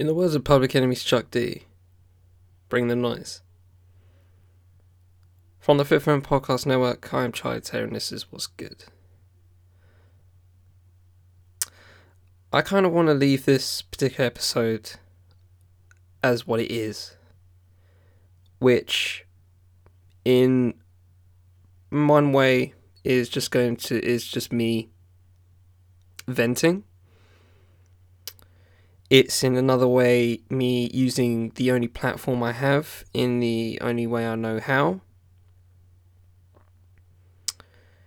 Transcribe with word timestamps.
In 0.00 0.06
the 0.06 0.14
words 0.14 0.34
of 0.34 0.44
Public 0.44 0.74
Enemy's 0.74 1.04
Chuck 1.04 1.30
D, 1.30 1.64
bring 2.70 2.88
the 2.88 2.96
noise. 2.96 3.42
From 5.58 5.76
the 5.76 5.84
Fifth 5.84 6.06
Round 6.06 6.24
Podcast 6.24 6.64
Network, 6.64 7.12
I 7.12 7.24
am 7.24 7.32
Charlie 7.32 7.60
Taylor, 7.60 7.84
and 7.84 7.94
this 7.94 8.10
is 8.10 8.32
What's 8.32 8.46
Good. 8.46 8.84
I 12.50 12.62
kind 12.62 12.86
of 12.86 12.92
want 12.92 13.08
to 13.08 13.12
leave 13.12 13.44
this 13.44 13.82
particular 13.82 14.24
episode 14.24 14.92
as 16.22 16.46
what 16.46 16.60
it 16.60 16.72
is, 16.72 17.14
which, 18.58 19.26
in 20.24 20.72
one 21.90 22.32
way, 22.32 22.72
is 23.04 23.28
just 23.28 23.50
going 23.50 23.76
to 23.76 24.02
is 24.02 24.26
just 24.26 24.50
me 24.50 24.88
venting 26.26 26.84
it's 29.10 29.42
in 29.42 29.56
another 29.56 29.88
way 29.88 30.40
me 30.48 30.88
using 30.94 31.50
the 31.56 31.72
only 31.72 31.88
platform 31.88 32.44
I 32.44 32.52
have 32.52 33.04
in 33.12 33.40
the 33.40 33.78
only 33.80 34.06
way 34.06 34.26
I 34.26 34.36
know 34.36 34.60
how. 34.60 35.00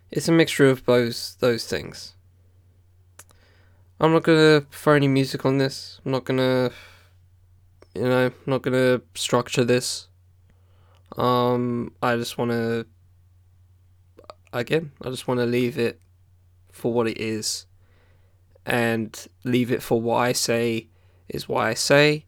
It's 0.09 0.29
a 0.29 0.31
mixture 0.31 0.69
of 0.69 0.85
both 0.85 1.37
those 1.39 1.67
things. 1.67 2.13
I'm 3.99 4.13
not 4.13 4.23
gonna 4.23 4.61
throw 4.71 4.95
any 4.95 5.09
music 5.09 5.45
on 5.45 5.57
this. 5.57 5.99
I'm 6.05 6.11
not 6.13 6.23
gonna, 6.23 6.71
you 7.93 8.03
know, 8.03 8.27
I'm 8.27 8.33
not 8.45 8.61
gonna 8.61 9.01
structure 9.13 9.65
this. 9.65 10.07
Um, 11.17 11.93
I 12.01 12.15
just 12.15 12.37
want 12.37 12.51
to, 12.51 12.85
again, 14.51 14.91
I 15.01 15.09
just 15.09 15.27
want 15.27 15.39
to 15.41 15.45
leave 15.45 15.77
it 15.77 15.99
for 16.71 16.93
what 16.93 17.07
it 17.07 17.19
is, 17.19 17.65
and 18.65 19.27
leave 19.43 19.71
it 19.71 19.83
for 19.83 20.01
what 20.01 20.17
I 20.17 20.31
say 20.31 20.87
is 21.33 21.49
why 21.49 21.69
I 21.69 21.73
say 21.73 22.25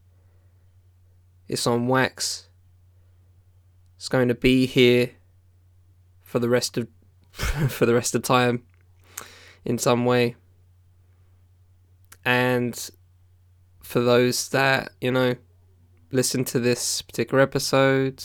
it's 1.47 1.67
on 1.67 1.87
wax. 1.87 2.49
It's 3.95 4.09
going 4.09 4.27
to 4.27 4.35
be 4.35 4.65
here 4.65 5.11
for 6.21 6.39
the 6.39 6.49
rest 6.49 6.77
of 6.77 6.87
for 7.31 7.85
the 7.85 7.93
rest 7.93 8.15
of 8.15 8.23
time 8.23 8.63
in 9.63 9.77
some 9.77 10.05
way. 10.05 10.35
And 12.23 12.89
for 13.81 13.99
those 13.99 14.49
that, 14.49 14.91
you 14.99 15.11
know, 15.11 15.35
listen 16.11 16.43
to 16.45 16.59
this 16.59 17.01
particular 17.01 17.41
episode 17.43 18.23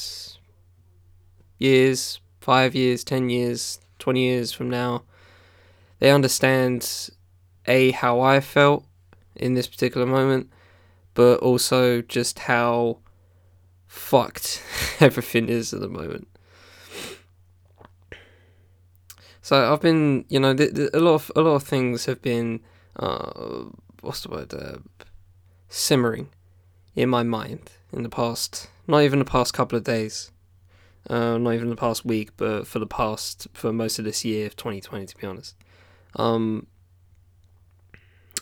years, 1.59 2.21
5 2.41 2.75
years, 2.75 3.05
10 3.05 3.29
years, 3.29 3.81
20 3.99 4.21
years 4.21 4.53
from 4.53 4.71
now, 4.71 5.03
they 5.99 6.11
understand 6.11 7.11
a 7.67 7.91
how 7.91 8.21
I 8.21 8.41
felt 8.41 8.87
in 9.37 9.53
this 9.55 9.67
particular 9.67 10.07
moment 10.07 10.51
but 11.21 11.39
also 11.41 12.01
just 12.01 12.39
how 12.39 12.97
fucked 13.87 14.63
everything 15.01 15.51
is 15.51 15.75
at 15.75 15.81
the 15.83 15.89
moment. 15.89 16.27
So 19.43 19.71
I've 19.71 19.83
been, 19.83 20.25
you 20.31 20.41
know, 20.41 20.55
th- 20.55 20.75
th- 20.75 20.89
a 20.95 20.99
lot 20.99 21.17
of 21.17 21.33
a 21.37 21.43
lot 21.43 21.57
of 21.57 21.63
things 21.63 22.07
have 22.07 22.23
been, 22.23 22.61
uh, 22.97 23.65
what's 24.01 24.23
the 24.23 24.31
word, 24.31 24.55
uh, 24.55 24.79
simmering 25.69 26.31
in 26.97 27.11
my 27.11 27.23
mind 27.23 27.71
in 27.93 28.03
the 28.03 28.09
past, 28.09 28.71
not 28.87 29.03
even 29.03 29.19
the 29.19 29.27
past 29.27 29.53
couple 29.53 29.77
of 29.77 29.85
days, 29.85 30.33
uh, 31.11 31.37
not 31.37 31.53
even 31.53 31.69
the 31.69 31.77
past 31.77 32.03
week, 32.03 32.31
but 32.39 32.67
for 32.67 32.79
the 32.79 32.87
past 32.87 33.47
for 33.53 33.75
most 33.75 33.99
of 33.99 34.07
this 34.07 34.25
year 34.25 34.47
of 34.47 34.57
2020, 34.57 35.05
to 35.05 35.17
be 35.19 35.27
honest. 35.27 35.55
Um, 36.17 36.67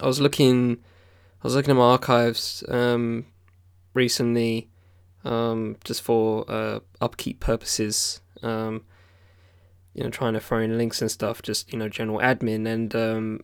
I 0.00 0.06
was 0.06 0.20
looking 0.20 0.78
I 1.40 1.46
was 1.46 1.54
looking 1.54 1.70
at 1.70 1.76
my 1.76 1.84
archives 1.84 2.64
um, 2.68 3.26
recently, 3.94 4.68
um, 5.24 5.76
just 5.84 6.02
for 6.02 6.44
uh, 6.50 6.80
upkeep 7.00 7.40
purposes. 7.40 8.20
Um, 8.42 8.84
you 9.94 10.04
know, 10.04 10.10
trying 10.10 10.34
to 10.34 10.40
throw 10.40 10.60
in 10.60 10.78
links 10.78 11.00
and 11.00 11.10
stuff, 11.10 11.42
just 11.42 11.72
you 11.72 11.78
know, 11.78 11.88
general 11.88 12.20
admin. 12.20 12.68
And 12.68 12.94
um, 12.94 13.40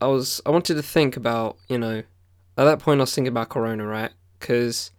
I 0.00 0.06
was, 0.06 0.40
I 0.46 0.50
wanted 0.50 0.74
to 0.74 0.82
think 0.82 1.16
about, 1.16 1.58
you 1.68 1.78
know, 1.78 2.02
at 2.56 2.64
that 2.64 2.78
point 2.78 3.00
I 3.00 3.02
was 3.02 3.14
thinking 3.14 3.28
about 3.28 3.50
Corona, 3.50 3.86
right? 3.86 4.10
Because 4.38 4.90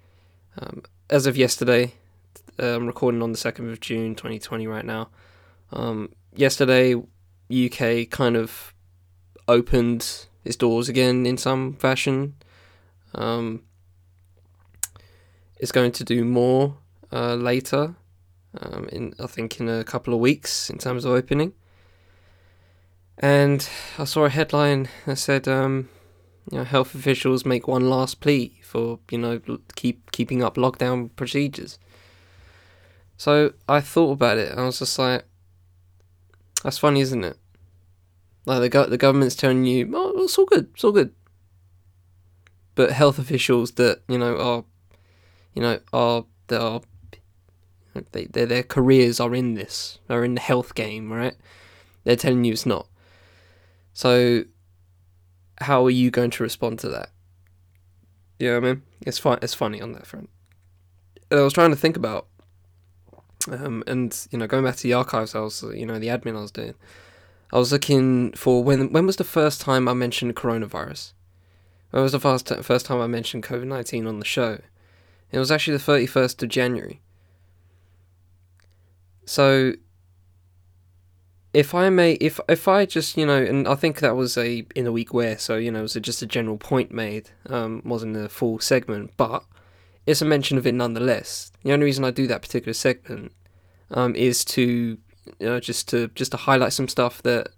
um, 0.59 0.83
as 1.09 1.25
of 1.25 1.35
yesterday, 1.35 1.93
uh, 2.59 2.75
I'm 2.75 2.85
recording 2.85 3.21
on 3.23 3.31
the 3.31 3.37
second 3.37 3.69
of 3.71 3.79
June, 3.79 4.13
2020, 4.13 4.67
right 4.67 4.85
now. 4.85 5.09
Um, 5.71 6.13
yesterday, 6.35 6.95
UK 6.95 8.09
kind 8.09 8.35
of 8.35 8.73
opened 9.47 10.27
its 10.43 10.55
doors 10.55 10.89
again 10.89 11.25
in 11.25 11.37
some 11.37 11.73
fashion. 11.73 12.35
Um, 13.13 13.63
it's 15.57 15.71
going 15.71 15.91
to 15.93 16.03
do 16.03 16.25
more 16.25 16.77
uh, 17.11 17.35
later, 17.35 17.95
um, 18.59 18.87
in 18.91 19.13
I 19.19 19.27
think 19.27 19.59
in 19.59 19.69
a 19.69 19.83
couple 19.83 20.13
of 20.13 20.19
weeks 20.19 20.69
in 20.69 20.77
terms 20.77 21.05
of 21.05 21.11
opening. 21.11 21.53
And 23.17 23.67
I 23.99 24.05
saw 24.05 24.25
a 24.25 24.29
headline 24.29 24.89
that 25.05 25.17
said, 25.17 25.47
um, 25.47 25.89
you 26.51 26.57
know, 26.57 26.63
health 26.63 26.95
officials 26.95 27.45
make 27.45 27.67
one 27.67 27.87
last 27.89 28.19
plea 28.19 28.59
for 28.63 28.99
you 29.11 29.17
know 29.19 29.39
keep 29.75 30.11
keeping 30.11 30.41
up 30.41 30.55
lockdown 30.55 31.09
procedures. 31.15 31.77
So 33.17 33.53
I 33.69 33.81
thought 33.81 34.13
about 34.13 34.39
it, 34.39 34.49
and 34.49 34.59
I 34.59 34.65
was 34.65 34.79
just 34.79 34.97
like, 34.97 35.25
that's 36.63 36.79
funny, 36.79 37.01
isn't 37.01 37.23
it? 37.23 37.37
Like 38.45 38.61
the 38.61 38.69
go- 38.69 38.87
the 38.87 38.97
government's 38.97 39.35
telling 39.35 39.65
you, 39.65 39.91
oh, 39.93 40.23
it's 40.23 40.37
all 40.37 40.45
good, 40.45 40.69
it's 40.73 40.83
all 40.83 40.91
good. 40.91 41.13
But 42.75 42.91
health 42.91 43.19
officials 43.19 43.73
that 43.73 44.01
you 44.07 44.17
know 44.17 44.37
are, 44.37 44.63
you 45.53 45.61
know, 45.61 45.79
are 45.93 46.25
are, 46.51 46.81
they 48.11 48.25
their 48.25 48.45
their 48.45 48.63
careers 48.63 49.19
are 49.19 49.35
in 49.35 49.53
this, 49.53 49.99
are 50.09 50.25
in 50.25 50.35
the 50.35 50.41
health 50.41 50.73
game, 50.73 51.11
right? 51.11 51.35
They're 52.03 52.15
telling 52.15 52.43
you 52.43 52.53
it's 52.53 52.65
not. 52.65 52.87
So, 53.93 54.45
how 55.59 55.85
are 55.85 55.91
you 55.91 56.09
going 56.09 56.31
to 56.31 56.43
respond 56.43 56.79
to 56.79 56.89
that? 56.89 57.09
You 58.39 58.47
know 58.47 58.59
what 58.59 58.63
I 58.63 58.73
mean? 58.73 58.81
It's 59.01 59.19
fun. 59.19 59.39
It's 59.41 59.53
funny 59.53 59.81
on 59.81 59.91
that 59.91 60.07
front. 60.07 60.29
And 61.29 61.39
I 61.39 61.43
was 61.43 61.53
trying 61.53 61.69
to 61.69 61.75
think 61.75 61.95
about, 61.95 62.27
um, 63.51 63.83
and 63.85 64.27
you 64.31 64.37
know, 64.39 64.47
going 64.47 64.63
back 64.63 64.77
to 64.77 64.83
the 64.83 64.93
archives, 64.93 65.35
I 65.35 65.41
was, 65.41 65.63
you 65.75 65.85
know, 65.85 65.99
the 65.99 66.07
admin 66.07 66.35
I 66.35 66.41
was 66.41 66.51
doing. 66.51 66.73
I 67.51 67.57
was 67.57 67.71
looking 67.71 68.31
for 68.33 68.63
when 68.63 68.91
when 68.91 69.05
was 69.05 69.17
the 69.17 69.23
first 69.23 69.61
time 69.61 69.87
I 69.87 69.93
mentioned 69.93 70.35
coronavirus? 70.35 71.13
When 71.91 72.03
was 72.03 72.13
the 72.13 72.19
first 72.19 72.47
t- 72.47 72.61
first 72.61 72.85
time 72.85 73.01
I 73.01 73.07
mentioned 73.07 73.43
COVID 73.43 73.67
nineteen 73.67 74.07
on 74.07 74.19
the 74.19 74.25
show? 74.25 74.59
It 75.31 75.39
was 75.39 75.51
actually 75.51 75.77
the 75.77 75.83
thirty 75.83 76.05
first 76.05 76.41
of 76.41 76.49
January. 76.49 77.01
So 79.25 79.73
if 81.53 81.75
I 81.75 81.89
may, 81.89 82.13
if 82.13 82.39
if 82.47 82.67
I 82.67 82.85
just 82.85 83.17
you 83.17 83.25
know, 83.25 83.41
and 83.41 83.67
I 83.67 83.75
think 83.75 83.99
that 83.99 84.15
was 84.15 84.37
a 84.37 84.65
in 84.75 84.87
a 84.87 84.91
week 84.91 85.13
where, 85.13 85.37
so 85.37 85.57
you 85.57 85.71
know, 85.71 85.79
it 85.79 85.83
was 85.83 85.93
just 85.95 86.21
a 86.21 86.25
general 86.27 86.57
point 86.57 86.91
made, 86.91 87.31
um, 87.47 87.81
wasn't 87.83 88.15
a 88.15 88.29
full 88.29 88.59
segment, 88.59 89.11
but 89.17 89.43
it's 90.07 90.21
a 90.21 90.25
mention 90.25 90.57
of 90.57 90.65
it 90.65 90.73
nonetheless. 90.73 91.51
The 91.63 91.73
only 91.73 91.85
reason 91.85 92.05
I 92.05 92.11
do 92.11 92.27
that 92.27 92.41
particular 92.41 92.73
segment 92.73 93.33
um, 93.91 94.15
is 94.15 94.45
to 94.45 94.97
you 95.39 95.47
know, 95.47 95.59
just 95.59 95.87
to 95.89 96.07
just 96.09 96.31
to 96.31 96.37
highlight 96.37 96.73
some 96.73 96.87
stuff 96.87 97.21
that 97.23 97.49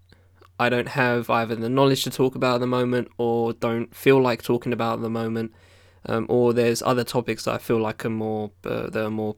I 0.59 0.69
don't 0.69 0.89
have 0.89 1.29
either 1.29 1.55
the 1.55 1.69
knowledge 1.69 2.03
to 2.03 2.09
talk 2.09 2.35
about 2.35 2.55
at 2.55 2.61
the 2.61 2.67
moment 2.67 3.09
or 3.17 3.53
don't 3.53 3.93
feel 3.95 4.21
like 4.21 4.43
talking 4.43 4.73
about 4.73 4.95
at 4.95 5.01
the 5.01 5.09
moment, 5.09 5.53
um, 6.05 6.25
or 6.29 6.53
there's 6.53 6.81
other 6.81 7.03
topics 7.03 7.45
that 7.45 7.53
I 7.53 7.57
feel 7.57 7.79
like 7.79 8.05
are 8.05 8.09
more 8.09 8.51
uh, 8.65 8.89
that 8.89 9.05
are 9.05 9.09
more 9.09 9.35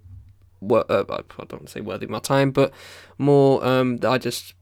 wor- 0.62 0.90
uh, 0.90 1.04
I 1.10 1.22
don't 1.40 1.52
want 1.54 1.66
to 1.68 1.72
say 1.72 1.82
worthy 1.82 2.06
of 2.06 2.12
my 2.12 2.20
time, 2.20 2.52
but 2.52 2.74
more 3.18 3.66
um, 3.66 3.98
that 3.98 4.10
I 4.10 4.18
just 4.18 4.54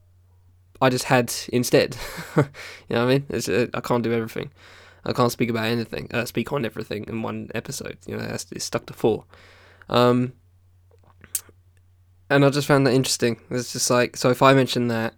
I 0.80 0.90
just 0.90 1.04
had 1.04 1.32
instead. 1.52 1.96
you 2.36 2.44
know 2.90 3.06
what 3.06 3.14
I 3.14 3.18
mean? 3.18 3.26
Uh, 3.30 3.66
I 3.74 3.80
can't 3.80 4.04
do 4.04 4.12
everything. 4.12 4.50
I 5.06 5.12
can't 5.12 5.32
speak 5.32 5.50
about 5.50 5.66
anything. 5.66 6.08
Uh, 6.12 6.24
speak 6.24 6.52
on 6.52 6.64
everything 6.64 7.04
in 7.08 7.22
one 7.22 7.50
episode. 7.54 7.98
You 8.06 8.16
know, 8.16 8.24
it's, 8.24 8.46
it's 8.52 8.64
stuck 8.64 8.86
to 8.86 8.94
four. 8.94 9.24
Um, 9.88 10.32
and 12.34 12.44
I 12.44 12.50
just 12.50 12.66
found 12.66 12.84
that 12.86 12.94
interesting. 12.94 13.40
It's 13.48 13.72
just 13.72 13.88
like 13.90 14.16
so 14.16 14.28
if 14.28 14.42
I 14.42 14.54
mention 14.54 14.88
that 14.88 15.14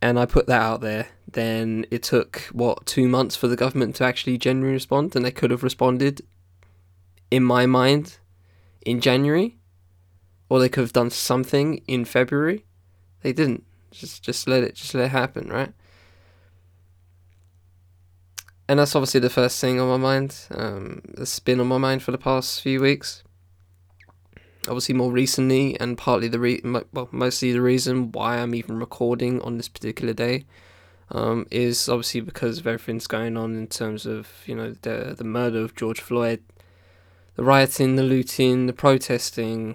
and 0.00 0.20
I 0.20 0.24
put 0.24 0.46
that 0.46 0.62
out 0.62 0.80
there, 0.80 1.08
then 1.30 1.84
it 1.90 2.04
took 2.04 2.42
what 2.52 2.86
two 2.86 3.08
months 3.08 3.34
for 3.34 3.48
the 3.48 3.56
government 3.56 3.96
to 3.96 4.04
actually 4.04 4.38
genuinely 4.38 4.74
respond, 4.74 5.16
and 5.16 5.24
they 5.24 5.32
could 5.32 5.50
have 5.50 5.64
responded, 5.64 6.22
in 7.30 7.42
my 7.42 7.66
mind, 7.66 8.18
in 8.86 9.00
January, 9.00 9.58
or 10.48 10.60
they 10.60 10.68
could 10.68 10.82
have 10.82 10.92
done 10.92 11.10
something 11.10 11.82
in 11.88 12.04
February. 12.04 12.66
They 13.22 13.32
didn't. 13.32 13.64
Just 13.90 14.22
just 14.22 14.46
let 14.46 14.62
it 14.62 14.76
just 14.76 14.94
let 14.94 15.06
it 15.06 15.08
happen, 15.08 15.48
right? 15.48 15.72
And 18.68 18.78
that's 18.78 18.94
obviously 18.94 19.20
the 19.20 19.28
first 19.28 19.60
thing 19.60 19.80
on 19.80 19.88
my 19.88 19.96
mind. 19.96 20.36
Um, 20.52 21.02
that's 21.14 21.40
been 21.40 21.58
on 21.58 21.66
my 21.66 21.78
mind 21.78 22.04
for 22.04 22.12
the 22.12 22.18
past 22.18 22.62
few 22.62 22.80
weeks 22.80 23.24
obviously 24.68 24.94
more 24.94 25.10
recently 25.10 25.78
and 25.80 25.98
partly 25.98 26.28
the 26.28 26.38
re- 26.38 26.60
well 26.92 27.08
mostly 27.10 27.52
the 27.52 27.60
reason 27.60 28.12
why 28.12 28.38
I'm 28.38 28.54
even 28.54 28.78
recording 28.78 29.40
on 29.42 29.56
this 29.56 29.68
particular 29.68 30.12
day 30.12 30.44
um, 31.10 31.46
is 31.50 31.88
obviously 31.88 32.20
because 32.20 32.58
of 32.58 32.66
everything's 32.66 33.06
going 33.06 33.36
on 33.36 33.54
in 33.54 33.66
terms 33.66 34.06
of 34.06 34.28
you 34.46 34.54
know 34.54 34.74
the 34.82 35.14
the 35.16 35.24
murder 35.24 35.58
of 35.58 35.74
George 35.74 36.00
Floyd, 36.00 36.42
the 37.36 37.44
rioting, 37.44 37.96
the 37.96 38.02
looting, 38.02 38.66
the 38.66 38.72
protesting, 38.72 39.74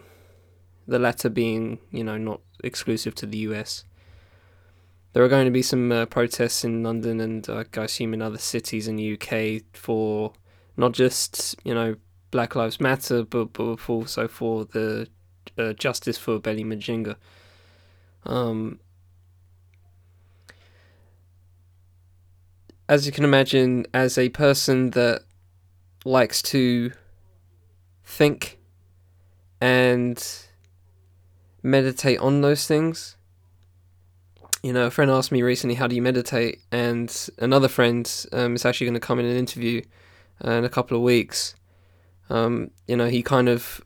the 0.88 1.00
latter 1.00 1.30
being 1.30 1.80
you 1.92 2.04
know 2.04 2.18
not 2.18 2.42
exclusive 2.64 3.14
to 3.16 3.26
the 3.26 3.38
U.S. 3.40 3.84
There 5.14 5.24
are 5.24 5.30
going 5.30 5.46
to 5.46 5.52
be 5.52 5.62
some 5.62 5.92
uh, 5.92 6.06
protests 6.06 6.64
in 6.64 6.84
London 6.84 7.20
and 7.20 7.48
uh, 7.50 7.64
I 7.76 7.84
assume 7.84 8.14
in 8.14 8.22
other 8.22 8.38
cities 8.38 8.88
in 8.88 8.98
the 8.98 9.14
UK 9.14 9.64
for 9.74 10.34
not 10.76 10.94
just 10.94 11.56
you 11.64 11.74
know 11.74 11.96
Black 12.32 12.56
Lives 12.56 12.80
Matter, 12.80 13.24
but 13.24 13.54
but 13.54 13.90
also 13.90 14.28
for 14.28 14.66
the 14.66 15.08
uh, 15.58 15.74
justice 15.74 16.18
for 16.18 16.40
Belly 16.40 16.64
Mujinga. 16.64 17.16
Um, 18.26 18.80
as 22.90 23.06
you 23.06 23.12
can 23.12 23.24
imagine, 23.24 23.86
as 23.94 24.18
a 24.18 24.30
person 24.30 24.92
that 24.92 25.22
likes 26.06 26.42
to 26.42 26.92
think 28.04 28.58
and 29.60 30.24
meditate 31.64 32.20
on 32.20 32.42
those 32.42 32.68
things. 32.68 33.16
You 34.64 34.74
know, 34.74 34.88
a 34.88 34.92
friend 34.92 35.12
asked 35.12 35.32
me 35.32 35.42
recently, 35.42 35.76
"How 35.76 35.88
do 35.88 35.96
you 35.96 36.02
meditate?" 36.02 36.62
And 36.72 37.14
another 37.38 37.68
friend 37.68 38.10
um, 38.32 38.56
is 38.56 38.66
actually 38.66 38.88
going 38.88 38.96
to 38.96 39.00
come 39.00 39.20
in 39.20 39.26
an 39.26 39.38
interview 39.38 39.82
uh, 40.44 40.52
in 40.52 40.66
a 40.66 40.70
couple 40.70 40.98
of 40.98 41.04
weeks. 41.04 41.56
Um, 42.30 42.72
you 42.88 42.98
know, 42.98 43.08
he 43.08 43.24
kind 43.24 43.50
of, 43.50 43.82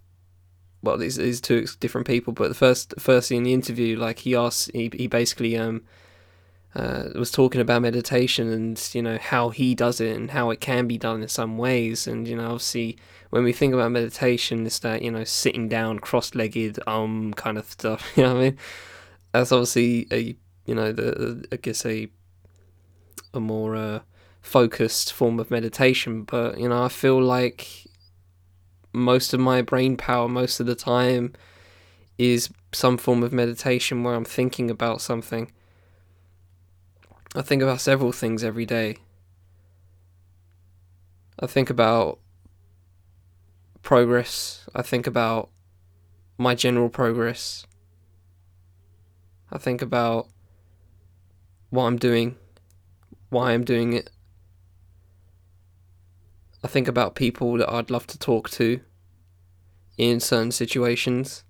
well, 0.81 0.97
these 0.97 1.41
two 1.41 1.65
different 1.79 2.07
people, 2.07 2.33
but 2.33 2.49
the 2.49 2.55
first 2.55 2.93
firstly 2.99 3.38
in 3.38 3.43
the 3.43 3.53
interview, 3.53 3.97
like 3.97 4.19
he 4.19 4.35
asked, 4.35 4.71
he 4.73 4.89
he 4.93 5.07
basically 5.07 5.57
um 5.57 5.83
uh, 6.73 7.09
was 7.15 7.31
talking 7.31 7.59
about 7.59 7.81
meditation 7.81 8.49
and 8.49 8.89
you 8.93 9.01
know 9.01 9.17
how 9.17 9.49
he 9.49 9.75
does 9.75 9.99
it 9.99 10.15
and 10.15 10.31
how 10.31 10.49
it 10.51 10.61
can 10.61 10.88
be 10.88 10.97
done 10.97 11.21
in 11.21 11.27
some 11.27 11.57
ways. 11.57 12.07
And 12.07 12.27
you 12.27 12.35
know 12.35 12.45
obviously 12.45 12.97
when 13.29 13.43
we 13.43 13.53
think 13.53 13.73
about 13.73 13.91
meditation 13.91 14.65
it's 14.65 14.79
that 14.79 15.01
you 15.01 15.11
know 15.11 15.23
sitting 15.23 15.67
down 15.67 15.99
cross-legged 15.99 16.79
um 16.87 17.33
kind 17.33 17.57
of 17.57 17.69
stuff 17.69 18.11
you 18.15 18.23
know 18.23 18.33
what 18.33 18.39
I 18.39 18.44
mean? 18.44 18.57
That's 19.33 19.51
obviously 19.51 20.07
a 20.11 20.35
you 20.65 20.75
know 20.75 20.91
the 20.91 21.45
I 21.51 21.57
guess 21.57 21.85
a 21.85 22.09
a 23.33 23.39
more 23.39 23.75
uh, 23.75 23.99
focused 24.41 25.13
form 25.13 25.39
of 25.39 25.51
meditation. 25.51 26.23
But 26.23 26.57
you 26.57 26.69
know 26.69 26.83
I 26.83 26.89
feel 26.89 27.21
like 27.21 27.87
most 28.93 29.33
of 29.33 29.39
my 29.39 29.61
brain 29.61 29.95
power 29.97 30.27
most 30.27 30.59
of 30.59 30.65
the 30.65 30.75
time 30.75 31.33
is 32.17 32.49
some 32.71 32.97
form 32.97 33.23
of 33.23 33.33
meditation 33.33 34.03
where 34.03 34.13
I'm 34.13 34.25
thinking 34.25 34.69
about 34.69 35.01
something 35.01 35.51
I 37.33 37.41
think 37.41 37.61
about 37.61 37.79
several 37.79 38.11
things 38.11 38.43
every 38.43 38.65
day. 38.65 38.97
I 41.39 41.47
think 41.47 41.69
about 41.69 42.19
progress. 43.83 44.67
I 44.75 44.81
think 44.81 45.07
about 45.07 45.49
my 46.37 46.55
general 46.55 46.89
progress. 46.89 47.65
I 49.49 49.57
think 49.57 49.81
about 49.81 50.27
what 51.69 51.85
I'm 51.85 51.97
doing, 51.97 52.35
why 53.29 53.53
I'm 53.53 53.63
doing 53.63 53.94
it. 53.94 54.09
I 56.63 56.67
think 56.67 56.87
about 56.87 57.15
people 57.15 57.57
that 57.57 57.71
I'd 57.71 57.89
love 57.89 58.05
to 58.07 58.19
talk 58.19 58.49
to 58.51 58.81
in 59.97 60.19
certain 60.19 60.51
situations, 60.51 61.43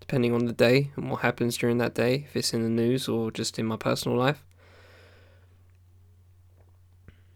depending 0.00 0.32
on 0.34 0.46
the 0.46 0.52
day 0.52 0.90
and 0.96 1.10
what 1.10 1.20
happens 1.20 1.56
during 1.56 1.78
that 1.78 1.94
day, 1.94 2.26
if 2.28 2.36
it's 2.36 2.52
in 2.52 2.62
the 2.62 2.68
news 2.68 3.08
or 3.08 3.30
just 3.30 3.58
in 3.58 3.66
my 3.66 3.76
personal 3.76 4.18
life. 4.18 4.44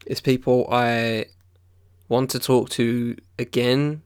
It's 0.06 0.20
people 0.20 0.68
I 0.70 1.26
want 2.08 2.30
to 2.30 2.38
talk 2.38 2.68
to 2.70 3.16
again, 3.38 4.02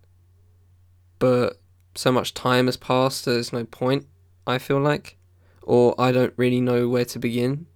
but 1.18 1.60
so 1.94 2.12
much 2.12 2.34
time 2.34 2.66
has 2.66 2.76
passed, 2.76 3.24
there's 3.24 3.52
no 3.52 3.64
point, 3.64 4.06
I 4.46 4.58
feel 4.58 4.80
like. 4.80 5.16
Or 5.62 5.94
I 6.00 6.12
don't 6.12 6.32
really 6.36 6.60
know 6.60 6.88
where 6.88 7.04
to 7.06 7.18
begin. 7.18 7.66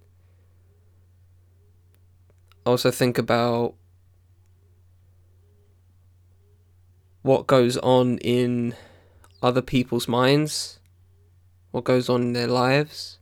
I 2.65 2.69
also 2.69 2.89
think 2.89 3.17
about 3.17 3.75
what 7.23 7.47
goes 7.47 7.77
on 7.77 8.19
in 8.19 8.75
other 9.41 9.61
people's 9.61 10.07
minds, 10.07 10.79
what 11.71 11.83
goes 11.83 12.09
on 12.09 12.21
in 12.21 12.33
their 12.33 12.47
lives. 12.47 13.17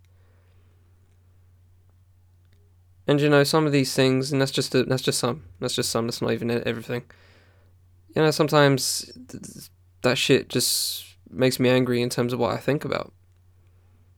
And 3.08 3.22
you 3.22 3.30
know, 3.30 3.44
some 3.44 3.66
of 3.66 3.72
these 3.72 3.94
things, 3.96 4.32
and 4.32 4.42
that's 4.42 4.52
just 4.52 4.76
a, 4.76 4.84
that's 4.84 5.02
just 5.02 5.20
some, 5.20 5.44
that's 5.60 5.76
just 5.76 5.90
some. 5.90 6.08
That's 6.08 6.22
not 6.22 6.32
even 6.34 6.52
everything. 6.52 7.04
You 8.16 8.22
know, 8.22 8.32
sometimes 8.32 9.12
that 10.02 10.18
shit 10.18 10.50
just 10.50 11.06
makes 11.30 11.60
me 11.60 11.70
angry 11.70 12.02
in 12.02 12.10
terms 12.10 12.34
of 12.34 12.40
what 12.40 12.54
I 12.54 12.58
think 12.58 12.86
about, 12.86 13.14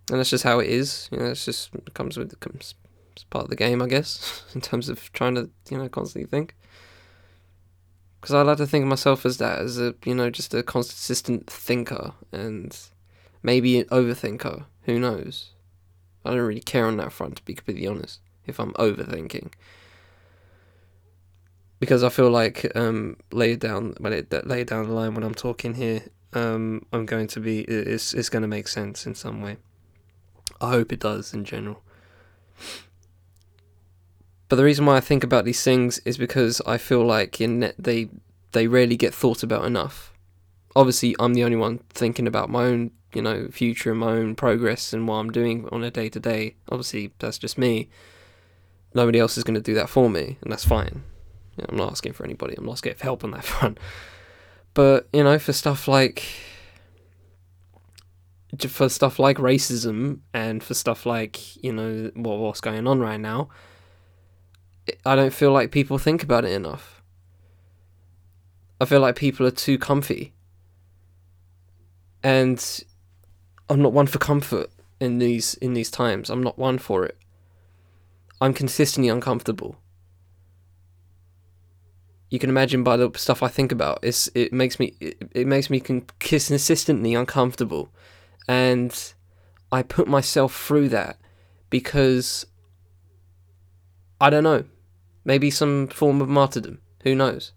and 0.09 0.19
that's 0.19 0.29
just 0.29 0.43
how 0.43 0.59
it 0.59 0.69
is. 0.69 1.09
You 1.11 1.19
know, 1.19 1.25
it's 1.25 1.45
just 1.45 1.73
it 1.75 1.93
comes 1.93 2.17
with 2.17 2.33
it 2.33 2.39
comes 2.39 2.75
it's 3.13 3.23
part 3.25 3.45
of 3.45 3.49
the 3.49 3.55
game, 3.55 3.81
I 3.81 3.87
guess, 3.87 4.43
in 4.53 4.61
terms 4.61 4.89
of 4.89 5.11
trying 5.13 5.35
to 5.35 5.49
you 5.69 5.77
know 5.77 5.89
constantly 5.89 6.29
think. 6.29 6.55
Because 8.23 8.35
I 8.35 8.41
like 8.41 8.55
to 8.59 8.65
think 8.65 8.83
of 8.83 8.87
myself 8.87 9.25
as 9.25 9.35
that, 9.39 9.59
as 9.59 9.77
a 9.77 9.95
you 10.05 10.15
know 10.15 10.29
just 10.29 10.53
a 10.53 10.63
consistent 10.63 11.45
thinker 11.49 12.13
and 12.31 12.73
maybe 13.43 13.77
an 13.77 13.85
overthinker. 13.87 14.63
Who 14.83 14.97
knows? 14.97 15.49
I 16.23 16.29
don't 16.29 16.39
really 16.39 16.61
care 16.61 16.85
on 16.85 16.95
that 16.97 17.11
front, 17.11 17.35
to 17.35 17.43
be 17.43 17.53
completely 17.53 17.85
honest 17.85 18.21
if 18.45 18.61
I'm 18.61 18.71
overthinking. 18.75 19.51
Because 21.81 22.01
I 22.01 22.07
feel 22.07 22.29
like 22.29 22.71
um, 22.77 23.17
lay 23.33 23.57
down 23.57 23.95
when 23.99 24.13
it 24.13 24.47
lay 24.47 24.63
down 24.63 24.87
the 24.87 24.93
line 24.93 25.15
when 25.15 25.25
I'm 25.25 25.35
talking 25.35 25.73
here, 25.73 26.03
um, 26.31 26.85
I'm 26.93 27.05
going 27.05 27.27
to 27.27 27.41
be 27.41 27.63
it's 27.63 28.13
it's 28.13 28.29
going 28.29 28.43
to 28.43 28.47
make 28.47 28.69
sense 28.69 29.05
in 29.05 29.15
some 29.15 29.41
way. 29.41 29.57
I 30.61 30.69
hope 30.69 30.93
it 30.93 31.01
does 31.01 31.33
in 31.33 31.43
general. 31.43 31.83
But 34.53 34.57
the 34.57 34.65
reason 34.65 34.85
why 34.85 34.97
I 34.97 34.99
think 34.99 35.23
about 35.23 35.45
these 35.45 35.63
things 35.63 35.97
is 36.05 36.15
because 36.15 36.61
I 36.67 36.77
feel 36.77 37.03
like 37.03 37.41
in 37.41 37.73
they 37.79 38.09
they 38.51 38.67
rarely 38.67 38.95
get 38.95 39.11
thought 39.11 39.41
about 39.41 39.65
enough. 39.65 40.13
Obviously, 40.75 41.15
I'm 41.17 41.33
the 41.33 41.43
only 41.43 41.57
one 41.57 41.79
thinking 41.89 42.27
about 42.27 42.51
my 42.51 42.65
own, 42.65 42.91
you 43.15 43.23
know, 43.23 43.47
future 43.47 43.89
and 43.89 43.99
my 43.99 44.11
own 44.11 44.35
progress 44.35 44.93
and 44.93 45.07
what 45.07 45.15
I'm 45.15 45.31
doing 45.31 45.67
on 45.71 45.83
a 45.83 45.89
day 45.89 46.07
to 46.07 46.19
day. 46.19 46.53
Obviously, 46.69 47.13
that's 47.17 47.39
just 47.39 47.57
me 47.57 47.89
nobody 48.93 49.17
else 49.17 49.39
is 49.39 49.43
going 49.43 49.55
to 49.55 49.59
do 49.59 49.73
that 49.73 49.89
for 49.89 50.07
me, 50.07 50.37
and 50.43 50.51
that's 50.51 50.65
fine. 50.65 51.01
You 51.57 51.63
know, 51.63 51.69
I'm 51.69 51.77
not 51.77 51.89
asking 51.89 52.13
for 52.13 52.23
anybody. 52.23 52.53
I'm 52.55 52.65
not 52.65 52.73
asking 52.73 52.93
for 52.93 53.05
help 53.05 53.23
on 53.23 53.31
that 53.31 53.43
front. 53.53 53.79
But 54.75 55.09
you 55.11 55.23
know, 55.23 55.39
for 55.39 55.53
stuff 55.53 55.87
like 55.87 56.23
for 58.67 58.87
stuff 58.87 59.17
like 59.17 59.37
racism 59.37 60.19
and 60.31 60.63
for 60.63 60.75
stuff 60.75 61.07
like 61.07 61.55
you 61.63 61.73
know 61.73 62.11
what 62.13 62.37
what's 62.37 62.61
going 62.61 62.85
on 62.85 62.99
right 62.99 63.19
now, 63.19 63.49
I 65.05 65.15
don't 65.15 65.33
feel 65.33 65.51
like 65.51 65.71
people 65.71 65.97
think 65.97 66.23
about 66.23 66.45
it 66.45 66.51
enough. 66.51 67.01
I 68.81 68.85
feel 68.85 68.99
like 68.99 69.15
people 69.15 69.45
are 69.45 69.51
too 69.51 69.77
comfy, 69.77 70.33
and 72.21 72.83
I'm 73.69 73.81
not 73.81 73.93
one 73.93 74.07
for 74.07 74.19
comfort 74.19 74.69
in 74.99 75.19
these 75.19 75.53
in 75.55 75.73
these 75.73 75.89
times. 75.89 76.29
I'm 76.29 76.43
not 76.43 76.59
one 76.59 76.77
for 76.77 77.05
it. 77.05 77.17
I'm 78.41 78.53
consistently 78.53 79.09
uncomfortable. 79.09 79.77
You 82.29 82.39
can 82.39 82.49
imagine 82.49 82.83
by 82.83 82.97
the 82.97 83.11
stuff 83.15 83.41
I 83.43 83.47
think 83.47 83.71
about. 83.71 83.99
It's 84.01 84.29
it 84.35 84.51
makes 84.51 84.79
me 84.79 84.95
it, 84.99 85.17
it 85.33 85.47
makes 85.47 85.69
me 85.69 85.79
consistently 86.19 87.13
uncomfortable, 87.13 87.89
and 88.49 89.13
I 89.71 89.81
put 89.81 90.07
myself 90.07 90.55
through 90.55 90.89
that 90.89 91.17
because 91.69 92.45
I 94.19 94.29
don't 94.29 94.43
know, 94.43 94.65
maybe 95.25 95.49
some 95.49 95.87
form 95.87 96.21
of 96.21 96.29
martyrdom. 96.29 96.79
Who 97.03 97.15
knows? 97.15 97.53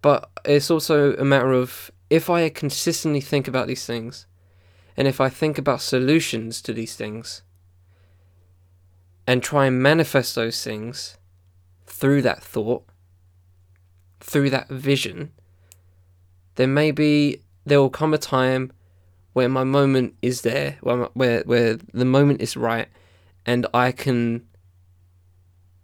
But 0.00 0.30
it's 0.44 0.70
also 0.70 1.14
a 1.16 1.24
matter 1.24 1.52
of 1.52 1.90
if 2.10 2.30
I 2.30 2.48
consistently 2.48 3.20
think 3.20 3.48
about 3.48 3.66
these 3.66 3.84
things, 3.84 4.26
and 4.96 5.06
if 5.06 5.20
I 5.20 5.28
think 5.28 5.58
about 5.58 5.80
solutions 5.80 6.62
to 6.62 6.72
these 6.72 6.96
things, 6.96 7.42
and 9.26 9.42
try 9.42 9.66
and 9.66 9.82
manifest 9.82 10.34
those 10.34 10.64
things 10.64 11.18
through 11.86 12.22
that 12.22 12.42
thought, 12.42 12.84
through 14.20 14.50
that 14.50 14.68
vision, 14.68 15.32
then 16.54 16.72
maybe 16.72 17.42
there 17.66 17.80
will 17.80 17.90
come 17.90 18.14
a 18.14 18.18
time 18.18 18.72
where 19.34 19.48
my 19.48 19.64
moment 19.64 20.14
is 20.22 20.40
there, 20.40 20.78
where 20.80 21.08
where 21.12 21.42
where 21.44 21.78
the 21.92 22.04
moment 22.04 22.40
is 22.40 22.56
right, 22.56 22.88
and 23.44 23.66
I 23.74 23.92
can 23.92 24.47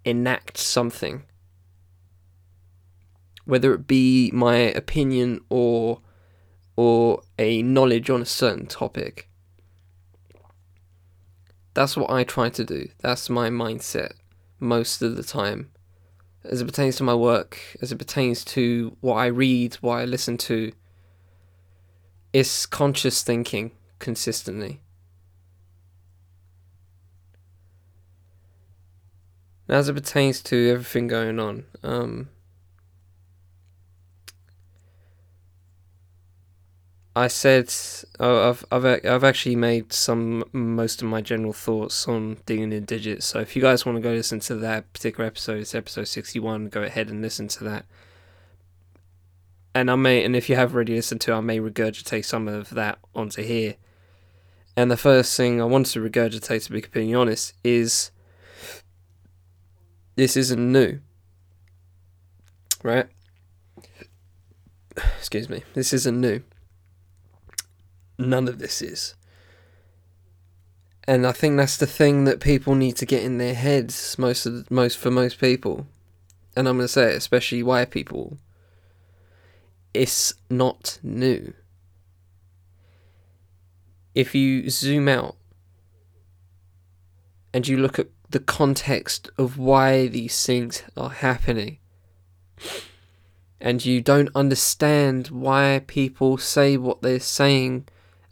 enact 0.04 0.58
something, 0.58 1.24
whether 3.44 3.74
it 3.74 3.86
be 3.86 4.30
my 4.32 4.56
opinion 4.56 5.40
or 5.48 6.00
or 6.76 7.22
a 7.38 7.62
knowledge 7.62 8.10
on 8.10 8.20
a 8.20 8.26
certain 8.26 8.66
topic 8.66 9.28
That's 11.74 11.96
what 11.96 12.10
I 12.10 12.22
try 12.22 12.48
to 12.50 12.64
do. 12.64 12.88
That's 13.00 13.28
my 13.28 13.50
mindset 13.50 14.12
most 14.60 15.02
of 15.02 15.16
the 15.16 15.24
time. 15.24 15.70
As 16.44 16.60
it 16.60 16.66
pertains 16.66 16.96
to 16.96 17.02
my 17.02 17.14
work, 17.14 17.58
as 17.82 17.90
it 17.90 17.98
pertains 17.98 18.44
to 18.46 18.96
what 19.00 19.14
I 19.14 19.26
read, 19.26 19.74
what 19.76 19.96
I 19.96 20.04
listen 20.04 20.38
to, 20.38 20.72
it's 22.32 22.64
conscious 22.66 23.22
thinking 23.22 23.72
consistently. 23.98 24.80
As 29.68 29.88
it 29.88 29.94
pertains 29.94 30.42
to 30.42 30.70
everything 30.70 31.08
going 31.08 31.38
on, 31.40 31.64
um, 31.82 32.28
I 37.16 37.28
said 37.28 37.72
I've 38.18 38.64
I've 38.72 38.84
I've 38.84 39.24
actually 39.24 39.56
made 39.56 39.92
some 39.92 40.44
most 40.52 41.00
of 41.00 41.08
my 41.08 41.20
general 41.20 41.52
thoughts 41.52 42.08
on 42.08 42.38
digging 42.44 42.72
in 42.72 42.84
digits. 42.84 43.26
So 43.26 43.38
if 43.38 43.54
you 43.54 43.62
guys 43.62 43.86
want 43.86 43.96
to 43.96 44.02
go 44.02 44.12
listen 44.12 44.40
to 44.40 44.56
that 44.56 44.92
particular 44.92 45.26
episode, 45.26 45.60
it's 45.60 45.74
episode 45.74 46.08
sixty 46.08 46.40
one. 46.40 46.68
Go 46.68 46.82
ahead 46.82 47.10
and 47.10 47.22
listen 47.22 47.46
to 47.48 47.64
that. 47.64 47.86
And 49.76 49.90
I 49.90 49.96
may, 49.96 50.24
and 50.24 50.36
if 50.36 50.48
you 50.48 50.56
have 50.56 50.74
already 50.74 50.94
listened 50.94 51.20
to, 51.22 51.32
I 51.32 51.40
may 51.40 51.58
regurgitate 51.58 52.24
some 52.24 52.46
of 52.46 52.70
that 52.70 52.98
onto 53.14 53.42
here. 53.42 53.74
And 54.76 54.90
the 54.90 54.96
first 54.96 55.36
thing 55.36 55.60
I 55.60 55.64
want 55.64 55.86
to 55.86 56.00
regurgitate, 56.00 56.64
to 56.66 56.72
be 56.72 56.80
completely 56.80 57.14
honest, 57.14 57.54
is 57.64 58.10
this 60.16 60.36
isn't 60.36 60.72
new, 60.72 61.00
right? 62.82 63.06
Excuse 65.18 65.48
me. 65.48 65.64
This 65.74 65.92
isn't 65.92 66.20
new 66.20 66.42
none 68.18 68.48
of 68.48 68.58
this 68.58 68.82
is. 68.82 69.14
And 71.06 71.26
I 71.26 71.32
think 71.32 71.56
that's 71.56 71.76
the 71.76 71.86
thing 71.86 72.24
that 72.24 72.40
people 72.40 72.74
need 72.74 72.96
to 72.96 73.06
get 73.06 73.22
in 73.22 73.38
their 73.38 73.54
heads 73.54 74.18
most 74.18 74.46
of 74.46 74.54
the, 74.54 74.74
most 74.74 74.96
for 74.96 75.10
most 75.10 75.38
people. 75.38 75.86
And 76.56 76.68
I'm 76.68 76.76
going 76.76 76.86
to 76.86 76.92
say 76.92 77.12
it, 77.12 77.16
especially 77.16 77.62
white 77.62 77.90
people. 77.90 78.38
It's 79.92 80.34
not 80.48 80.98
new. 81.02 81.52
If 84.14 84.34
you 84.34 84.70
zoom 84.70 85.08
out 85.08 85.36
and 87.52 87.66
you 87.66 87.76
look 87.76 87.98
at 87.98 88.08
the 88.34 88.40
context 88.40 89.30
of 89.38 89.58
why 89.58 90.08
these 90.08 90.44
things 90.44 90.82
are 90.96 91.10
happening, 91.10 91.78
and 93.60 93.86
you 93.86 94.00
don't 94.00 94.28
understand 94.34 95.28
why 95.28 95.80
people 95.86 96.36
say 96.36 96.76
what 96.76 97.00
they're 97.00 97.20
saying 97.20 97.86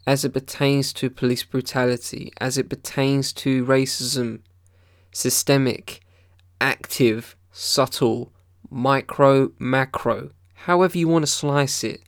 as 0.05 0.25
it 0.25 0.33
pertains 0.33 0.93
to 0.93 1.09
police 1.09 1.45
brutality, 1.45 2.33
as 2.41 2.59
it 2.59 2.69
pertains 2.69 3.33
to 3.33 3.65
racism, 3.65 4.41
systemic, 5.13 6.01
active, 6.61 7.37
subtle, 7.53 8.33
micro, 8.69 9.53
macro, 9.61 10.33
however 10.67 10.99
you 10.99 11.07
want 11.07 11.23
to 11.23 11.31
slice 11.31 11.85
it, 11.85 12.01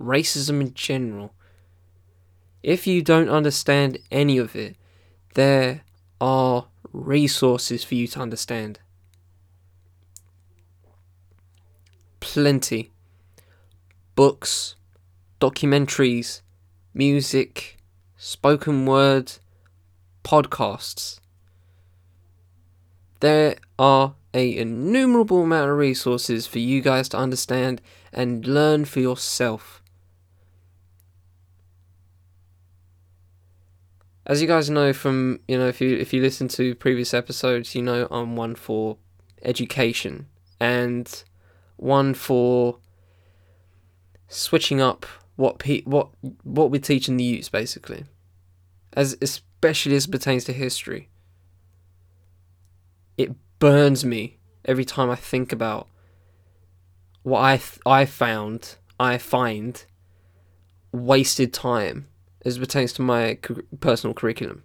racism 0.00 0.60
in 0.60 0.74
general. 0.74 1.32
If 2.64 2.88
you 2.88 3.02
don't 3.02 3.28
understand 3.28 3.98
any 4.10 4.36
of 4.36 4.56
it, 4.56 4.76
there 5.34 5.82
are 6.20 6.66
resources 6.96 7.84
for 7.84 7.94
you 7.94 8.06
to 8.08 8.20
understand. 8.20 8.80
Plenty. 12.20 12.90
Books, 14.14 14.76
documentaries, 15.40 16.40
music, 16.94 17.76
spoken 18.16 18.86
word, 18.86 19.32
podcasts. 20.24 21.20
There 23.20 23.56
are 23.78 24.14
a 24.32 24.56
innumerable 24.56 25.42
amount 25.42 25.70
of 25.70 25.76
resources 25.76 26.46
for 26.46 26.58
you 26.58 26.80
guys 26.80 27.08
to 27.10 27.18
understand 27.18 27.82
and 28.12 28.46
learn 28.46 28.86
for 28.86 29.00
yourself. 29.00 29.82
As 34.26 34.42
you 34.42 34.48
guys 34.48 34.68
know 34.68 34.92
from, 34.92 35.38
you 35.46 35.56
know, 35.56 35.68
if 35.68 35.80
you 35.80 35.96
if 35.96 36.12
you 36.12 36.20
listen 36.20 36.48
to 36.48 36.74
previous 36.74 37.14
episodes, 37.14 37.76
you 37.76 37.82
know 37.82 38.08
I'm 38.10 38.34
one 38.34 38.56
for 38.56 38.98
education 39.42 40.26
and 40.58 41.22
one 41.76 42.12
for 42.12 42.78
switching 44.26 44.80
up 44.80 45.06
what 45.36 45.60
pe- 45.60 45.82
what 45.82 46.08
what 46.42 46.72
we're 46.72 46.80
teaching 46.80 47.16
the 47.16 47.22
youths 47.22 47.48
basically, 47.48 48.04
as 48.94 49.16
especially 49.22 49.94
as 49.94 50.06
it 50.06 50.10
pertains 50.10 50.44
to 50.44 50.52
history. 50.52 51.08
It 53.16 53.30
burns 53.60 54.04
me 54.04 54.38
every 54.64 54.84
time 54.84 55.08
I 55.08 55.16
think 55.16 55.52
about 55.52 55.86
what 57.22 57.42
I 57.42 57.58
th- 57.58 57.78
I 57.86 58.06
found 58.06 58.74
I 58.98 59.18
find 59.18 59.84
wasted 60.90 61.52
time 61.52 62.08
as 62.46 62.58
pertains 62.58 62.92
to 62.94 63.02
my 63.02 63.38
personal 63.80 64.14
curriculum. 64.14 64.62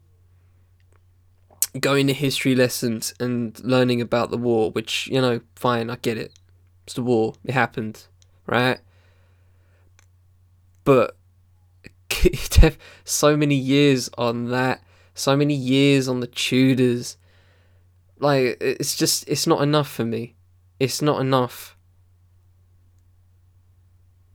Going 1.79 2.07
to 2.07 2.13
history 2.13 2.55
lessons 2.55 3.13
and 3.19 3.59
learning 3.63 4.01
about 4.01 4.31
the 4.31 4.37
war, 4.37 4.71
which 4.71 5.07
you 5.07 5.19
know, 5.19 5.41
fine, 5.55 5.89
I 5.89 5.97
get 5.97 6.17
it. 6.17 6.31
It's 6.85 6.93
the 6.93 7.01
war. 7.01 7.33
It 7.43 7.53
happened, 7.53 8.05
right? 8.45 8.79
but 10.83 11.15
so 13.03 13.37
many 13.37 13.55
years 13.55 14.09
on 14.17 14.49
that, 14.49 14.83
so 15.13 15.35
many 15.35 15.53
years 15.53 16.07
on 16.07 16.19
the 16.19 16.27
Tudors. 16.27 17.17
Like 18.19 18.57
it's 18.61 18.95
just 18.95 19.27
it's 19.27 19.47
not 19.47 19.61
enough 19.61 19.89
for 19.89 20.05
me. 20.05 20.35
It's 20.79 21.01
not 21.01 21.21
enough. 21.21 21.75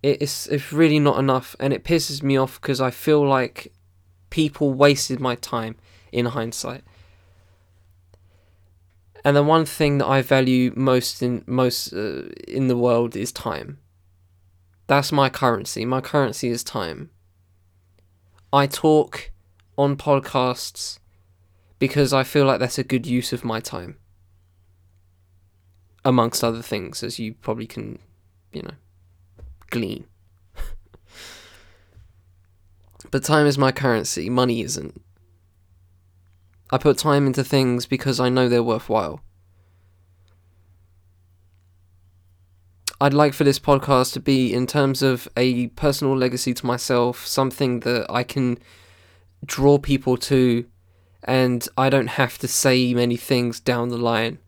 It's 0.07 0.47
it's 0.47 0.73
really 0.73 1.01
not 1.01 1.19
enough, 1.19 1.57
and 1.59 1.73
it 1.73 1.83
pisses 1.83 2.23
me 2.23 2.37
off 2.37 2.61
because 2.61 2.81
I 2.81 2.91
feel 2.91 3.27
like 3.27 3.73
people 4.31 4.73
wasted 4.73 5.19
my 5.19 5.35
time 5.35 5.77
in 6.13 6.27
hindsight. 6.27 6.85
And 9.25 9.37
the 9.37 9.43
one 9.43 9.65
thing 9.65 9.99
that 9.99 10.07
I 10.07 10.23
value 10.23 10.73
most 10.77 11.23
in 11.23 11.43
most 11.47 11.93
uh, 11.93 12.29
in 12.47 12.69
the 12.69 12.77
world 12.77 13.17
is 13.17 13.33
time. 13.33 13.79
That's 14.87 15.11
my 15.11 15.29
currency. 15.29 15.85
My 15.85 16.01
currency 16.01 16.49
is 16.49 16.63
time. 16.63 17.11
I 18.53 18.69
talk 18.69 19.33
on 19.77 19.97
podcasts 19.97 21.01
because 21.81 22.13
I 22.13 22.23
feel 22.23 22.47
like 22.47 22.61
that's 22.61 22.79
a 22.79 22.85
good 22.85 23.07
use 23.07 23.33
of 23.33 23.45
my 23.45 23.59
time. 23.59 23.97
Amongst 26.05 26.45
other 26.45 26.63
things, 26.63 27.03
as 27.03 27.19
you 27.19 27.35
probably 27.35 27.67
can, 27.67 27.99
you 28.53 28.63
know, 28.63 28.75
glean. 29.71 30.07
but 33.11 33.25
time 33.25 33.47
is 33.47 33.59
my 33.59 33.73
currency, 33.73 34.31
money 34.31 34.63
isn't. 34.63 35.03
I 36.71 36.79
put 36.79 36.99
time 36.99 37.27
into 37.27 37.45
things 37.45 37.87
because 37.87 38.19
I 38.19 38.29
know 38.29 38.49
they're 38.49 38.63
worthwhile. 38.63 39.21
I'd 43.01 43.15
like 43.15 43.35
for 43.35 43.45
this 43.45 43.59
podcast 43.59 44.15
to 44.15 44.21
be, 44.21 44.55
in 44.55 44.67
terms 44.67 45.03
of 45.03 45.29
a 45.37 45.69
personal 45.69 46.17
legacy 46.17 46.55
to 46.55 46.67
myself, 46.67 47.27
something 47.27 47.81
that 47.81 48.11
I 48.11 48.23
can 48.23 48.59
draw 49.45 49.79
people 49.79 50.17
to, 50.17 50.65
and 51.23 51.69
I 51.77 51.91
don't 51.91 52.09
have 52.09 52.39
to 52.39 52.49
say 52.49 52.95
many 52.95 53.17
things 53.17 53.61
down 53.61 53.91
the 53.91 53.99
line 53.99 54.39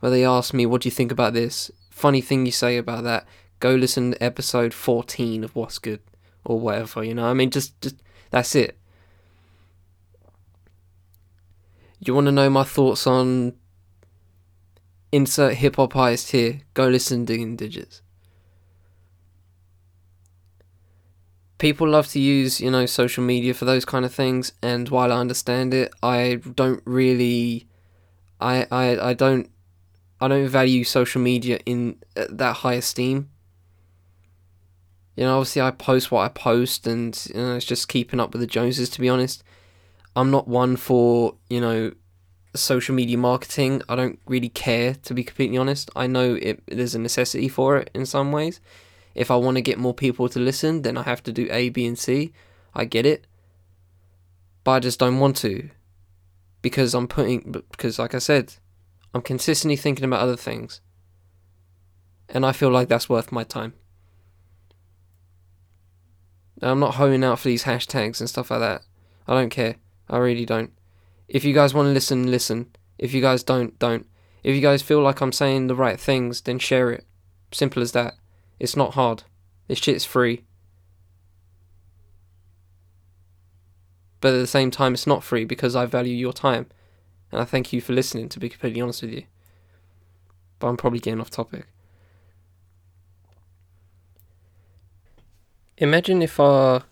where 0.00 0.10
they 0.10 0.24
ask 0.24 0.52
me, 0.52 0.66
What 0.66 0.82
do 0.82 0.88
you 0.88 0.90
think 0.90 1.10
about 1.10 1.32
this? 1.32 1.70
Funny 1.90 2.20
thing 2.20 2.44
you 2.44 2.52
say 2.52 2.76
about 2.76 3.04
that. 3.04 3.26
Go 3.64 3.76
listen 3.76 4.12
to 4.12 4.22
episode 4.22 4.74
14 4.74 5.42
of 5.42 5.56
What's 5.56 5.78
Good, 5.78 6.00
or 6.44 6.60
whatever, 6.60 7.02
you 7.02 7.14
know? 7.14 7.24
I 7.24 7.32
mean, 7.32 7.48
just, 7.48 7.80
just 7.80 7.96
that's 8.28 8.54
it. 8.54 8.76
You 11.98 12.14
want 12.14 12.26
to 12.26 12.32
know 12.32 12.50
my 12.50 12.64
thoughts 12.64 13.06
on 13.06 13.54
insert 15.12 15.54
hip 15.54 15.76
hop 15.76 15.96
artist 15.96 16.32
here. 16.32 16.60
Go 16.74 16.88
listen 16.88 17.24
to 17.24 17.32
Digging 17.32 17.56
Digits. 17.56 18.02
People 21.56 21.88
love 21.88 22.08
to 22.08 22.20
use, 22.20 22.60
you 22.60 22.70
know, 22.70 22.84
social 22.84 23.24
media 23.24 23.54
for 23.54 23.64
those 23.64 23.86
kind 23.86 24.04
of 24.04 24.12
things, 24.12 24.52
and 24.60 24.90
while 24.90 25.10
I 25.10 25.16
understand 25.16 25.72
it, 25.72 25.90
I 26.02 26.34
don't 26.54 26.82
really, 26.84 27.66
I, 28.38 28.66
I, 28.70 28.98
I 29.08 29.14
don't, 29.14 29.50
I 30.20 30.28
don't 30.28 30.48
value 30.48 30.84
social 30.84 31.22
media 31.22 31.60
in 31.64 31.96
that 32.14 32.56
high 32.56 32.74
esteem. 32.74 33.30
You 35.16 35.24
know, 35.24 35.38
obviously 35.38 35.62
I 35.62 35.70
post 35.70 36.10
what 36.10 36.22
I 36.24 36.28
post, 36.28 36.86
and 36.86 37.26
you 37.34 37.40
know, 37.40 37.56
it's 37.56 37.64
just 37.66 37.88
keeping 37.88 38.20
up 38.20 38.32
with 38.32 38.40
the 38.40 38.46
Joneses. 38.46 38.90
To 38.90 39.00
be 39.00 39.08
honest, 39.08 39.44
I'm 40.16 40.30
not 40.30 40.48
one 40.48 40.76
for 40.76 41.36
you 41.48 41.60
know 41.60 41.92
social 42.54 42.94
media 42.94 43.18
marketing. 43.18 43.82
I 43.88 43.96
don't 43.96 44.18
really 44.26 44.48
care, 44.48 44.94
to 44.94 45.14
be 45.14 45.24
completely 45.24 45.58
honest. 45.58 45.90
I 45.96 46.06
know 46.06 46.34
it, 46.34 46.62
there's 46.66 46.94
a 46.94 46.98
necessity 46.98 47.48
for 47.48 47.76
it 47.78 47.90
in 47.94 48.06
some 48.06 48.32
ways. 48.32 48.60
If 49.14 49.30
I 49.30 49.36
want 49.36 49.56
to 49.56 49.62
get 49.62 49.78
more 49.78 49.94
people 49.94 50.28
to 50.28 50.38
listen, 50.40 50.82
then 50.82 50.96
I 50.96 51.02
have 51.02 51.22
to 51.24 51.32
do 51.32 51.48
A, 51.50 51.68
B, 51.68 51.86
and 51.86 51.98
C. 51.98 52.32
I 52.74 52.84
get 52.84 53.06
it. 53.06 53.26
But 54.64 54.72
I 54.72 54.80
just 54.80 54.98
don't 54.98 55.20
want 55.20 55.36
to. 55.38 55.70
because 56.62 56.94
I'm 56.94 57.06
putting 57.06 57.52
because 57.70 57.98
like 57.98 58.14
I 58.14 58.18
said, 58.18 58.54
I'm 59.12 59.20
consistently 59.22 59.76
thinking 59.76 60.04
about 60.04 60.20
other 60.22 60.36
things. 60.36 60.80
And 62.28 62.44
I 62.46 62.52
feel 62.52 62.70
like 62.70 62.88
that's 62.88 63.08
worth 63.08 63.30
my 63.30 63.44
time. 63.44 63.74
I'm 66.70 66.80
not 66.80 66.94
honing 66.94 67.24
out 67.24 67.38
for 67.38 67.48
these 67.48 67.64
hashtags 67.64 68.20
and 68.20 68.28
stuff 68.28 68.50
like 68.50 68.60
that. 68.60 68.82
I 69.26 69.34
don't 69.34 69.50
care. 69.50 69.76
I 70.08 70.18
really 70.18 70.46
don't. 70.46 70.72
If 71.28 71.44
you 71.44 71.54
guys 71.54 71.74
want 71.74 71.86
to 71.86 71.92
listen, 71.92 72.30
listen. 72.30 72.74
If 72.98 73.12
you 73.12 73.20
guys 73.20 73.42
don't, 73.42 73.78
don't. 73.78 74.06
If 74.42 74.54
you 74.54 74.60
guys 74.60 74.82
feel 74.82 75.00
like 75.00 75.20
I'm 75.20 75.32
saying 75.32 75.66
the 75.66 75.74
right 75.74 75.98
things, 75.98 76.42
then 76.42 76.58
share 76.58 76.90
it. 76.90 77.04
Simple 77.52 77.82
as 77.82 77.92
that. 77.92 78.14
It's 78.60 78.76
not 78.76 78.94
hard. 78.94 79.24
This 79.68 79.78
shit's 79.78 80.04
free. 80.04 80.44
But 84.20 84.34
at 84.34 84.38
the 84.38 84.46
same 84.46 84.70
time, 84.70 84.94
it's 84.94 85.06
not 85.06 85.24
free 85.24 85.44
because 85.44 85.76
I 85.76 85.86
value 85.86 86.14
your 86.14 86.32
time. 86.32 86.66
And 87.30 87.40
I 87.40 87.44
thank 87.44 87.72
you 87.72 87.80
for 87.80 87.92
listening, 87.92 88.28
to 88.30 88.38
be 88.38 88.48
completely 88.48 88.80
honest 88.80 89.02
with 89.02 89.12
you. 89.12 89.24
But 90.58 90.68
I'm 90.68 90.76
probably 90.76 91.00
getting 91.00 91.20
off 91.20 91.30
topic. 91.30 91.66
Imagine 95.78 96.22
if 96.22 96.38
our 96.38 96.84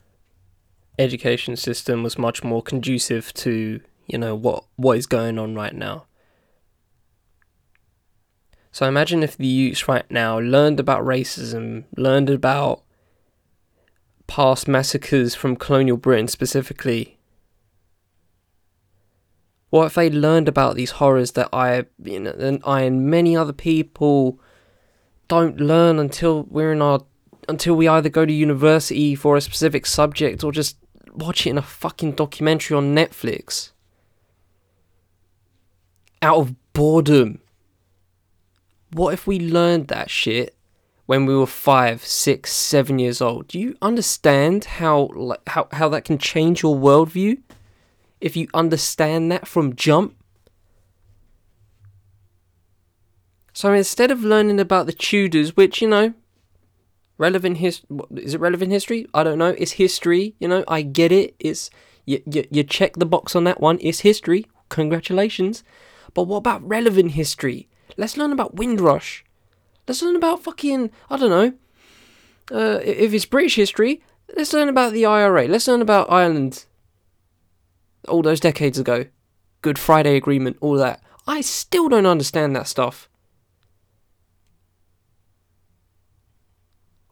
education 0.99 1.57
system 1.57 2.03
was 2.03 2.19
much 2.19 2.43
more 2.43 2.63
conducive 2.63 3.33
to, 3.35 3.81
you 4.07 4.19
know, 4.19 4.35
what 4.35 4.65
what 4.77 4.99
is 4.99 5.07
going 5.07 5.39
on 5.39 5.55
right 5.55 5.75
now. 5.75 6.07
So 8.73 8.87
imagine 8.87 9.23
if 9.23 9.37
the 9.37 9.47
youths 9.47 9.87
right 9.87 10.11
now 10.11 10.39
learned 10.39 10.81
about 10.81 11.05
racism, 11.05 11.85
learned 11.97 12.31
about 12.31 12.83
past 14.27 14.67
massacres 14.67 15.35
from 15.35 15.57
colonial 15.57 15.99
Britain 15.99 16.27
specifically, 16.27 17.19
what 19.69 19.87
if 19.87 19.95
they 19.95 20.09
learned 20.09 20.49
about 20.49 20.75
these 20.75 20.93
horrors 20.93 21.33
that 21.33 21.51
I, 21.53 21.85
you 22.03 22.21
know, 22.21 22.31
and 22.31 22.63
I 22.65 22.83
and 22.83 23.11
many 23.11 23.37
other 23.37 23.53
people 23.53 24.41
don't 25.29 25.59
learn 25.59 25.99
until 25.99 26.45
we're 26.45 26.73
in 26.73 26.83
our, 26.83 27.01
until 27.49 27.75
we 27.75 27.89
either 27.89 28.09
go 28.09 28.25
to 28.25 28.33
university 28.33 29.15
for 29.15 29.37
a 29.37 29.41
specific 29.41 29.87
subject 29.87 30.45
or 30.45 30.53
just 30.53 30.77
watch 31.13 31.47
it 31.47 31.51
in 31.51 31.59
a 31.59 31.63
fucking 31.63 32.13
documentary 32.13 32.77
on 32.77 32.95
Netflix. 32.95 33.73
Out 36.21 36.39
of 36.39 36.73
boredom. 36.73 37.41
What 38.93 39.15
if 39.15 39.27
we 39.27 39.41
learned 39.41 39.89
that 39.89 40.11
shit 40.11 40.55
when 41.07 41.27
we 41.27 41.35
were 41.35 41.47
five, 41.47 42.05
six, 42.05 42.53
seven 42.53 42.99
years 42.99 43.21
old? 43.21 43.49
Do 43.49 43.59
you 43.59 43.77
understand 43.83 44.65
how 44.65 45.35
how 45.47 45.69
how 45.73 45.89
that 45.89 46.05
can 46.05 46.19
change 46.19 46.63
your 46.63 46.77
worldview? 46.77 47.39
if 48.23 48.37
you 48.37 48.47
understand 48.55 49.31
that 49.33 49.47
from 49.47 49.75
jump. 49.75 50.17
So 53.53 53.73
instead 53.75 54.11
of 54.11 54.23
learning 54.25 54.61
about 54.61 54.87
the 54.87 54.93
Tudors, 54.93 55.57
which, 55.57 55.83
you 55.83 55.89
know, 55.89 56.15
relevant 57.23 57.59
his 57.59 57.83
is 58.17 58.35
it 58.35 58.41
relevant 58.41 58.73
history? 58.73 59.07
I 59.15 59.23
don't 59.23 59.39
know. 59.39 59.55
It's 59.57 59.73
history, 59.73 60.35
you 60.41 60.49
know, 60.49 60.65
I 60.67 60.83
get 60.83 61.13
it. 61.13 61.37
It's 61.39 61.71
you, 62.05 62.21
you, 62.27 62.45
you 62.51 62.65
check 62.65 62.97
the 62.97 63.07
box 63.07 63.37
on 63.37 63.45
that 63.45 63.61
one. 63.61 63.79
It's 63.81 64.01
history. 64.01 64.47
Congratulations. 64.69 65.63
But 66.15 66.25
what 66.25 66.39
about 66.39 66.67
relevant 66.69 67.13
history? 67.13 67.69
Let's 67.97 68.17
learn 68.17 68.33
about 68.33 68.57
Windrush. 68.57 69.25
Let's 69.87 70.03
learn 70.03 70.17
about 70.17 70.43
fucking 70.43 70.91
I 71.09 71.17
don't 71.17 71.31
know. 71.31 71.53
Uh, 72.51 72.81
if 72.83 73.15
it's 73.15 73.25
British 73.25 73.55
history, 73.55 74.03
let's 74.37 74.53
learn 74.53 74.69
about 74.69 74.93
the 74.93 75.07
IRA. 75.07 75.47
Let's 75.47 75.69
learn 75.69 75.81
about 75.81 76.11
Ireland 76.11 76.65
all 78.09 78.23
those 78.23 78.41
decades 78.41 78.81
ago. 78.81 79.07
Good 79.63 79.79
Friday 79.79 80.17
Agreement, 80.17 80.57
all 80.61 80.75
that. 80.75 81.01
I 81.27 81.41
still 81.41 81.89
don't 81.89 82.05
understand 82.15 82.57
that 82.57 82.67
stuff. 82.67 83.09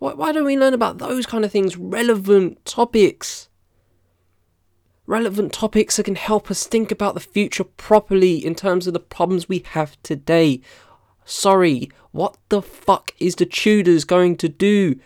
Why, 0.01 0.15
why 0.15 0.33
don't 0.33 0.47
we 0.47 0.59
learn 0.59 0.75
about 0.75 0.99
those 0.99 1.27
kind 1.27 1.45
of 1.45 1.53
things? 1.53 1.77
Relevant 1.77 2.65
topics. 2.65 3.49
Relevant 5.07 5.53
topics 5.53 5.97
that 5.97 6.05
can 6.05 6.17
help 6.17 6.51
us 6.51 6.67
think 6.67 6.91
about 6.91 7.15
the 7.15 7.21
future 7.21 7.65
properly 7.65 8.45
in 8.45 8.55
terms 8.55 8.87
of 8.87 8.95
the 8.95 9.01
problems 9.01 9.49
we 9.49 9.65
have 9.71 10.03
today. 10.03 10.63
Sorry, 11.25 11.91
what 12.11 12.37
the 12.49 12.63
fuck 12.63 13.13
is 13.21 13.37
the 13.37 13.47
Tudors 13.47 14.05
going 14.05 14.37
to 14.39 14.49
do? 14.49 14.99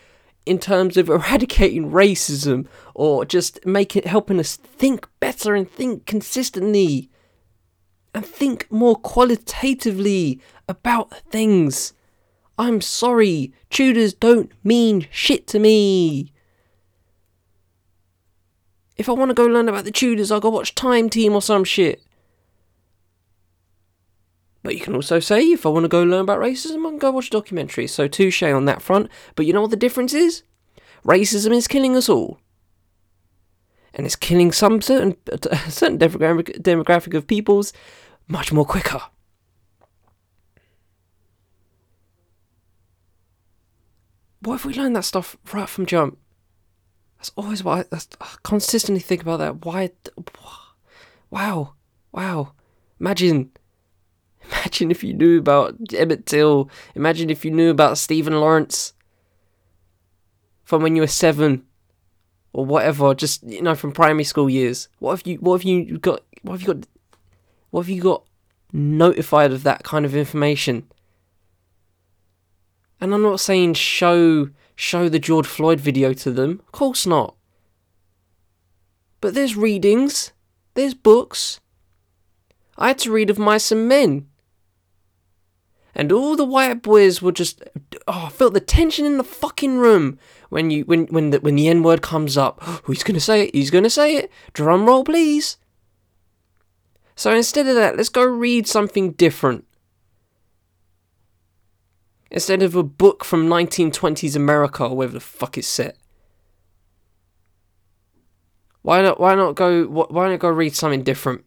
in 0.46 0.58
terms 0.58 0.98
of 0.98 1.08
eradicating 1.08 1.90
racism 1.90 2.66
or 2.94 3.24
just 3.24 3.64
making 3.64 4.02
helping 4.02 4.38
us 4.38 4.56
think 4.56 5.08
better 5.18 5.54
and 5.54 5.70
think 5.70 6.04
consistently 6.04 7.08
and 8.14 8.26
think 8.26 8.70
more 8.70 8.96
qualitatively 8.96 10.40
about 10.68 11.10
things. 11.30 11.94
I'm 12.58 12.80
sorry, 12.80 13.52
Tudors 13.70 14.14
don't 14.14 14.52
mean 14.62 15.08
shit 15.10 15.46
to 15.48 15.58
me. 15.58 16.32
If 18.96 19.08
I 19.08 19.12
want 19.12 19.30
to 19.30 19.34
go 19.34 19.46
learn 19.46 19.68
about 19.68 19.84
the 19.84 19.90
Tudors, 19.90 20.30
I'll 20.30 20.40
go 20.40 20.50
watch 20.50 20.74
Time 20.74 21.10
Team 21.10 21.34
or 21.34 21.42
some 21.42 21.64
shit. 21.64 22.02
But 24.62 24.74
you 24.74 24.80
can 24.80 24.94
also 24.94 25.20
say, 25.20 25.42
if 25.42 25.66
I 25.66 25.68
want 25.68 25.84
to 25.84 25.88
go 25.88 26.02
learn 26.02 26.22
about 26.22 26.40
racism, 26.40 26.86
I 26.86 26.90
can 26.90 26.98
go 26.98 27.10
watch 27.10 27.30
documentaries. 27.30 27.90
So 27.90 28.08
touche 28.08 28.42
on 28.42 28.64
that 28.64 28.82
front. 28.82 29.10
But 29.34 29.46
you 29.46 29.52
know 29.52 29.60
what 29.60 29.70
the 29.70 29.76
difference 29.76 30.14
is? 30.14 30.42
Racism 31.04 31.52
is 31.52 31.68
killing 31.68 31.96
us 31.96 32.08
all. 32.08 32.38
And 33.92 34.06
it's 34.06 34.16
killing 34.16 34.52
some 34.52 34.80
certain 34.80 35.16
certain 35.68 35.98
demographic, 35.98 36.62
demographic 36.62 37.14
of 37.14 37.26
peoples 37.26 37.72
much 38.26 38.52
more 38.52 38.64
quicker. 38.64 39.02
What 44.44 44.56
if 44.56 44.64
we 44.64 44.74
learn 44.74 44.92
that 44.92 45.04
stuff 45.04 45.36
right 45.52 45.68
from 45.68 45.86
jump? 45.86 46.18
That's 47.18 47.32
always 47.36 47.64
what 47.64 47.78
I, 47.78 47.84
that's, 47.90 48.08
I 48.20 48.28
consistently 48.42 49.00
think 49.00 49.22
about 49.22 49.38
that. 49.38 49.64
Why? 49.64 49.90
Wow, 51.30 51.74
wow. 52.12 52.52
Imagine 53.00 53.50
Imagine 54.50 54.90
if 54.90 55.02
you 55.02 55.14
knew 55.14 55.38
about 55.38 55.74
Emmett 55.94 56.26
Till. 56.26 56.68
Imagine 56.94 57.30
if 57.30 57.44
you 57.44 57.50
knew 57.50 57.70
about 57.70 57.98
Stephen 57.98 58.34
Lawrence 58.34 58.92
from 60.64 60.82
when 60.82 60.96
you 60.96 61.02
were 61.02 61.06
seven 61.06 61.64
or 62.52 62.64
whatever. 62.64 63.14
Just 63.14 63.42
you 63.44 63.62
know, 63.62 63.74
from 63.74 63.92
primary 63.92 64.24
school 64.24 64.50
years. 64.50 64.88
What 64.98 65.12
have 65.12 65.26
you? 65.26 65.36
What 65.36 65.60
have 65.60 65.64
you 65.64 65.98
got? 65.98 66.20
What 66.42 66.54
have 66.54 66.62
you 66.62 66.74
got? 66.74 66.86
What 67.70 67.82
have 67.82 67.88
you 67.88 68.02
got 68.02 68.24
notified 68.72 69.52
of 69.52 69.62
that 69.62 69.82
kind 69.82 70.04
of 70.04 70.14
information? 70.14 70.86
And 73.04 73.12
I'm 73.12 73.22
not 73.22 73.38
saying 73.38 73.74
show 73.74 74.48
show 74.74 75.10
the 75.10 75.18
George 75.18 75.46
Floyd 75.46 75.78
video 75.78 76.14
to 76.14 76.30
them. 76.30 76.62
Of 76.66 76.72
course 76.72 77.06
not. 77.06 77.36
But 79.20 79.34
there's 79.34 79.56
readings, 79.56 80.32
there's 80.72 80.94
books. 80.94 81.60
I 82.78 82.88
had 82.88 82.98
to 83.00 83.12
read 83.12 83.28
of 83.28 83.38
mice 83.38 83.70
and 83.70 83.86
men 83.86 84.28
and 85.94 86.10
all 86.10 86.34
the 86.34 86.44
white 86.44 86.80
boys 86.80 87.20
were 87.20 87.32
just 87.32 87.62
oh, 88.08 88.24
I 88.26 88.28
felt 88.30 88.54
the 88.54 88.60
tension 88.60 89.04
in 89.04 89.18
the 89.18 89.24
fucking 89.24 89.76
room 89.76 90.18
when 90.48 90.70
you 90.70 90.84
when 90.84 91.06
when 91.06 91.28
the 91.28 91.40
when 91.40 91.56
the 91.56 91.68
N 91.68 91.82
word 91.82 92.02
comes 92.02 92.38
up. 92.38 92.62
Who's 92.84 93.02
gonna 93.02 93.20
say 93.20 93.48
it? 93.48 93.54
He's 93.54 93.70
gonna 93.70 93.90
say 93.90 94.16
it. 94.16 94.30
Drum 94.52 94.86
roll, 94.86 95.04
please. 95.04 95.58
So 97.16 97.32
instead 97.32 97.66
of 97.66 97.76
that, 97.76 97.96
let's 97.96 98.08
go 98.08 98.24
read 98.24 98.66
something 98.66 99.12
different. 99.12 99.66
Instead 102.30 102.62
of 102.62 102.74
a 102.74 102.82
book 102.82 103.24
from 103.24 103.48
1920s 103.48 104.34
America 104.34 104.84
or 104.84 104.96
wherever 104.96 105.14
the 105.14 105.20
fuck 105.20 105.56
it's 105.56 105.68
set. 105.68 105.96
Why 108.82 109.02
not? 109.02 109.18
Why 109.18 109.34
not 109.34 109.54
go? 109.54 109.86
Why 109.86 110.28
not 110.28 110.40
go 110.40 110.50
read 110.50 110.74
something 110.74 111.02
different? 111.02 111.44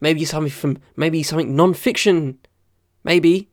Maybe 0.00 0.24
something 0.24 0.50
from 0.50 0.78
maybe 0.96 1.22
something 1.22 1.56
non-fiction. 1.56 2.38
Maybe 3.04 3.48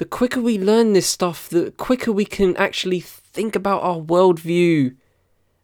the 0.00 0.06
quicker 0.06 0.40
we 0.40 0.58
learn 0.58 0.94
this 0.94 1.06
stuff, 1.06 1.50
the 1.50 1.72
quicker 1.72 2.10
we 2.10 2.24
can 2.24 2.56
actually 2.56 3.00
think 3.00 3.54
about 3.54 3.82
our 3.82 3.98
worldview. 3.98 4.96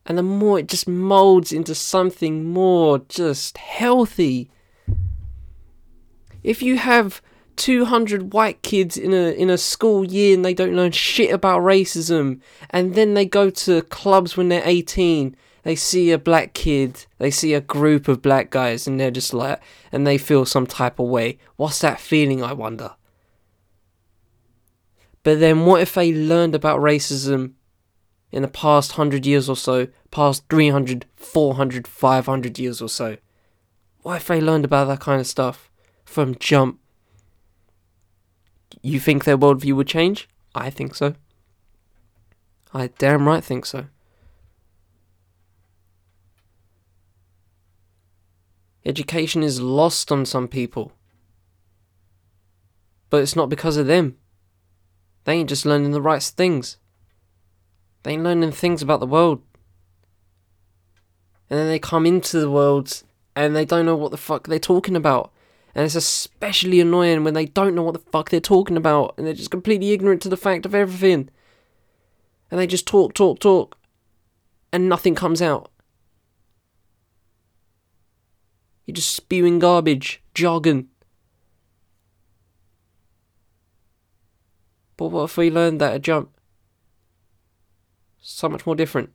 And 0.04 0.18
the 0.18 0.22
more 0.22 0.59
it 0.59 0.68
just 0.68 0.87
molds 0.87 1.52
into 1.52 1.74
something 1.74 2.44
more 2.44 2.98
just 3.09 3.56
healthy. 3.56 4.50
If 6.44 6.62
you 6.62 6.76
have 6.76 7.22
200 7.57 8.33
white 8.33 8.62
kids 8.62 8.97
in 8.97 9.12
a 9.12 9.33
in 9.33 9.51
a 9.51 9.59
school 9.59 10.05
year 10.05 10.35
and 10.35 10.45
they 10.45 10.55
don't 10.55 10.77
learn 10.77 10.92
shit 10.92 11.33
about 11.33 11.62
racism 11.62 12.40
and 12.71 12.95
then 12.95 13.14
they 13.14 13.25
go 13.25 13.51
to 13.51 13.83
clubs 13.83 14.37
when 14.37 14.49
they're 14.49 14.62
18 14.64 15.37
they 15.62 15.75
see 15.75 16.11
a 16.11 16.19
black 16.19 16.55
kid 16.55 17.07
they 17.19 17.31
see 17.31 17.55
a 17.55 17.61
group 17.61 18.09
of 18.09 18.23
black 18.23 18.51
guys 18.51 18.87
and 18.87 19.01
they're 19.01 19.11
just 19.11 19.33
like 19.33 19.61
and 19.90 20.07
they 20.07 20.19
feel 20.19 20.45
some 20.45 20.66
type 20.66 20.99
of 20.99 21.09
way 21.09 21.38
what's 21.57 21.81
that 21.81 22.01
feeling 22.01 22.42
i 22.42 22.53
wonder 22.53 22.95
but 25.23 25.40
then 25.40 25.66
what 25.66 25.81
if 25.81 25.95
they 25.95 26.12
learned 26.12 26.55
about 26.55 26.81
racism 26.81 27.55
in 28.33 28.42
the 28.42 28.49
past 28.49 28.99
100 28.99 29.25
years 29.25 29.49
or 29.49 29.57
so, 29.57 29.88
past 30.11 30.45
300, 30.51 31.07
400, 31.16 31.87
500 31.87 32.59
years 32.59 32.83
or 32.83 32.88
so. 32.88 33.16
What 34.03 34.16
if 34.16 34.27
they 34.27 34.40
learned 34.40 34.64
about 34.64 34.88
that 34.88 35.01
kind 35.01 35.21
of 35.21 35.27
stuff 35.27 35.71
from 36.05 36.35
jump? 36.35 36.79
You 38.83 39.00
think 39.00 39.24
their 39.24 39.38
worldview 39.38 39.74
would 39.74 39.88
change? 39.88 40.29
I 40.55 40.70
think 40.70 40.94
so. 40.94 41.14
I 42.72 42.88
damn 42.98 43.26
right 43.26 43.42
think 43.42 43.66
so. 43.66 43.87
Education 48.85 49.42
is 49.42 49.61
lost 49.61 50.12
on 50.12 50.24
some 50.24 50.46
people. 50.46 50.92
But 53.11 53.22
it's 53.22 53.37
not 53.37 53.48
because 53.48 53.76
of 53.76 53.87
them. 53.87 54.16
They 55.24 55.35
ain't 55.35 55.48
just 55.48 55.66
learning 55.66 55.90
the 55.90 56.02
right 56.02 56.22
things. 56.22 56.76
They 58.02 58.12
ain't 58.12 58.22
learning 58.22 58.52
things 58.52 58.83
about 58.83 59.00
the 59.00 59.07
world. 59.07 59.42
And 61.50 61.59
then 61.59 61.68
they 61.68 61.79
come 61.79 62.07
into 62.07 62.38
the 62.38 62.50
world 62.50 63.02
and 63.35 63.55
they 63.55 63.64
don't 63.64 63.87
know 63.87 63.96
what 63.96 64.12
the 64.12 64.16
fuck 64.16 64.46
they're 64.46 64.59
talking 64.59 64.96
about. 64.96 65.33
And 65.77 65.85
it's 65.85 65.95
especially 65.95 66.81
annoying 66.81 67.23
when 67.23 67.35
they 67.35 67.45
don't 67.45 67.75
know 67.75 67.83
what 67.83 67.93
the 67.93 68.11
fuck 68.11 68.31
they're 68.31 68.41
talking 68.41 68.79
about 68.79 69.12
and 69.19 69.27
they're 69.27 69.35
just 69.35 69.51
completely 69.51 69.93
ignorant 69.93 70.23
to 70.23 70.31
the 70.31 70.37
fact 70.39 70.65
of 70.65 70.75
everything. 70.75 71.29
And 72.51 72.59
they 72.59 72.67
just 72.67 72.87
talk, 72.87 73.12
talk, 73.12 73.41
talk, 73.41 73.77
and 74.73 74.89
nothing 74.89 75.15
comes 75.15 75.43
out. 75.43 75.71
You're 78.87 78.95
just 78.95 79.15
spewing 79.15 79.59
garbage, 79.59 80.23
jargon. 80.33 80.89
But 84.97 85.09
what 85.09 85.25
if 85.25 85.37
we 85.37 85.51
learned 85.51 85.79
that 85.83 85.95
a 85.95 85.99
jump? 85.99 86.31
So 88.19 88.49
much 88.49 88.65
more 88.65 88.77
different. 88.77 89.11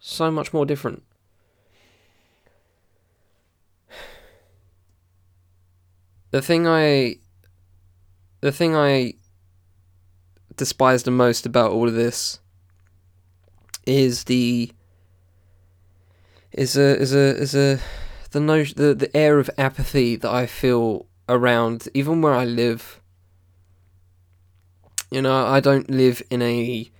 So 0.00 0.32
much 0.32 0.52
more 0.52 0.66
different. 0.66 1.04
The 6.32 6.40
thing 6.40 6.66
I 6.66 7.16
the 8.40 8.52
thing 8.52 8.74
I 8.74 9.14
despise 10.56 11.02
the 11.02 11.10
most 11.10 11.44
about 11.44 11.72
all 11.72 11.88
of 11.88 11.94
this 11.94 12.40
is 13.84 14.24
the 14.24 14.72
is 16.50 16.74
a 16.76 16.98
is 16.98 17.14
a 17.14 17.36
is 17.36 17.54
a 17.54 17.78
the 18.30 18.40
no 18.40 18.64
the 18.64 18.94
the 18.94 19.14
air 19.14 19.38
of 19.38 19.50
apathy 19.58 20.16
that 20.16 20.30
I 20.30 20.46
feel 20.46 21.04
around, 21.28 21.88
even 21.92 22.22
where 22.22 22.34
I 22.34 22.46
live. 22.46 23.02
You 25.10 25.20
know, 25.20 25.46
I 25.46 25.60
don't 25.60 25.90
live 25.90 26.22
in 26.30 26.40
a. 26.40 26.90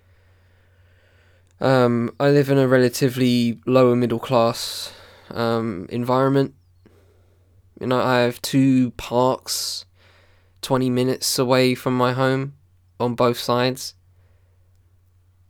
Um, 1.58 2.14
I 2.20 2.28
live 2.28 2.50
in 2.50 2.58
a 2.58 2.68
relatively 2.68 3.60
lower 3.64 3.96
middle 3.96 4.18
class 4.18 4.92
um, 5.30 5.86
environment. 5.88 6.54
You 7.82 7.88
know, 7.88 8.00
I 8.00 8.20
have 8.20 8.40
two 8.42 8.92
parks 8.92 9.86
20 10.60 10.88
minutes 10.88 11.36
away 11.36 11.74
from 11.74 11.96
my 11.96 12.12
home 12.12 12.54
on 13.00 13.16
both 13.16 13.40
sides. 13.40 13.94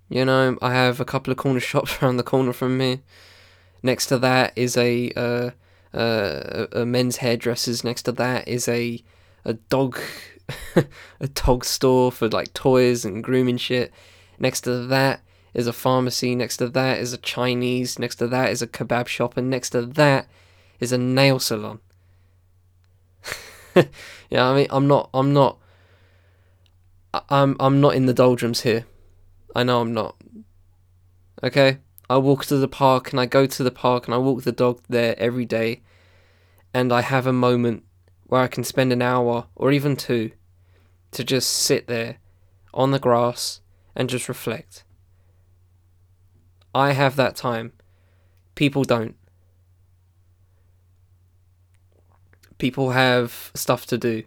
You 0.09 0.25
know, 0.25 0.57
I 0.63 0.73
have 0.73 0.99
a 0.99 1.05
couple 1.05 1.31
of 1.31 1.37
corner 1.37 1.61
shops 1.71 2.03
around 2.03 2.17
the 2.17 2.23
corner 2.23 2.55
from 2.55 2.79
me. 2.79 3.03
Next 3.83 4.07
to 4.07 4.19
that 4.21 4.55
is 4.57 4.79
a 4.79 5.11
uh, 5.15 5.51
uh, 5.95 6.69
a 6.73 6.87
men's 6.87 7.19
hairdressers. 7.19 7.85
Next 7.85 8.05
to 8.05 8.13
that 8.13 8.49
is 8.49 8.67
a 8.67 9.05
a 9.45 9.53
dog 9.53 9.99
a 11.21 11.29
dog 11.29 11.67
store 11.67 12.11
for 12.11 12.31
like 12.31 12.55
toys 12.55 13.05
and 13.05 13.23
grooming 13.23 13.59
shit. 13.59 13.93
Next 14.39 14.63
to 14.63 14.87
that 14.87 15.21
is 15.53 15.67
a 15.67 15.73
pharmacy. 15.75 16.35
Next 16.35 16.57
to 16.57 16.71
that 16.71 16.99
is 16.99 17.13
a 17.13 17.19
Chinese. 17.19 17.99
Next 17.99 18.17
to 18.17 18.27
that 18.29 18.49
is 18.49 18.63
a 18.63 18.67
kebab 18.67 19.07
shop, 19.07 19.37
and 19.37 19.51
next 19.51 19.71
to 19.71 19.83
that 19.83 20.29
is 20.81 20.93
a 20.93 20.99
nail 20.99 21.39
salon. 21.39 21.81
yeah, 24.31 24.49
I 24.49 24.55
mean, 24.55 24.67
I'm 24.71 24.87
not, 24.87 25.11
I'm 25.15 25.33
not, 25.33 25.59
I'm, 27.29 27.57
I'm 27.61 27.81
not 27.81 27.95
in 27.95 28.07
the 28.07 28.15
doldrums 28.15 28.63
here. 28.63 28.87
I 29.55 29.63
know 29.63 29.81
I'm 29.81 29.93
not. 29.93 30.17
Okay, 31.43 31.79
I 32.09 32.19
walk 32.19 32.45
to 32.47 32.57
the 32.57 32.69
park 32.69 33.11
and 33.11 33.21
I 33.21 33.27
go 33.27 33.47
to 33.47 33.63
the 33.63 33.71
park 33.71 34.07
and 34.07 34.15
I 34.15 34.19
walk 34.19 34.43
the 34.43 34.53
dog 34.53 34.81
there 34.89 35.19
every 35.19 35.45
day 35.45 35.83
and 36.75 36.93
I 36.93 37.01
have 37.03 37.27
a 37.27 37.33
moment 37.33 37.85
where 38.27 38.41
I 38.41 38.49
can 38.49 38.65
spend 38.65 38.93
an 38.93 39.03
hour 39.03 39.47
or 39.55 39.73
even 39.73 39.97
two 39.97 40.33
to 41.13 41.25
just 41.25 41.51
sit 41.51 41.87
there 41.87 42.17
on 42.73 42.91
the 42.91 42.99
grass 42.99 43.61
and 43.95 44.09
just 44.09 44.29
reflect. 44.29 44.85
I 46.75 46.93
have 46.93 47.17
that 47.17 47.37
time. 47.37 47.73
People 48.55 48.85
don't. 48.85 49.17
People 52.63 52.91
have 52.91 53.51
stuff 53.57 53.87
to 53.87 53.99
do. 53.99 54.23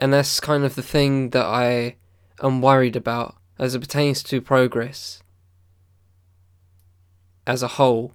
And 0.00 0.12
that's 0.12 0.40
kind 0.40 0.64
of 0.64 0.74
the 0.74 0.82
thing 0.82 1.30
that 1.30 1.46
I 1.46 1.94
am 2.42 2.60
worried 2.60 2.96
about 2.96 3.36
as 3.56 3.76
it 3.76 3.78
pertains 3.78 4.24
to 4.24 4.40
progress 4.40 5.22
as 7.46 7.62
a 7.62 7.68
whole. 7.78 8.14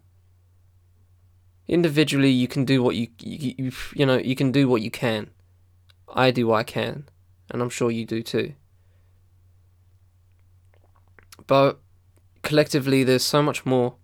Individually 1.66 2.30
you 2.30 2.50
can 2.50 2.66
do 2.66 2.84
what 2.84 2.98
you, 2.98 3.08
you 3.22 3.54
you 3.58 3.72
you 3.96 4.06
know 4.06 4.18
you 4.18 4.36
can 4.36 4.52
do 4.52 4.68
what 4.68 4.82
you 4.82 4.92
can. 4.92 5.30
I 6.14 6.32
do 6.32 6.48
what 6.48 6.58
i 6.58 6.64
can 6.64 7.08
and 7.50 7.62
i'm 7.62 7.70
sure 7.70 7.90
you 7.90 8.06
do 8.06 8.22
too. 8.22 8.52
But 11.48 11.80
collectively 12.42 13.06
there's 13.06 13.24
so 13.24 13.42
much 13.42 13.66
more 13.66 13.96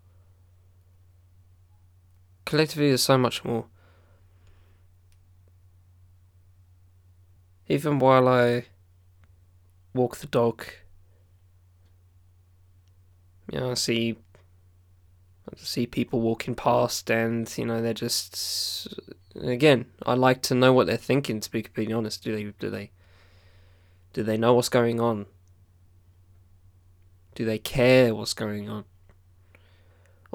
collectively 2.46 2.90
there's 2.90 3.02
so 3.04 3.18
much 3.18 3.44
more 3.44 3.66
even 7.68 8.00
while 8.00 8.28
i 8.28 8.66
walk 9.94 10.18
the 10.18 10.28
dog 10.28 10.64
you 13.52 13.60
know, 13.60 13.72
I 13.72 13.76
see 13.76 14.16
I 15.50 15.56
see 15.58 15.86
people 15.86 16.22
walking 16.22 16.56
past, 16.56 17.10
and 17.12 17.52
you 17.58 17.66
know 17.66 17.82
they're 17.82 17.94
just. 17.94 18.88
Again, 19.36 19.86
I 20.06 20.14
like 20.14 20.42
to 20.44 20.56
know 20.56 20.72
what 20.72 20.88
they're 20.88 20.98
thinking. 20.98 21.40
To 21.42 21.52
be 21.52 21.62
completely 21.62 21.94
honest, 21.94 22.24
do 22.24 22.36
they 22.36 22.44
do 22.60 22.70
they 22.70 22.92
do 24.14 24.24
they 24.24 24.38
know 24.38 24.54
what's 24.54 24.70
going 24.70 25.00
on? 25.00 25.28
Do 27.36 27.46
they 27.46 27.60
care 27.60 28.16
what's 28.16 28.34
going 28.34 28.70
on? 28.70 28.86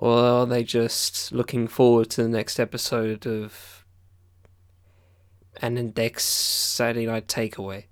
Or 0.01 0.17
are 0.17 0.47
they 0.47 0.65
just 0.65 1.31
looking 1.31 1.69
forward 1.69 2.09
to 2.11 2.23
the 2.23 2.29
next 2.31 2.59
episode 2.59 3.27
of 3.27 3.85
Ant 5.61 5.79
and 5.79 5.95
Dec's 5.95 6.25
Saturday 6.25 7.05
Night 7.05 7.29
Takeaway? 7.29 7.85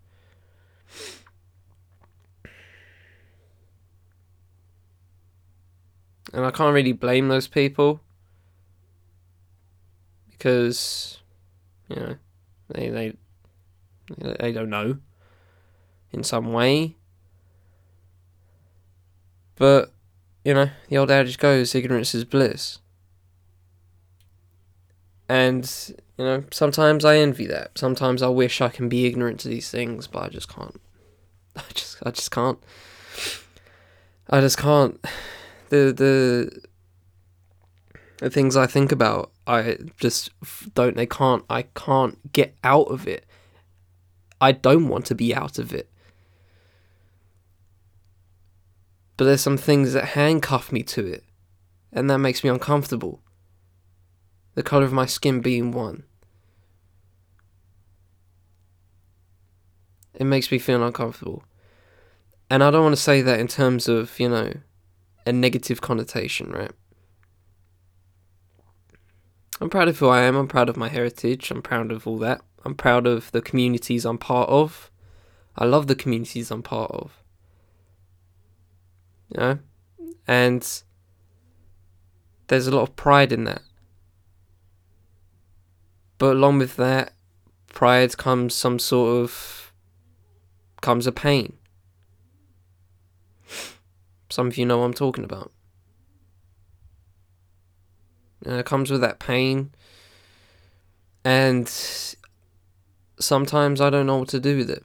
And 6.33 6.47
I 6.47 6.51
can't 6.51 6.73
really 6.73 6.95
blame 6.95 7.29
those 7.29 7.47
people 7.47 8.01
because 10.31 11.19
you 11.89 11.97
know 11.97 12.17
they 12.69 12.89
they 12.89 13.17
they 14.17 14.53
don't 14.53 14.71
know 14.71 14.97
in 16.11 16.25
some 16.25 16.55
way. 16.55 16.97
But 19.57 19.93
you 20.45 20.55
know, 20.55 20.71
the 20.89 20.99
old 20.99 21.11
adage 21.11 21.39
goes, 21.39 21.75
ignorance 21.75 22.15
is 22.15 22.25
bliss. 22.25 22.79
And 25.29 25.71
you 26.17 26.25
know, 26.25 26.45
sometimes 26.51 27.05
I 27.05 27.19
envy 27.19 27.47
that. 27.47 27.77
Sometimes 27.77 28.23
I 28.23 28.29
wish 28.29 28.61
I 28.61 28.69
can 28.69 28.89
be 28.89 29.07
ignorant 29.07 29.41
to 29.41 29.49
these 29.49 29.71
things, 29.71 30.07
but 30.07 30.23
I 30.23 30.29
just 30.29 30.49
can't. 30.49 30.81
I 31.57 31.63
just 31.75 31.99
I 32.05 32.11
just 32.11 32.31
can't. 32.31 32.59
I 34.31 34.41
just 34.41 34.59
can't 34.59 35.01
the 35.69 35.93
the 35.93 36.61
the 38.19 38.31
things 38.31 38.57
I 38.57 38.67
think 38.67 38.91
about, 38.91 39.31
I 39.47 39.79
just 39.99 40.31
don't. 40.75 40.97
They 40.97 41.07
can't. 41.07 41.45
I 41.49 41.63
can't 41.63 42.33
get 42.33 42.57
out 42.65 42.89
of 42.89 43.07
it. 43.07 43.25
I 44.41 44.53
don't 44.53 44.89
want 44.89 45.07
to 45.07 45.15
be 45.15 45.35
out 45.35 45.59
of 45.59 45.73
it. 45.73 45.89
But 49.19 49.25
there's 49.25 49.41
some 49.41 49.59
things 49.59 49.93
that 49.93 50.11
handcuff 50.11 50.71
me 50.73 50.83
to 50.85 51.05
it, 51.05 51.25
and 51.93 52.09
that 52.09 52.19
makes 52.19 52.45
me 52.45 52.51
uncomfortable. 52.51 53.21
The 54.55 54.63
color 54.63 54.85
of 54.85 54.93
my 54.93 55.07
skin 55.07 55.41
being 55.41 55.73
one. 55.73 56.05
It 60.15 60.25
makes 60.25 60.53
me 60.53 60.59
feel 60.59 60.83
uncomfortable. 60.85 61.43
And 62.49 62.63
I 62.63 62.71
don't 62.71 62.85
want 62.85 62.95
to 62.95 63.03
say 63.03 63.21
that 63.21 63.41
in 63.41 63.49
terms 63.49 63.89
of, 63.89 64.19
you 64.21 64.29
know, 64.29 64.55
a 65.27 65.33
negative 65.33 65.81
connotation, 65.81 66.51
right? 66.53 66.73
I'm 69.61 69.69
proud 69.69 69.89
of 69.89 69.99
who 69.99 70.07
I 70.07 70.23
am. 70.23 70.37
I'm 70.37 70.49
proud 70.49 70.69
of 70.69 70.77
my 70.77 70.89
heritage. 70.89 71.51
I'm 71.51 71.63
proud 71.63 71.91
of 71.91 72.07
all 72.07 72.19
that. 72.19 72.41
I'm 72.65 72.77
proud 72.77 73.09
of 73.09 73.33
the 73.33 73.43
communities 73.43 74.05
I'm 74.05 74.19
part 74.19 74.49
of. 74.49 74.93
I 75.57 75.65
love 75.65 75.89
the 75.89 75.97
communities 75.97 76.53
I'm 76.53 76.63
part 76.63 76.93
of. 76.93 77.18
You 79.31 79.41
know? 79.41 79.59
And 80.27 80.83
there's 82.49 82.67
a 82.67 82.75
lot 82.75 82.83
of 82.83 82.97
pride 82.97 83.33
in 83.33 83.45
that. 83.45 83.63
But 86.19 86.37
along 86.37 86.59
with 86.59 86.77
that 86.77 87.13
pride 87.69 88.17
comes 88.17 88.55
some 88.55 88.79
sort 88.79 89.23
of 89.23 89.73
comes 90.81 91.07
a 91.07 91.13
pain. 91.13 91.57
Some 94.31 94.49
of 94.49 94.59
you 94.59 94.67
know 94.67 94.79
what 94.79 94.85
I'm 94.85 94.95
talking 94.95 95.25
about. 95.25 95.53
And 98.45 98.55
it 98.55 98.67
comes 98.67 98.91
with 98.91 99.01
that 99.01 99.19
pain. 99.19 99.71
And 101.25 101.69
sometimes 103.19 103.81
I 103.81 103.91
don't 103.91 104.07
know 104.07 104.19
what 104.19 104.29
to 104.29 104.41
do 104.41 104.57
with 104.57 104.71
it. 104.71 104.85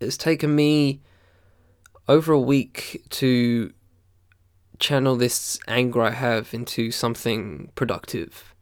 It's 0.00 0.16
taken 0.16 0.54
me 0.54 1.00
over 2.08 2.32
a 2.32 2.40
week 2.40 3.04
to 3.10 3.72
channel 4.78 5.16
this 5.16 5.58
anger 5.68 6.02
I 6.02 6.10
have 6.10 6.52
into 6.52 6.90
something 6.90 7.70
productive. 7.74 8.54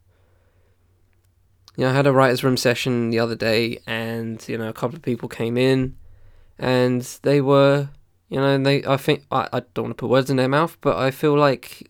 You 1.75 1.85
know, 1.85 1.91
I 1.91 1.93
had 1.93 2.07
a 2.07 2.11
writer's 2.11 2.43
room 2.43 2.57
session 2.57 3.09
the 3.09 3.19
other 3.19 3.35
day, 3.35 3.79
and 3.87 4.47
you 4.47 4.57
know, 4.57 4.69
a 4.69 4.73
couple 4.73 4.95
of 4.95 5.01
people 5.01 5.27
came 5.27 5.57
in, 5.57 5.97
and 6.59 7.01
they 7.23 7.41
were, 7.41 7.89
you 8.29 8.37
know, 8.39 8.57
they. 8.59 8.85
I 8.85 8.97
think 8.97 9.25
I, 9.31 9.49
I 9.51 9.61
don't 9.73 9.85
want 9.85 9.97
to 9.97 10.01
put 10.01 10.09
words 10.09 10.29
in 10.29 10.37
their 10.37 10.47
mouth, 10.47 10.77
but 10.81 10.97
I 10.97 11.09
feel 11.09 11.35
like 11.35 11.89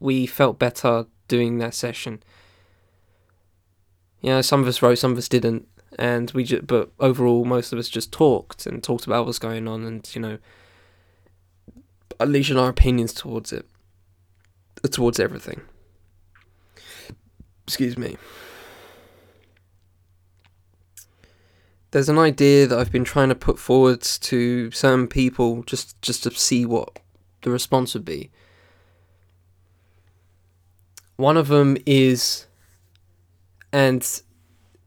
we 0.00 0.26
felt 0.26 0.58
better 0.58 1.06
doing 1.28 1.58
that 1.58 1.74
session. 1.74 2.22
You 4.20 4.30
know, 4.30 4.42
some 4.42 4.60
of 4.60 4.68
us 4.68 4.82
wrote, 4.82 4.98
some 4.98 5.12
of 5.12 5.18
us 5.18 5.28
didn't, 5.28 5.66
and 5.98 6.30
we 6.32 6.44
just, 6.44 6.66
but 6.66 6.90
overall, 6.98 7.44
most 7.44 7.72
of 7.72 7.78
us 7.78 7.88
just 7.88 8.12
talked 8.12 8.66
and 8.66 8.82
talked 8.82 9.06
about 9.06 9.26
what's 9.26 9.38
going 9.38 9.66
on, 9.66 9.84
and 9.84 10.08
you 10.14 10.20
know, 10.20 10.38
unleashing 12.18 12.58
our 12.58 12.68
opinions 12.68 13.12
towards 13.12 13.52
it, 13.52 13.66
towards 14.90 15.18
everything. 15.18 15.62
Excuse 17.66 17.96
me. 17.96 18.16
There's 21.92 22.08
an 22.08 22.18
idea 22.18 22.68
that 22.68 22.78
I've 22.78 22.92
been 22.92 23.04
trying 23.04 23.30
to 23.30 23.34
put 23.34 23.58
forward 23.58 24.00
to 24.02 24.70
certain 24.70 25.08
people 25.08 25.64
just 25.64 26.00
just 26.02 26.22
to 26.22 26.30
see 26.30 26.64
what 26.64 27.00
the 27.42 27.50
response 27.50 27.94
would 27.94 28.04
be. 28.04 28.30
One 31.16 31.36
of 31.36 31.48
them 31.48 31.76
is, 31.84 32.46
and 33.72 34.22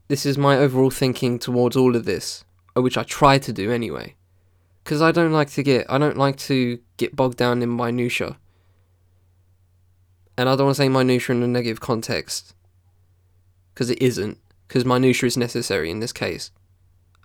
this 0.08 0.26
is 0.26 0.36
my 0.36 0.56
overall 0.56 0.90
thinking 0.90 1.38
towards 1.38 1.76
all 1.76 1.96
of 1.96 2.04
this, 2.04 2.44
uh, 2.76 2.82
which 2.82 2.98
I 2.98 3.02
try 3.02 3.38
to 3.38 3.52
do 3.52 3.70
anyway, 3.70 4.16
because 4.82 5.00
I 5.00 5.12
don't 5.12 5.32
like 5.32 5.50
to 5.50 5.62
get 5.62 5.86
I 5.90 5.98
don't 5.98 6.16
like 6.16 6.36
to 6.38 6.78
get 6.96 7.16
bogged 7.16 7.38
down 7.38 7.62
in 7.62 7.74
minutia. 7.74 8.38
And 10.36 10.48
I 10.48 10.56
don't 10.56 10.66
want 10.66 10.76
to 10.76 10.82
say 10.82 10.88
minutia 10.88 11.36
in 11.36 11.42
a 11.42 11.46
negative 11.46 11.80
context, 11.80 12.54
because 13.72 13.88
it 13.88 14.02
isn't, 14.02 14.38
because 14.66 14.84
minutia 14.84 15.26
is 15.26 15.36
necessary 15.36 15.90
in 15.90 16.00
this 16.00 16.12
case. 16.12 16.50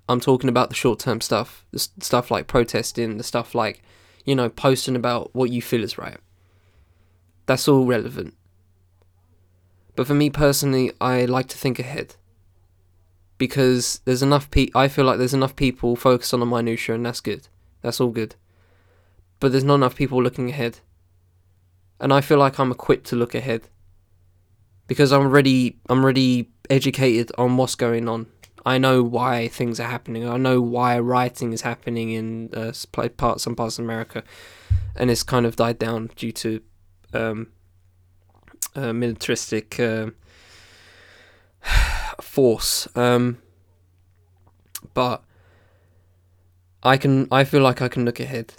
I'm 0.07 0.19
talking 0.19 0.49
about 0.49 0.69
the 0.69 0.75
short 0.75 0.99
term 0.99 1.21
stuff, 1.21 1.65
the 1.71 1.79
stuff 1.79 2.31
like 2.31 2.47
protesting, 2.47 3.17
the 3.17 3.23
stuff 3.23 3.53
like, 3.53 3.83
you 4.25 4.35
know, 4.35 4.49
posting 4.49 4.95
about 4.95 5.33
what 5.35 5.51
you 5.51 5.61
feel 5.61 5.83
is 5.83 5.97
right. 5.97 6.17
That's 7.45 7.67
all 7.67 7.85
relevant. 7.85 8.35
But 9.95 10.07
for 10.07 10.13
me 10.13 10.29
personally, 10.29 10.91
I 11.01 11.25
like 11.25 11.47
to 11.49 11.57
think 11.57 11.77
ahead. 11.77 12.15
Because 13.39 14.01
there's 14.05 14.21
enough 14.21 14.51
pe- 14.51 14.69
I 14.75 14.87
feel 14.87 15.05
like 15.05 15.17
there's 15.17 15.33
enough 15.33 15.55
people 15.55 15.95
focused 15.95 16.33
on 16.35 16.39
the 16.39 16.45
minutia 16.45 16.93
and 16.93 17.05
that's 17.05 17.21
good. 17.21 17.47
That's 17.81 17.99
all 17.99 18.11
good. 18.11 18.35
But 19.39 19.51
there's 19.51 19.63
not 19.63 19.75
enough 19.75 19.95
people 19.95 20.21
looking 20.21 20.49
ahead. 20.49 20.79
And 21.99 22.13
I 22.13 22.21
feel 22.21 22.37
like 22.37 22.59
I'm 22.59 22.71
equipped 22.71 23.07
to 23.07 23.15
look 23.15 23.33
ahead. 23.33 23.69
Because 24.85 25.11
I'm 25.11 25.21
already 25.21 25.79
I'm 25.89 26.03
already 26.03 26.51
educated 26.69 27.31
on 27.39 27.57
what's 27.57 27.73
going 27.73 28.07
on 28.07 28.27
I 28.65 28.77
know 28.77 29.01
why 29.01 29.47
things 29.47 29.79
are 29.79 29.87
happening. 29.87 30.27
I 30.27 30.37
know 30.37 30.61
why 30.61 30.99
rioting 30.99 31.53
is 31.53 31.61
happening 31.61 32.11
in 32.11 32.49
uh, 32.53 32.73
parts 33.17 33.43
some 33.43 33.55
parts 33.55 33.79
of 33.79 33.85
America, 33.85 34.23
and 34.95 35.09
it's 35.09 35.23
kind 35.23 35.45
of 35.45 35.55
died 35.55 35.79
down 35.79 36.09
due 36.15 36.31
to 36.33 36.61
um, 37.13 37.47
uh, 38.75 38.93
militaristic 38.93 39.79
uh, 39.79 40.07
force. 42.21 42.87
Um, 42.95 43.39
but 44.93 45.23
I 46.83 46.97
can. 46.97 47.27
I 47.31 47.43
feel 47.43 47.61
like 47.61 47.81
I 47.81 47.87
can 47.87 48.05
look 48.05 48.19
ahead, 48.19 48.53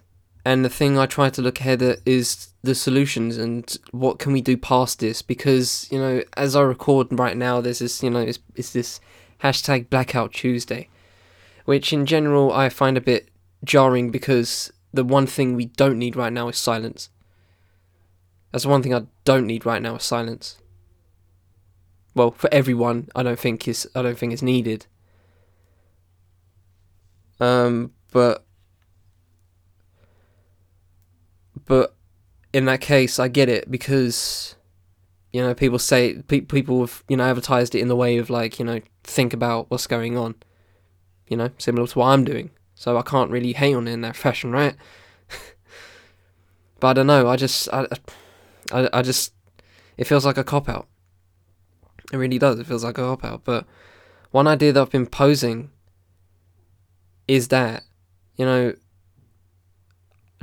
and 0.45 0.65
the 0.65 0.69
thing 0.69 0.99
I 0.99 1.07
try 1.07 1.31
to 1.31 1.43
look 1.43 1.61
ahead 1.61 1.83
at 1.83 1.99
is 2.05 2.49
the 2.63 2.75
solutions 2.75 3.39
and 3.39 3.79
what 3.93 4.19
can 4.19 4.33
we 4.33 4.43
do 4.43 4.57
past 4.57 5.01
this. 5.01 5.23
Because 5.23 5.89
you 5.91 5.99
know, 5.99 6.23
as 6.37 6.55
I 6.55 6.63
record 6.63 7.09
right 7.19 7.37
now, 7.37 7.61
there's 7.61 7.79
this. 7.79 8.03
You 8.03 8.11
know, 8.11 8.21
it's, 8.21 8.39
it's 8.55 8.73
this 8.73 9.01
hashtag 9.43 9.89
Blackout 9.89 10.33
Tuesday, 10.33 10.89
which 11.65 11.93
in 11.93 12.07
general 12.07 12.53
I 12.53 12.69
find 12.69 12.97
a 12.97 13.01
bit 13.01 13.31
jarring 13.65 14.11
because 14.11 14.73
the 14.93 15.05
one 15.05 15.27
thing 15.27 15.55
we 15.55 15.67
don't 15.67 15.99
need 15.99 16.17
right 16.17 16.33
now 16.33 16.49
is 16.49 16.59
silence. 16.59 17.09
That's 18.53 18.65
the 18.65 18.71
one 18.71 18.83
thing 18.83 18.95
I 18.95 19.07
don't 19.25 19.47
need 19.47 19.65
right 19.65 19.81
now 19.81 19.97
is 19.97 20.03
silence. 20.03 20.60
Well, 22.15 22.33
for 22.33 22.53
everyone, 22.53 23.09
I 23.15 23.23
don't 23.23 23.39
think 23.39 23.69
is 23.69 23.89
I 23.95 24.03
don't 24.03 24.19
think 24.19 24.33
is 24.33 24.43
needed. 24.43 24.87
Um, 27.39 27.93
but 28.13 28.45
but 31.65 31.95
in 32.53 32.65
that 32.67 32.81
case, 32.81 33.19
I 33.19 33.29
get 33.29 33.49
it 33.49 33.71
because 33.71 34.57
you 35.33 35.41
know 35.41 35.55
people 35.55 35.79
say 35.79 36.23
pe- 36.23 36.41
people 36.41 36.81
have 36.81 37.05
you 37.09 37.17
know 37.17 37.25
advertised 37.25 37.75
it 37.75 37.81
in 37.81 37.89
the 37.89 37.97
way 37.97 38.19
of 38.19 38.31
like 38.31 38.59
you 38.59 38.65
know 38.65 38.81
think 39.05 39.33
about 39.33 39.71
what's 39.71 39.87
going 39.87 40.17
on 40.17 40.35
you 41.29 41.37
know 41.37 41.51
similar 41.59 41.87
to 41.87 41.99
what 41.99 42.07
i'm 42.07 42.25
doing. 42.25 42.51
So 42.75 42.97
i 42.97 43.03
can't 43.03 43.31
really 43.31 43.53
hate 43.53 43.75
on 43.75 43.87
it 43.87 43.93
in 43.93 44.01
that 44.03 44.17
fashion 44.17 44.51
right? 44.51 44.75
But 46.81 46.89
i 46.89 46.93
don't 46.95 47.07
know 47.07 47.29
i 47.29 47.37
just 47.37 47.69
I, 47.73 47.87
I, 48.73 48.89
I 48.93 49.03
just 49.03 49.35
it 49.97 50.05
feels 50.05 50.25
like 50.25 50.39
a 50.39 50.45
cop 50.45 50.69
out 50.69 50.89
it 52.13 52.17
really 52.17 52.39
does. 52.39 52.59
It 52.59 52.67
feels 52.67 52.85
like 52.85 52.99
a 52.99 53.03
cop 53.03 53.25
out 53.25 53.45
but 53.45 53.67
one 54.31 54.47
idea 54.47 54.73
that 54.73 54.81
i've 54.81 54.91
been 54.91 55.07
posing 55.07 55.71
is 57.27 57.49
that 57.49 57.85
you 58.37 58.45
know 58.45 58.75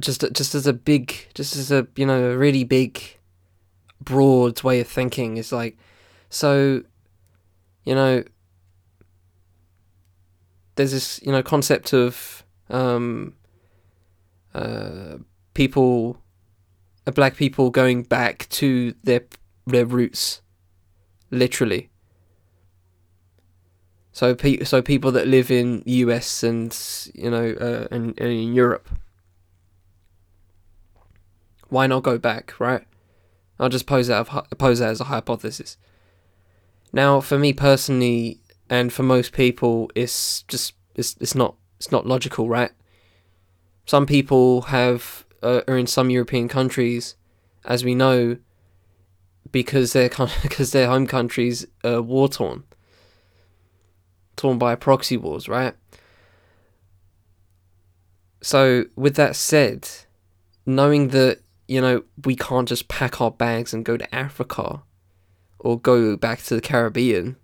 just 0.02 0.24
just 0.34 0.54
as 0.54 0.68
a 0.68 0.74
big 0.74 1.28
just 1.34 1.56
as 1.56 1.72
a 1.72 1.88
you 1.96 2.06
know 2.06 2.32
a 2.32 2.38
really 2.38 2.64
big 2.64 3.02
broad 4.02 4.62
way 4.64 4.80
of 4.80 4.88
thinking 4.88 5.38
is 5.38 5.52
like 5.52 5.78
so 6.30 6.84
you 7.84 7.96
know 7.96 8.24
there's 10.76 10.92
this 10.92 11.20
you 11.24 11.32
know 11.32 11.42
concept 11.42 11.94
of 11.94 12.44
um, 12.70 13.34
uh, 14.54 15.18
people 15.54 16.22
uh, 17.08 17.12
black 17.12 17.36
people 17.36 17.72
going 17.72 18.04
back 18.04 18.48
to 18.50 18.94
their 19.04 19.22
their 19.66 19.86
roots 19.86 20.42
literally 21.30 21.90
so 24.12 24.34
pe- 24.34 24.64
so 24.64 24.82
people 24.82 25.12
that 25.12 25.28
live 25.28 25.52
in 25.52 25.84
US 25.86 26.44
and 26.44 26.76
you 27.14 27.30
know 27.30 27.56
uh, 27.60 27.88
and, 27.92 28.20
and 28.20 28.30
in 28.30 28.54
Europe 28.54 28.90
why 31.70 31.88
not 31.88 32.04
go 32.04 32.18
back 32.18 32.60
right 32.60 32.88
I'll 33.60 33.70
just 33.70 33.88
pose 33.88 34.08
that 34.08 34.28
pose 34.58 34.80
that 34.80 34.90
as 34.90 35.02
a 35.02 35.06
hypothesis. 35.06 35.78
Now, 36.94 37.20
for 37.20 37.38
me 37.38 37.54
personally, 37.54 38.40
and 38.70 38.94
for 38.94 39.04
most 39.04 39.34
people, 39.34 39.90
it's 39.96 40.44
just 40.44 40.74
it's 40.96 41.16
it's 41.20 41.36
not 41.36 41.56
it's 41.78 41.92
not 41.92 42.06
logical, 42.06 42.48
right? 42.48 42.72
Some 43.86 44.06
people 44.06 44.64
have 44.64 45.26
uh, 45.42 45.62
are 45.68 45.78
in 45.78 45.88
some 45.88 46.10
European 46.10 46.48
countries, 46.48 47.16
as 47.66 47.84
we 47.84 47.96
know, 47.96 48.38
because 49.52 49.94
their 49.94 50.10
because 50.42 50.72
their 50.74 50.88
home 50.88 51.08
countries 51.08 51.66
are 51.84 52.02
war 52.02 52.28
torn, 52.30 52.64
torn 54.36 54.58
by 54.58 54.76
proxy 54.76 55.18
wars, 55.18 55.48
right? 55.48 55.74
So, 58.42 58.86
with 58.96 59.16
that 59.16 59.36
said, 59.36 59.90
knowing 60.66 61.10
that 61.10 61.42
you 61.68 61.82
know, 61.82 62.04
we 62.24 62.36
can't 62.36 62.68
just 62.68 62.88
pack 62.88 63.20
our 63.20 63.32
bags 63.32 63.74
and 63.74 63.84
go 63.84 63.98
to 63.98 64.16
Africa 64.16 64.84
or 65.60 65.80
go 65.80 66.16
back 66.16 66.42
to 66.44 66.56
the 66.56 66.62
Caribbean. 66.62 67.36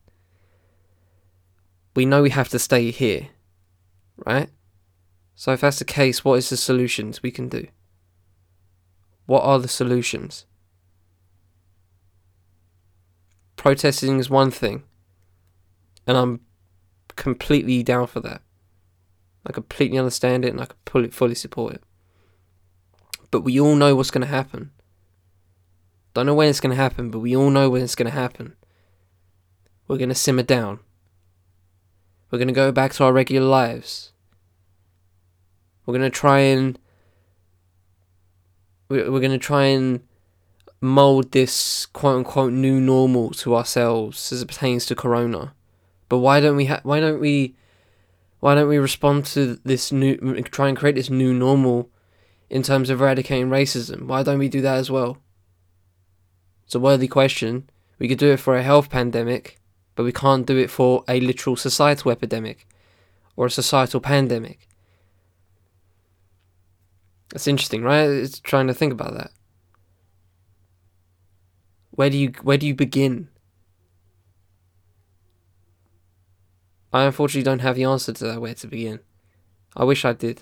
We 1.95 2.05
know 2.05 2.21
we 2.21 2.29
have 2.29 2.49
to 2.49 2.59
stay 2.59 2.89
here, 2.91 3.29
right? 4.25 4.49
So, 5.35 5.51
if 5.51 5.61
that's 5.61 5.79
the 5.79 5.85
case, 5.85 6.23
what 6.23 6.35
is 6.35 6.49
the 6.49 6.57
solutions 6.57 7.21
we 7.21 7.31
can 7.31 7.49
do? 7.49 7.67
What 9.25 9.43
are 9.43 9.59
the 9.59 9.67
solutions? 9.67 10.45
Protesting 13.63 14.19
is 14.19 14.29
one 14.29 14.51
thing, 14.51 14.83
and 16.05 16.17
I'm 16.17 16.41
completely 17.15 17.81
down 17.81 18.07
for 18.07 18.19
that. 18.19 18.41
I 19.45 19.53
completely 19.53 19.97
understand 19.97 20.43
it 20.43 20.49
and 20.49 20.59
I 20.59 20.65
can 20.65 21.11
fully 21.11 21.33
support 21.33 21.75
it. 21.75 21.83
But 23.31 23.45
we 23.45 23.57
all 23.61 23.75
know 23.75 23.95
what's 23.95 24.11
going 24.11 24.27
to 24.27 24.27
happen. 24.27 24.71
Don't 26.13 26.25
know 26.25 26.35
when 26.35 26.49
it's 26.49 26.59
going 26.59 26.75
to 26.75 26.81
happen, 26.81 27.09
but 27.09 27.19
we 27.19 27.37
all 27.37 27.49
know 27.49 27.69
when 27.69 27.81
it's 27.81 27.95
going 27.95 28.11
to 28.11 28.19
happen. 28.19 28.57
We're 29.87 29.97
going 29.97 30.09
to 30.09 30.15
simmer 30.15 30.43
down. 30.43 30.81
We're 32.31 32.39
going 32.39 32.49
to 32.49 32.53
go 32.53 32.73
back 32.73 32.91
to 32.95 33.05
our 33.05 33.13
regular 33.13 33.47
lives. 33.47 34.11
We're 35.85 35.93
going 35.97 36.01
to 36.01 36.09
try 36.09 36.39
and. 36.39 36.77
We're 38.89 39.05
going 39.05 39.31
to 39.31 39.37
try 39.37 39.67
and 39.67 40.01
mold 40.83 41.31
this 41.31 41.85
quote 41.87 42.17
unquote 42.17 42.53
new 42.53 42.79
normal 42.79 43.31
to 43.31 43.55
ourselves 43.55 44.31
as 44.31 44.41
it 44.41 44.47
pertains 44.47 44.85
to 44.85 44.95
Corona. 44.95 45.53
But 46.09 46.19
why 46.19 46.39
don't 46.39 46.57
we? 46.57 46.65
Ha- 46.65 46.81
why 46.83 46.99
don't 46.99 47.19
we? 47.19 47.55
Why 48.39 48.55
don't 48.55 48.67
we 48.67 48.77
respond 48.77 49.25
to 49.27 49.59
this 49.63 49.91
new? 49.91 50.17
Try 50.43 50.67
and 50.67 50.77
create 50.77 50.95
this 50.95 51.09
new 51.09 51.33
normal 51.33 51.89
in 52.49 52.61
terms 52.61 52.89
of 52.89 53.01
eradicating 53.01 53.49
racism. 53.49 54.03
Why 54.07 54.21
don't 54.21 54.39
we 54.39 54.49
do 54.49 54.61
that 54.61 54.77
as 54.77 54.91
well? 54.91 55.17
It's 56.65 56.75
a 56.75 56.79
worthy 56.79 57.07
question. 57.07 57.69
We 57.97 58.07
could 58.07 58.19
do 58.19 58.31
it 58.31 58.39
for 58.39 58.55
a 58.55 58.63
health 58.63 58.89
pandemic, 58.89 59.59
but 59.95 60.03
we 60.03 60.11
can't 60.11 60.45
do 60.45 60.57
it 60.57 60.69
for 60.69 61.03
a 61.07 61.19
literal 61.19 61.55
societal 61.55 62.11
epidemic 62.11 62.67
or 63.35 63.45
a 63.45 63.51
societal 63.51 64.01
pandemic. 64.01 64.67
That's 67.29 67.47
interesting, 67.47 67.81
right? 67.81 68.09
It's 68.09 68.39
trying 68.39 68.67
to 68.67 68.73
think 68.73 68.91
about 68.91 69.13
that. 69.13 69.31
Where 71.95 72.09
do 72.09 72.17
you 72.17 72.33
where 72.41 72.57
do 72.57 72.65
you 72.65 72.73
begin? 72.73 73.29
I 76.91 77.03
unfortunately 77.03 77.43
don't 77.43 77.59
have 77.59 77.75
the 77.75 77.83
answer 77.83 78.13
to 78.13 78.23
that 78.25 78.41
where 78.41 78.55
to 78.55 78.67
begin. 78.67 78.99
I 79.75 79.83
wish 79.83 80.03
I 80.03 80.13
did. 80.13 80.41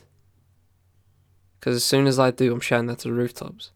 Because 1.60 1.76
as 1.76 1.84
soon 1.84 2.08
as 2.08 2.20
I 2.20 2.32
do, 2.32 2.54
I'm 2.54 2.60
shouting 2.60 2.88
that 2.88 3.00
to 3.00 3.10
the 3.10 3.14
rooftops. 3.14 3.72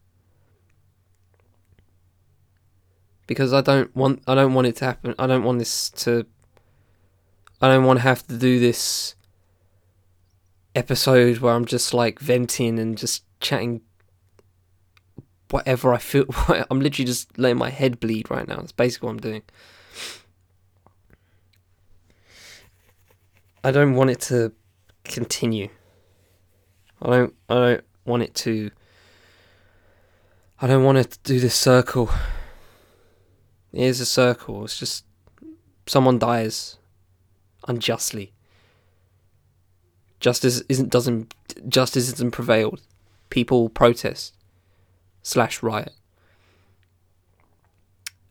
Because 3.27 3.53
I 3.53 3.61
don't 3.61 3.93
want 3.95 4.21
I 4.25 4.35
don't 4.35 4.53
want 4.53 4.67
it 4.67 4.77
to 4.77 4.85
happen. 4.85 5.13
I 5.19 5.27
don't 5.27 5.43
want 5.43 5.59
this 5.59 5.89
to 5.89 6.25
I 7.61 7.67
don't 7.67 7.83
want 7.83 7.99
to 7.99 8.03
have 8.03 8.25
to 8.27 8.37
do 8.37 8.59
this 8.59 9.15
episode 10.75 11.39
where 11.39 11.53
I'm 11.53 11.65
just 11.65 11.93
like 11.93 12.19
venting 12.19 12.79
and 12.79 12.97
just 12.97 13.23
chatting 13.41 13.81
whatever 15.55 15.93
I 15.93 15.99
feel. 15.99 16.25
I'm 16.69 16.81
literally 16.81 17.05
just 17.05 17.37
letting 17.37 17.57
my 17.57 17.69
head 17.69 18.01
bleed 18.01 18.29
right 18.29 18.45
now. 18.45 18.57
That's 18.57 18.73
basically 18.73 19.07
what 19.07 19.13
I'm 19.13 19.21
doing. 19.21 19.43
I 23.63 23.71
don't 23.71 23.95
want 23.95 24.09
it 24.09 24.19
to 24.31 24.51
continue. 25.05 25.69
I 27.01 27.09
don't. 27.09 27.33
I 27.47 27.53
don't 27.53 27.83
want 28.03 28.23
it 28.23 28.35
to. 28.35 28.69
I 30.61 30.67
don't 30.67 30.83
want 30.83 30.97
to 30.97 31.19
do 31.23 31.39
this 31.39 31.55
circle. 31.55 32.09
It 33.71 33.83
is 33.83 34.01
a 34.01 34.05
circle. 34.05 34.65
It's 34.65 34.77
just 34.77 35.05
someone 35.87 36.19
dies 36.19 36.77
unjustly. 37.65 38.33
Justice 40.19 40.63
isn't 40.67 40.89
doesn't 40.89 41.33
justice 41.69 42.11
isn't 42.11 42.33
prevailed. 42.33 42.81
People 43.29 43.69
protest 43.69 44.34
slash 45.25 45.63
riot. 45.63 45.91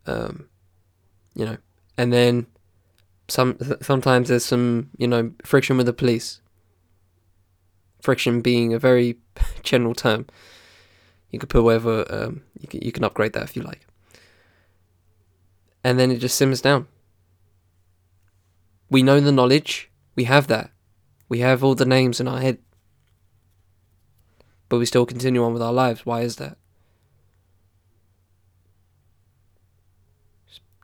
Um, 0.06 0.48
you 1.34 1.44
know, 1.44 1.56
and 1.98 2.12
then 2.12 2.46
some 3.28 3.58
sometimes 3.82 4.28
there's 4.28 4.44
some 4.44 4.90
you 4.96 5.06
know 5.06 5.32
friction 5.44 5.76
with 5.76 5.86
the 5.86 5.92
police. 5.92 6.40
Friction 8.00 8.40
being 8.40 8.72
a 8.72 8.78
very 8.78 9.18
general 9.62 9.94
term. 9.94 10.26
You 11.30 11.38
could 11.38 11.48
put 11.48 11.64
whatever 11.64 12.06
um, 12.08 12.42
you 12.58 12.68
can 12.68 12.80
you 12.80 12.92
can 12.92 13.04
upgrade 13.04 13.32
that 13.34 13.42
if 13.42 13.56
you 13.56 13.62
like. 13.62 13.86
And 15.82 15.98
then 15.98 16.10
it 16.10 16.18
just 16.18 16.36
simmers 16.36 16.62
down. 16.62 16.86
We 18.88 19.02
know 19.02 19.20
the 19.20 19.32
knowledge. 19.32 19.90
We 20.14 20.24
have 20.24 20.46
that. 20.46 20.70
We 21.28 21.40
have 21.40 21.64
all 21.64 21.74
the 21.74 21.84
names 21.84 22.20
in 22.20 22.28
our 22.28 22.40
head. 22.40 22.58
But 24.68 24.78
we 24.78 24.86
still 24.86 25.04
continue 25.04 25.44
on 25.44 25.52
with 25.52 25.62
our 25.62 25.72
lives. 25.72 26.06
Why 26.06 26.20
is 26.20 26.36
that? 26.36 26.56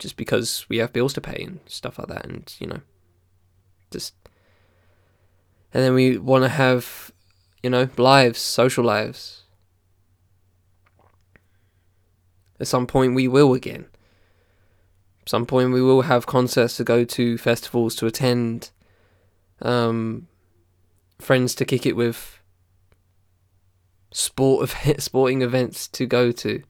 Just 0.00 0.16
because 0.16 0.66
we 0.68 0.78
have 0.78 0.92
bills 0.92 1.12
to 1.12 1.20
pay 1.20 1.44
and 1.44 1.60
stuff 1.66 1.98
like 1.98 2.08
that, 2.08 2.26
and 2.26 2.52
you 2.58 2.66
know, 2.66 2.80
just 3.92 4.14
and 5.72 5.84
then 5.84 5.94
we 5.94 6.18
want 6.18 6.44
to 6.44 6.48
have, 6.48 7.12
you 7.62 7.70
know, 7.70 7.88
lives, 7.96 8.40
social 8.40 8.84
lives. 8.84 9.42
At 12.58 12.66
some 12.66 12.86
point, 12.86 13.14
we 13.14 13.28
will 13.28 13.54
again. 13.54 13.86
At 15.22 15.28
some 15.28 15.46
point, 15.46 15.72
we 15.72 15.80
will 15.80 16.02
have 16.02 16.26
concerts 16.26 16.76
to 16.78 16.84
go 16.84 17.04
to, 17.04 17.38
festivals 17.38 17.94
to 17.96 18.06
attend, 18.06 18.70
um, 19.62 20.26
friends 21.20 21.54
to 21.54 21.64
kick 21.64 21.86
it 21.86 21.94
with, 21.94 22.40
sport 24.12 24.68
sporting 24.98 25.40
events 25.40 25.86
to 25.86 26.04
go 26.04 26.32
to 26.32 26.62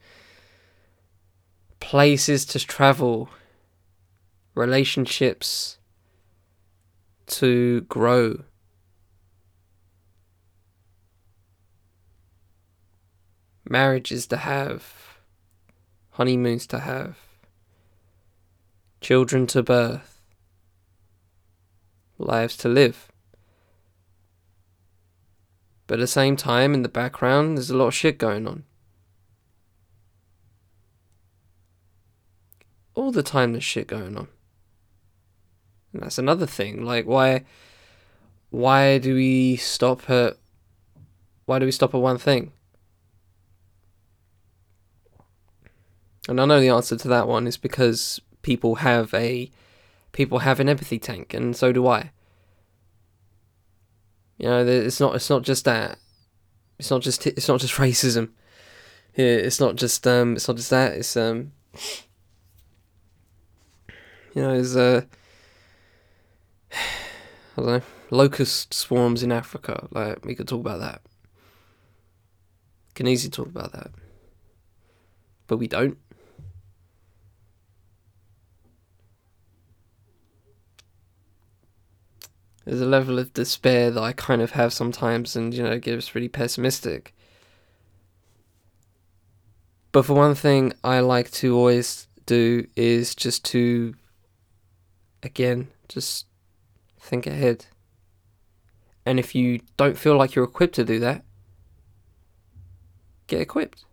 places 1.80 2.44
to 2.44 2.64
travel, 2.64 3.28
relationships 4.54 5.78
to 7.26 7.80
grow. 7.82 8.44
Marriages 13.68 14.26
to 14.26 14.36
have, 14.36 15.18
honeymoons 16.10 16.66
to 16.66 16.80
have, 16.80 17.16
children 19.00 19.46
to 19.46 19.62
birth, 19.62 20.20
lives 22.18 22.56
to 22.58 22.68
live. 22.68 23.10
But 25.86 25.94
at 25.94 26.02
the 26.02 26.06
same 26.06 26.36
time, 26.36 26.74
in 26.74 26.82
the 26.82 26.88
background, 26.88 27.56
there's 27.56 27.70
a 27.70 27.76
lot 27.76 27.88
of 27.88 27.94
shit 27.94 28.18
going 28.18 28.46
on. 28.46 28.64
All 33.00 33.10
the 33.10 33.22
time 33.22 33.52
there's 33.52 33.64
shit 33.64 33.86
going 33.86 34.16
on. 34.16 34.28
And 35.92 36.02
that's 36.02 36.18
another 36.18 36.46
thing. 36.46 36.84
Like 36.84 37.06
why 37.06 37.44
why 38.50 38.98
do 38.98 39.14
we 39.14 39.56
stop 39.56 40.08
at 40.10 40.36
why 41.46 41.58
do 41.58 41.64
we 41.64 41.72
stop 41.72 41.94
at 41.94 42.00
one 42.00 42.18
thing? 42.18 42.52
And 46.28 46.40
I 46.40 46.44
know 46.44 46.60
the 46.60 46.68
answer 46.68 46.96
to 46.96 47.08
that 47.08 47.26
one 47.26 47.46
is 47.46 47.56
because 47.56 48.20
people 48.42 48.76
have 48.76 49.12
a 49.14 49.50
people 50.12 50.40
have 50.40 50.60
an 50.60 50.68
empathy 50.68 50.98
tank 50.98 51.32
and 51.32 51.56
so 51.56 51.72
do 51.72 51.86
I. 51.86 52.12
You 54.36 54.48
know, 54.48 54.66
it's 54.66 55.00
not 55.00 55.14
it's 55.14 55.30
not 55.30 55.42
just 55.42 55.64
that. 55.64 55.98
It's 56.78 56.90
not 56.90 57.00
just 57.00 57.26
it's 57.26 57.48
not 57.48 57.60
just 57.60 57.74
racism. 57.74 58.30
It's 59.14 59.58
not 59.58 59.76
just 59.76 60.06
um 60.06 60.36
it's 60.36 60.46
not 60.46 60.58
just 60.58 60.70
that. 60.70 60.92
It's 60.92 61.16
um 61.16 61.52
you 64.34 64.42
know, 64.42 64.54
there's 64.54 64.76
uh, 64.76 65.02
I 66.72 66.76
don't 67.56 67.66
know, 67.66 67.82
locust 68.10 68.74
swarms 68.74 69.22
in 69.22 69.32
Africa. 69.32 69.88
Like 69.90 70.24
we 70.24 70.34
could 70.34 70.48
talk 70.48 70.60
about 70.60 70.80
that. 70.80 71.02
Can 72.94 73.06
easily 73.06 73.30
talk 73.30 73.46
about 73.46 73.72
that, 73.72 73.90
but 75.46 75.56
we 75.56 75.68
don't. 75.68 75.96
There's 82.64 82.80
a 82.80 82.86
level 82.86 83.18
of 83.18 83.32
despair 83.32 83.90
that 83.90 84.02
I 84.02 84.12
kind 84.12 84.42
of 84.42 84.52
have 84.52 84.72
sometimes, 84.72 85.34
and 85.34 85.54
you 85.54 85.62
know, 85.62 85.72
it 85.72 85.82
gets 85.82 86.14
really 86.14 86.28
pessimistic. 86.28 87.14
But 89.92 90.04
for 90.04 90.14
one 90.14 90.34
thing, 90.34 90.72
I 90.84 91.00
like 91.00 91.30
to 91.32 91.56
always 91.56 92.06
do 92.26 92.66
is 92.76 93.14
just 93.14 93.44
to 93.46 93.94
again, 95.22 95.68
just 95.88 96.26
think 96.98 97.26
ahead. 97.26 97.66
And 99.06 99.18
if 99.18 99.34
you 99.34 99.60
don't 99.76 99.98
feel 99.98 100.16
like 100.16 100.34
you're 100.34 100.44
equipped 100.44 100.74
to 100.76 100.84
do 100.84 100.98
that, 101.00 101.24
get 103.26 103.40
equipped. 103.40 103.84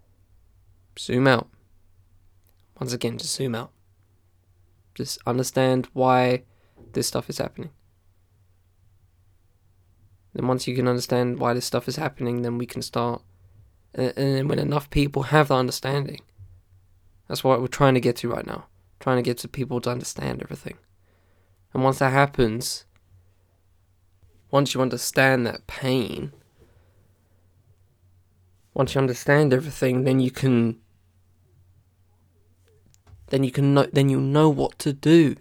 Zoom 0.99 1.27
out. 1.27 1.47
Once 2.79 2.93
again, 2.93 3.17
just 3.17 3.35
zoom 3.35 3.55
out. 3.55 3.71
Just 4.95 5.19
understand 5.25 5.87
why 5.93 6.43
this 6.93 7.07
stuff 7.07 7.29
is 7.29 7.37
happening. 7.37 7.69
Then 10.33 10.47
once 10.47 10.67
you 10.67 10.75
can 10.75 10.87
understand 10.87 11.39
why 11.39 11.53
this 11.53 11.65
stuff 11.65 11.87
is 11.87 11.95
happening, 11.95 12.41
then 12.41 12.57
we 12.57 12.65
can 12.65 12.81
start. 12.81 13.21
And 13.93 14.13
then 14.15 14.47
when 14.47 14.59
enough 14.59 14.89
people 14.89 15.23
have 15.23 15.47
the 15.47 15.55
understanding, 15.55 16.21
that's 17.27 17.43
what 17.43 17.61
we're 17.61 17.67
trying 17.67 17.95
to 17.95 17.99
get 17.99 18.17
to 18.17 18.29
right 18.29 18.45
now. 18.45 18.65
Trying 18.99 19.17
to 19.17 19.23
get 19.23 19.37
to 19.39 19.47
people 19.47 19.81
to 19.81 19.89
understand 19.89 20.41
everything. 20.41 20.77
And 21.77 21.83
once 21.83 21.99
that 21.99 22.11
happens, 22.11 22.85
once 24.49 24.73
you 24.73 24.81
understand 24.81 25.45
that 25.45 25.67
pain, 25.67 26.33
once 28.73 28.95
you 28.95 28.99
understand 28.99 29.53
everything, 29.53 30.03
then 30.03 30.19
you 30.19 30.31
can 30.31 30.79
then 33.27 33.43
you 33.43 33.51
can 33.51 33.75
know 33.75 33.85
then 33.93 34.09
you 34.09 34.19
know 34.19 34.49
what 34.49 34.79
to 34.79 34.91
do. 34.91 35.35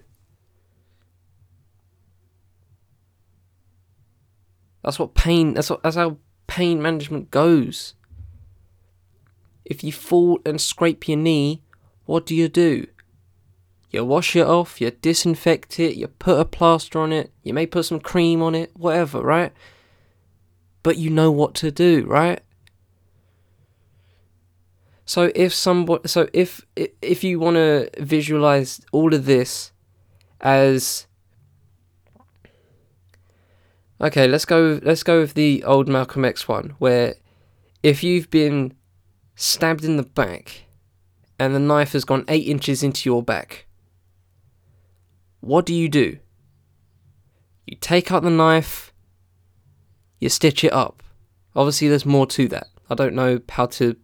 That's 4.84 4.98
what 4.98 5.14
pain 5.14 5.54
that's 5.54 5.70
what 5.70 5.82
that's 5.82 5.96
how 5.96 6.18
pain 6.46 6.82
management 6.82 7.30
goes. 7.30 7.94
If 9.64 9.82
you 9.82 9.90
fall 9.90 10.40
and 10.44 10.60
scrape 10.60 11.08
your 11.08 11.16
knee, 11.16 11.62
what 12.04 12.26
do 12.26 12.34
you 12.34 12.50
do? 12.50 12.88
You 13.90 14.04
wash 14.04 14.34
it 14.34 14.46
off, 14.46 14.80
you 14.80 14.90
disinfect 14.90 15.78
it, 15.78 15.96
you 15.96 16.08
put 16.08 16.40
a 16.40 16.44
plaster 16.44 16.98
on 16.98 17.12
it, 17.12 17.32
you 17.42 17.54
may 17.54 17.66
put 17.66 17.84
some 17.84 18.00
cream 18.00 18.42
on 18.42 18.54
it, 18.54 18.72
whatever, 18.74 19.20
right? 19.20 19.52
But 20.82 20.98
you 20.98 21.10
know 21.10 21.30
what 21.30 21.54
to 21.56 21.70
do, 21.70 22.04
right? 22.06 22.40
So 25.04 25.30
if 25.36 25.54
somebody, 25.54 26.08
so 26.08 26.28
if 26.32 26.66
if 26.76 27.22
you 27.22 27.38
want 27.38 27.54
to 27.56 27.88
visualize 27.98 28.80
all 28.90 29.14
of 29.14 29.24
this 29.24 29.70
as 30.40 31.06
okay, 34.00 34.26
let's 34.26 34.44
go 34.44 34.80
let's 34.82 35.04
go 35.04 35.20
with 35.20 35.34
the 35.34 35.62
old 35.62 35.88
Malcolm 35.88 36.24
X 36.24 36.48
one 36.48 36.74
where 36.78 37.14
if 37.84 38.02
you've 38.02 38.30
been 38.30 38.74
stabbed 39.36 39.84
in 39.84 39.96
the 39.96 40.02
back 40.02 40.64
and 41.38 41.54
the 41.54 41.60
knife 41.60 41.92
has 41.92 42.04
gone 42.04 42.24
8 42.26 42.38
inches 42.38 42.82
into 42.82 43.08
your 43.08 43.22
back 43.22 43.65
what 45.46 45.64
do 45.64 45.74
you 45.74 45.88
do? 45.88 46.18
You 47.66 47.76
take 47.80 48.12
out 48.12 48.22
the 48.22 48.30
knife, 48.30 48.92
you 50.18 50.28
stitch 50.28 50.64
it 50.64 50.72
up. 50.72 51.02
Obviously, 51.54 51.88
there's 51.88 52.06
more 52.06 52.26
to 52.26 52.48
that. 52.48 52.68
I 52.90 52.94
don't 52.94 53.14
know 53.14 53.40
how 53.48 53.66
to 53.66 53.96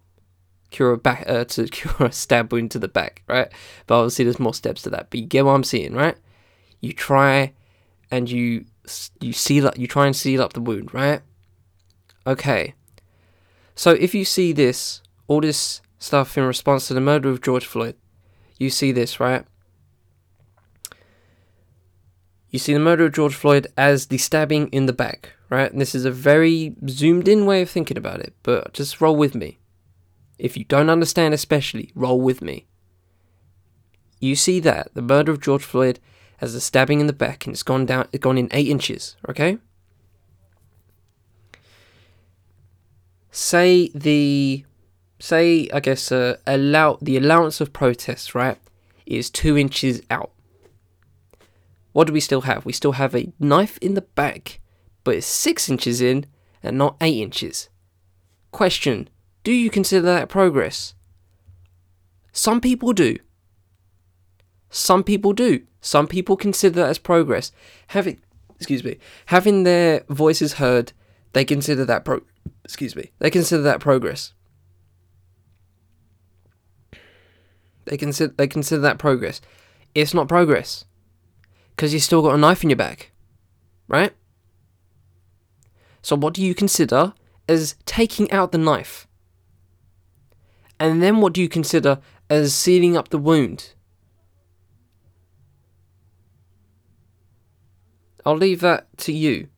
cure 0.70 0.92
a 0.92 0.98
back 0.98 1.24
uh, 1.26 1.44
to 1.44 1.66
cure 1.68 1.94
a 2.08 2.12
stab 2.12 2.52
wound 2.52 2.70
to 2.72 2.78
the 2.78 2.88
back, 2.88 3.22
right? 3.28 3.48
But 3.86 3.98
obviously, 3.98 4.24
there's 4.24 4.40
more 4.40 4.54
steps 4.54 4.82
to 4.82 4.90
that. 4.90 5.10
But 5.10 5.20
you 5.20 5.26
get 5.26 5.44
what 5.44 5.52
I'm 5.52 5.64
saying, 5.64 5.94
right? 5.94 6.16
You 6.80 6.92
try 6.92 7.52
and 8.10 8.30
you 8.30 8.64
you 9.20 9.32
seal 9.32 9.68
up, 9.68 9.78
you 9.78 9.86
try 9.86 10.06
and 10.06 10.16
seal 10.16 10.42
up 10.42 10.52
the 10.52 10.60
wound, 10.60 10.92
right? 10.92 11.20
Okay. 12.26 12.74
So 13.74 13.92
if 13.92 14.14
you 14.14 14.24
see 14.24 14.52
this, 14.52 15.02
all 15.28 15.40
this 15.40 15.80
stuff 15.98 16.36
in 16.36 16.44
response 16.44 16.88
to 16.88 16.94
the 16.94 17.00
murder 17.00 17.30
of 17.30 17.40
George 17.40 17.64
Floyd, 17.64 17.96
you 18.58 18.70
see 18.70 18.92
this, 18.92 19.18
right? 19.18 19.44
You 22.52 22.58
see 22.58 22.74
the 22.74 22.78
murder 22.78 23.06
of 23.06 23.14
George 23.14 23.34
Floyd 23.34 23.66
as 23.78 24.06
the 24.06 24.18
stabbing 24.18 24.68
in 24.68 24.84
the 24.84 24.92
back, 24.92 25.30
right? 25.48 25.72
And 25.72 25.80
this 25.80 25.94
is 25.94 26.04
a 26.04 26.10
very 26.10 26.76
zoomed 26.86 27.26
in 27.26 27.46
way 27.46 27.62
of 27.62 27.70
thinking 27.70 27.96
about 27.96 28.20
it, 28.20 28.34
but 28.42 28.74
just 28.74 29.00
roll 29.00 29.16
with 29.16 29.34
me. 29.34 29.58
If 30.38 30.56
you 30.58 30.64
don't 30.64 30.90
understand, 30.90 31.32
especially, 31.32 31.92
roll 31.94 32.20
with 32.20 32.42
me. 32.42 32.66
You 34.20 34.36
see 34.36 34.60
that 34.60 34.92
the 34.92 35.00
murder 35.00 35.32
of 35.32 35.40
George 35.40 35.64
Floyd 35.64 35.98
as 36.42 36.52
the 36.52 36.60
stabbing 36.60 37.00
in 37.00 37.06
the 37.06 37.14
back, 37.14 37.46
and 37.46 37.54
it's 37.54 37.62
gone 37.62 37.86
down, 37.86 38.06
it's 38.12 38.22
gone 38.22 38.36
in 38.36 38.48
eight 38.52 38.68
inches. 38.68 39.16
Okay. 39.26 39.56
Say 43.30 43.90
the, 43.94 44.66
say 45.18 45.70
I 45.72 45.80
guess 45.80 46.12
uh, 46.12 46.36
allow 46.46 46.98
the 47.00 47.16
allowance 47.16 47.62
of 47.62 47.72
protest, 47.72 48.34
right, 48.34 48.58
is 49.06 49.30
two 49.30 49.56
inches 49.56 50.02
out 50.10 50.32
what 51.92 52.06
do 52.06 52.12
we 52.12 52.20
still 52.20 52.42
have? 52.42 52.64
We 52.64 52.72
still 52.72 52.92
have 52.92 53.14
a 53.14 53.32
knife 53.38 53.78
in 53.78 53.94
the 53.94 54.02
back, 54.02 54.60
but 55.04 55.14
it's 55.14 55.26
6 55.26 55.68
inches 55.68 56.00
in 56.00 56.26
and 56.62 56.78
not 56.78 56.96
8 57.00 57.20
inches. 57.20 57.68
Question 58.50 59.08
Do 59.44 59.52
you 59.52 59.70
consider 59.70 60.02
that 60.06 60.28
progress? 60.28 60.94
Some 62.32 62.60
people 62.60 62.92
do. 62.92 63.18
Some 64.70 65.04
people 65.04 65.34
do. 65.34 65.62
Some 65.82 66.06
people 66.06 66.36
consider 66.36 66.76
that 66.76 66.88
as 66.88 66.98
progress. 66.98 67.52
Having, 67.88 68.22
excuse 68.56 68.82
me, 68.82 68.98
having 69.26 69.64
their 69.64 70.04
voices 70.08 70.54
heard, 70.54 70.92
they 71.34 71.44
consider 71.44 71.84
that 71.84 72.04
pro. 72.04 72.22
Excuse 72.64 72.96
me, 72.96 73.10
they 73.18 73.30
consider 73.30 73.62
that 73.62 73.80
progress. 73.80 74.32
They 77.84 77.96
consider 77.98 78.32
they 78.36 78.46
consider 78.46 78.80
that 78.82 78.98
progress. 78.98 79.40
It's 79.94 80.14
not 80.14 80.28
progress 80.28 80.86
because 81.74 81.92
you 81.92 82.00
still 82.00 82.22
got 82.22 82.34
a 82.34 82.38
knife 82.38 82.62
in 82.62 82.70
your 82.70 82.76
back, 82.76 83.12
right? 83.88 84.12
So, 86.02 86.16
what 86.16 86.34
do 86.34 86.42
you 86.42 86.54
consider 86.54 87.14
as 87.48 87.76
taking 87.86 88.30
out 88.30 88.52
the 88.52 88.58
knife? 88.58 89.06
And 90.78 91.02
then, 91.02 91.20
what 91.20 91.32
do 91.32 91.40
you 91.40 91.48
consider 91.48 92.00
as 92.28 92.54
sealing 92.54 92.96
up 92.96 93.08
the 93.08 93.18
wound? 93.18 93.74
I'll 98.24 98.36
leave 98.36 98.60
that 98.60 98.96
to 98.98 99.12
you 99.12 99.48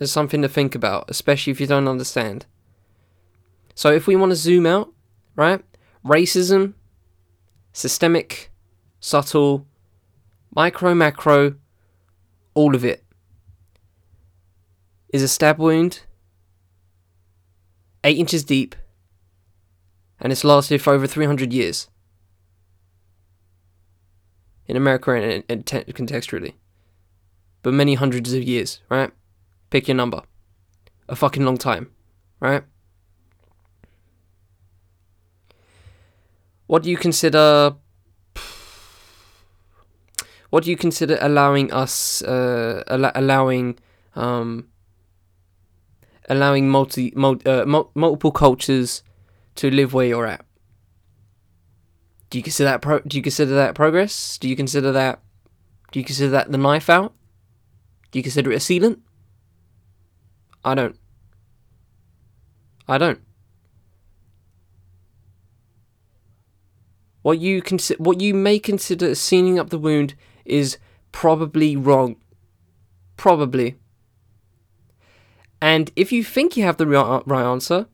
as 0.00 0.10
something 0.10 0.42
to 0.42 0.48
think 0.48 0.74
about, 0.74 1.08
especially 1.08 1.52
if 1.52 1.60
you 1.60 1.66
don't 1.66 1.88
understand. 1.88 2.46
So, 3.74 3.90
if 3.90 4.06
we 4.06 4.16
want 4.16 4.30
to 4.30 4.36
zoom 4.36 4.66
out, 4.66 4.92
right? 5.34 5.64
Racism, 6.04 6.74
systemic, 7.72 8.52
subtle, 9.00 9.66
micro, 10.54 10.94
macro, 10.94 11.56
all 12.54 12.74
of 12.74 12.84
it 12.84 13.04
is 15.12 15.22
a 15.22 15.28
stab 15.28 15.58
wound, 15.58 16.02
eight 18.02 18.18
inches 18.18 18.44
deep, 18.44 18.74
and 20.20 20.32
it's 20.32 20.44
lasted 20.44 20.80
for 20.80 20.92
over 20.92 21.06
300 21.06 21.52
years. 21.52 21.88
In 24.66 24.76
America 24.76 25.12
and, 25.12 25.44
and 25.48 25.66
te- 25.66 25.84
contextually. 25.92 26.54
But 27.62 27.74
many 27.74 27.94
hundreds 27.94 28.32
of 28.32 28.42
years, 28.42 28.80
right? 28.88 29.10
Pick 29.70 29.88
your 29.88 29.94
number. 29.94 30.22
A 31.08 31.14
fucking 31.14 31.44
long 31.44 31.58
time, 31.58 31.90
right? 32.40 32.64
What 36.66 36.82
do 36.82 36.90
you 36.90 36.96
consider 36.96 37.76
what 40.54 40.62
do 40.62 40.70
you 40.70 40.76
consider 40.76 41.18
allowing 41.20 41.72
us, 41.72 42.22
uh, 42.22 42.84
al- 42.86 43.10
allowing, 43.16 43.76
um, 44.14 44.68
allowing 46.28 46.70
multi, 46.70 47.12
mul- 47.16 47.42
uh, 47.44 47.64
mul- 47.66 47.90
multiple 47.96 48.30
cultures 48.30 49.02
to 49.56 49.68
live 49.68 49.92
where 49.92 50.06
you're 50.06 50.26
at? 50.26 50.46
Do 52.30 52.38
you 52.38 52.44
consider 52.44 52.70
that 52.70 52.82
pro- 52.82 53.00
do 53.00 53.16
you 53.16 53.22
consider 53.22 53.52
that 53.56 53.74
progress? 53.74 54.38
Do 54.38 54.48
you 54.48 54.54
consider 54.54 54.92
that 54.92 55.20
do 55.90 55.98
you 55.98 56.04
consider 56.04 56.30
that 56.30 56.52
the 56.52 56.58
knife 56.58 56.88
out? 56.88 57.12
Do 58.12 58.20
you 58.20 58.22
consider 58.22 58.52
it 58.52 58.54
a 58.54 58.58
sealant? 58.58 59.00
I 60.64 60.76
don't. 60.76 60.96
I 62.86 62.98
don't. 62.98 63.20
What 67.22 67.40
you 67.40 67.60
consider, 67.60 68.00
what 68.00 68.20
you 68.20 68.34
may 68.34 68.60
consider 68.60 69.16
sealing 69.16 69.58
up 69.58 69.70
the 69.70 69.80
wound 69.80 70.14
is 70.44 70.78
probably 71.12 71.76
wrong. 71.76 72.16
Probably. 73.16 73.76
And 75.60 75.90
if 75.96 76.12
you 76.12 76.22
think 76.22 76.56
you 76.56 76.64
have 76.64 76.76
the 76.76 76.88
uh, 76.90 77.22
right 77.24 77.44
answer, 77.44 77.86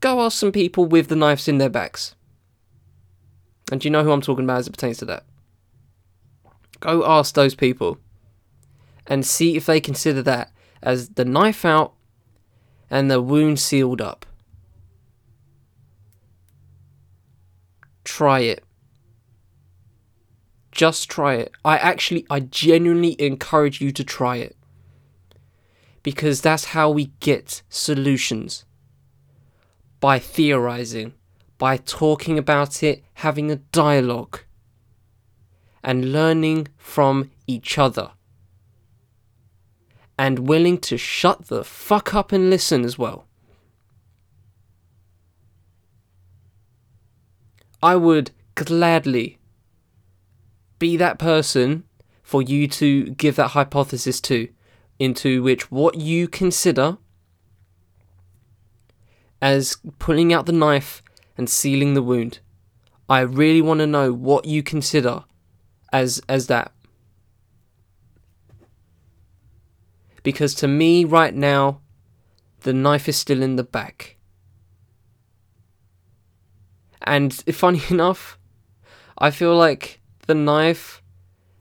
go 0.00 0.20
ask 0.20 0.38
some 0.38 0.52
people 0.52 0.86
with 0.86 1.08
the 1.08 1.16
knives 1.16 1.48
in 1.48 1.58
their 1.58 1.70
backs. 1.70 2.14
And 3.72 3.84
you 3.84 3.90
know 3.90 4.04
who 4.04 4.12
I'm 4.12 4.20
talking 4.20 4.44
about 4.44 4.58
as 4.58 4.68
it 4.68 4.72
pertains 4.72 4.98
to 4.98 5.04
that? 5.06 5.24
Go 6.80 7.04
ask 7.04 7.34
those 7.34 7.54
people 7.54 7.98
and 9.06 9.24
see 9.24 9.56
if 9.56 9.66
they 9.66 9.80
consider 9.80 10.22
that 10.22 10.52
as 10.82 11.10
the 11.10 11.24
knife 11.24 11.64
out 11.64 11.94
and 12.90 13.10
the 13.10 13.20
wound 13.22 13.58
sealed 13.58 14.00
up. 14.00 14.26
Try 18.04 18.40
it. 18.40 18.62
Just 20.74 21.08
try 21.08 21.34
it. 21.34 21.52
I 21.64 21.78
actually, 21.78 22.26
I 22.28 22.40
genuinely 22.40 23.14
encourage 23.20 23.80
you 23.80 23.92
to 23.92 24.02
try 24.02 24.36
it. 24.36 24.56
Because 26.02 26.40
that's 26.40 26.66
how 26.66 26.90
we 26.90 27.12
get 27.20 27.62
solutions. 27.68 28.64
By 30.00 30.18
theorizing, 30.18 31.14
by 31.58 31.76
talking 31.76 32.38
about 32.38 32.82
it, 32.82 33.04
having 33.14 33.50
a 33.50 33.56
dialogue, 33.56 34.40
and 35.82 36.12
learning 36.12 36.68
from 36.76 37.30
each 37.46 37.78
other. 37.78 38.10
And 40.18 40.40
willing 40.40 40.78
to 40.78 40.98
shut 40.98 41.46
the 41.46 41.62
fuck 41.62 42.14
up 42.14 42.32
and 42.32 42.50
listen 42.50 42.84
as 42.84 42.98
well. 42.98 43.26
I 47.80 47.96
would 47.96 48.32
gladly 48.54 49.38
be 50.84 50.98
that 50.98 51.18
person 51.18 51.82
for 52.22 52.42
you 52.42 52.68
to 52.68 53.06
give 53.12 53.36
that 53.36 53.52
hypothesis 53.52 54.20
to, 54.20 54.50
into 54.98 55.42
which 55.42 55.70
what 55.70 55.94
you 55.94 56.28
consider 56.28 56.98
as 59.40 59.78
pulling 59.98 60.30
out 60.30 60.44
the 60.44 60.52
knife 60.52 61.02
and 61.38 61.48
sealing 61.48 61.94
the 61.94 62.02
wound. 62.02 62.40
I 63.08 63.20
really 63.20 63.62
want 63.62 63.80
to 63.80 63.86
know 63.86 64.12
what 64.12 64.44
you 64.44 64.62
consider 64.62 65.24
as 65.90 66.20
as 66.28 66.48
that. 66.48 66.70
Because 70.22 70.54
to 70.56 70.68
me 70.68 71.06
right 71.06 71.34
now 71.34 71.80
the 72.60 72.74
knife 72.74 73.08
is 73.08 73.16
still 73.16 73.42
in 73.42 73.56
the 73.56 73.64
back. 73.64 74.18
And 77.00 77.32
funny 77.54 77.80
enough, 77.88 78.38
I 79.16 79.30
feel 79.30 79.56
like 79.56 80.02
the 80.26 80.34
knife 80.34 81.02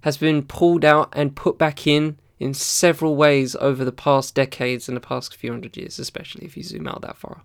has 0.01 0.17
been 0.17 0.43
pulled 0.43 0.83
out 0.83 1.09
and 1.13 1.35
put 1.35 1.57
back 1.57 1.87
in 1.87 2.17
in 2.39 2.53
several 2.53 3.15
ways 3.15 3.55
over 3.55 3.85
the 3.85 3.91
past 3.91 4.35
decades 4.35 4.87
and 4.87 4.97
the 4.97 5.01
past 5.01 5.35
few 5.35 5.51
hundred 5.51 5.77
years, 5.77 5.97
especially 5.97 6.45
if 6.45 6.57
you 6.57 6.63
zoom 6.63 6.87
out 6.87 7.01
that 7.01 7.17
far. 7.17 7.43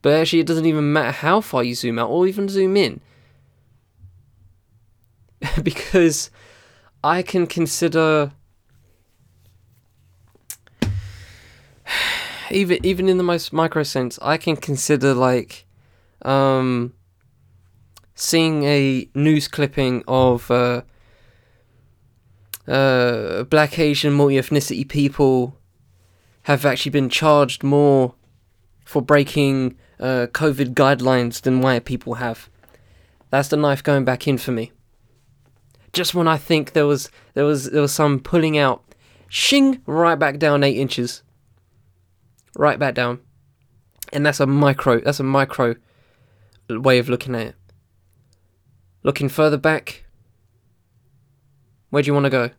But 0.00 0.14
actually, 0.14 0.40
it 0.40 0.46
doesn't 0.46 0.66
even 0.66 0.92
matter 0.92 1.10
how 1.10 1.40
far 1.40 1.64
you 1.64 1.74
zoom 1.74 1.98
out 1.98 2.08
or 2.08 2.26
even 2.26 2.48
zoom 2.48 2.76
in. 2.76 3.00
because 5.62 6.30
I 7.02 7.22
can 7.22 7.46
consider 7.46 8.32
even 12.50 12.84
even 12.84 13.08
in 13.08 13.18
the 13.18 13.24
most 13.24 13.52
micro 13.52 13.82
sense, 13.82 14.18
I 14.22 14.36
can 14.36 14.56
consider 14.56 15.14
like 15.14 15.66
um 16.22 16.94
seeing 18.18 18.64
a 18.64 19.08
news 19.14 19.46
clipping 19.46 20.02
of 20.08 20.50
uh, 20.50 20.82
uh, 22.66 23.44
black 23.44 23.78
Asian 23.78 24.12
multi 24.12 24.34
ethnicity 24.34 24.86
people 24.86 25.56
have 26.42 26.66
actually 26.66 26.90
been 26.90 27.08
charged 27.08 27.62
more 27.62 28.14
for 28.84 29.00
breaking 29.00 29.76
uh, 30.00 30.26
COVID 30.32 30.74
guidelines 30.74 31.40
than 31.42 31.60
white 31.60 31.84
people 31.84 32.14
have. 32.14 32.50
That's 33.30 33.48
the 33.48 33.56
knife 33.56 33.84
going 33.84 34.04
back 34.04 34.26
in 34.26 34.36
for 34.36 34.50
me. 34.50 34.72
Just 35.92 36.12
when 36.12 36.26
I 36.26 36.38
think 36.38 36.72
there 36.72 36.86
was 36.86 37.10
there 37.34 37.44
was 37.44 37.70
there 37.70 37.82
was 37.82 37.92
some 37.92 38.18
pulling 38.18 38.58
out, 38.58 38.82
shing 39.28 39.80
right 39.86 40.18
back 40.18 40.38
down 40.38 40.64
eight 40.64 40.76
inches. 40.76 41.22
Right 42.56 42.78
back 42.80 42.94
down, 42.94 43.20
and 44.12 44.26
that's 44.26 44.40
a 44.40 44.46
micro. 44.46 45.00
That's 45.00 45.20
a 45.20 45.24
micro 45.24 45.76
way 46.68 46.98
of 46.98 47.08
looking 47.08 47.36
at 47.36 47.46
it. 47.46 47.57
Looking 49.08 49.30
further 49.30 49.56
back, 49.56 50.04
where 51.88 52.02
do 52.02 52.08
you 52.08 52.12
want 52.12 52.26
to 52.26 52.30
go? 52.30 52.50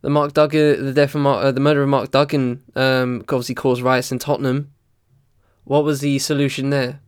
the 0.00 0.10
Mark 0.10 0.32
Duggan, 0.32 0.84
the 0.86 0.92
death 0.92 1.16
of 1.16 1.22
Mark, 1.22 1.44
uh, 1.44 1.50
the 1.50 1.58
murder 1.58 1.82
of 1.82 1.88
Mark 1.88 2.12
Duggan, 2.12 2.62
um, 2.76 3.24
obviously 3.28 3.56
caused 3.56 3.82
riots 3.82 4.12
in 4.12 4.20
Tottenham. 4.20 4.70
What 5.64 5.82
was 5.82 6.00
the 6.00 6.20
solution 6.20 6.70
there? 6.70 7.00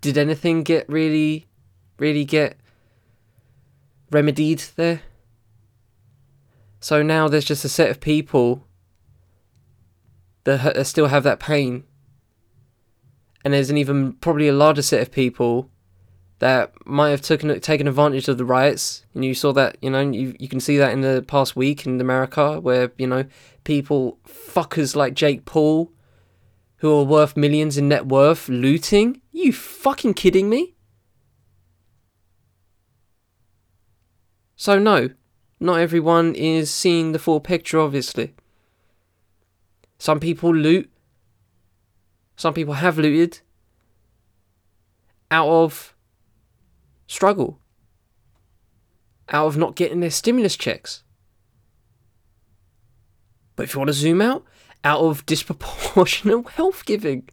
Did 0.00 0.16
anything 0.16 0.62
get 0.62 0.88
really, 0.88 1.48
really 1.98 2.24
get 2.24 2.56
remedied 4.12 4.62
there? 4.76 5.02
So 6.78 7.02
now 7.02 7.26
there's 7.26 7.44
just 7.44 7.64
a 7.64 7.68
set 7.68 7.90
of 7.90 7.98
people 7.98 8.64
that, 10.44 10.58
ha- 10.58 10.74
that 10.76 10.84
still 10.84 11.08
have 11.08 11.24
that 11.24 11.40
pain, 11.40 11.82
and 13.48 13.54
there's 13.54 13.70
an 13.70 13.78
even 13.78 14.12
probably 14.12 14.46
a 14.46 14.52
larger 14.52 14.82
set 14.82 15.00
of 15.00 15.10
people 15.10 15.70
that 16.38 16.70
might 16.84 17.08
have 17.08 17.22
taken 17.22 17.58
taken 17.60 17.88
advantage 17.88 18.28
of 18.28 18.36
the 18.36 18.44
riots. 18.44 19.06
And 19.14 19.24
you 19.24 19.32
saw 19.32 19.54
that, 19.54 19.78
you 19.80 19.88
know, 19.88 20.00
you 20.00 20.36
you 20.38 20.48
can 20.48 20.60
see 20.60 20.76
that 20.76 20.92
in 20.92 21.00
the 21.00 21.24
past 21.26 21.56
week 21.56 21.86
in 21.86 21.98
America, 21.98 22.60
where 22.60 22.92
you 22.98 23.06
know 23.06 23.24
people 23.64 24.18
fuckers 24.28 24.94
like 24.94 25.14
Jake 25.14 25.46
Paul, 25.46 25.90
who 26.76 26.94
are 26.94 27.04
worth 27.04 27.38
millions 27.38 27.78
in 27.78 27.88
net 27.88 28.04
worth, 28.04 28.50
looting. 28.50 29.22
You 29.32 29.50
fucking 29.54 30.12
kidding 30.12 30.50
me? 30.50 30.74
So 34.56 34.78
no, 34.78 35.08
not 35.58 35.80
everyone 35.80 36.34
is 36.34 36.70
seeing 36.70 37.12
the 37.12 37.18
full 37.18 37.40
picture. 37.40 37.80
Obviously, 37.80 38.34
some 39.98 40.20
people 40.20 40.54
loot. 40.54 40.90
Some 42.38 42.54
people 42.54 42.74
have 42.74 42.96
looted 42.96 43.40
out 45.30 45.48
of 45.48 45.94
struggle 47.06 47.60
out 49.30 49.46
of 49.46 49.56
not 49.56 49.74
getting 49.74 50.00
their 50.00 50.10
stimulus 50.10 50.56
checks. 50.56 51.02
But 53.56 53.64
if 53.64 53.74
you 53.74 53.80
want 53.80 53.88
to 53.88 53.94
zoom 53.94 54.22
out, 54.22 54.44
out 54.84 55.00
of 55.00 55.26
disproportionate 55.26 56.48
health 56.50 56.84
giving. 56.86 57.28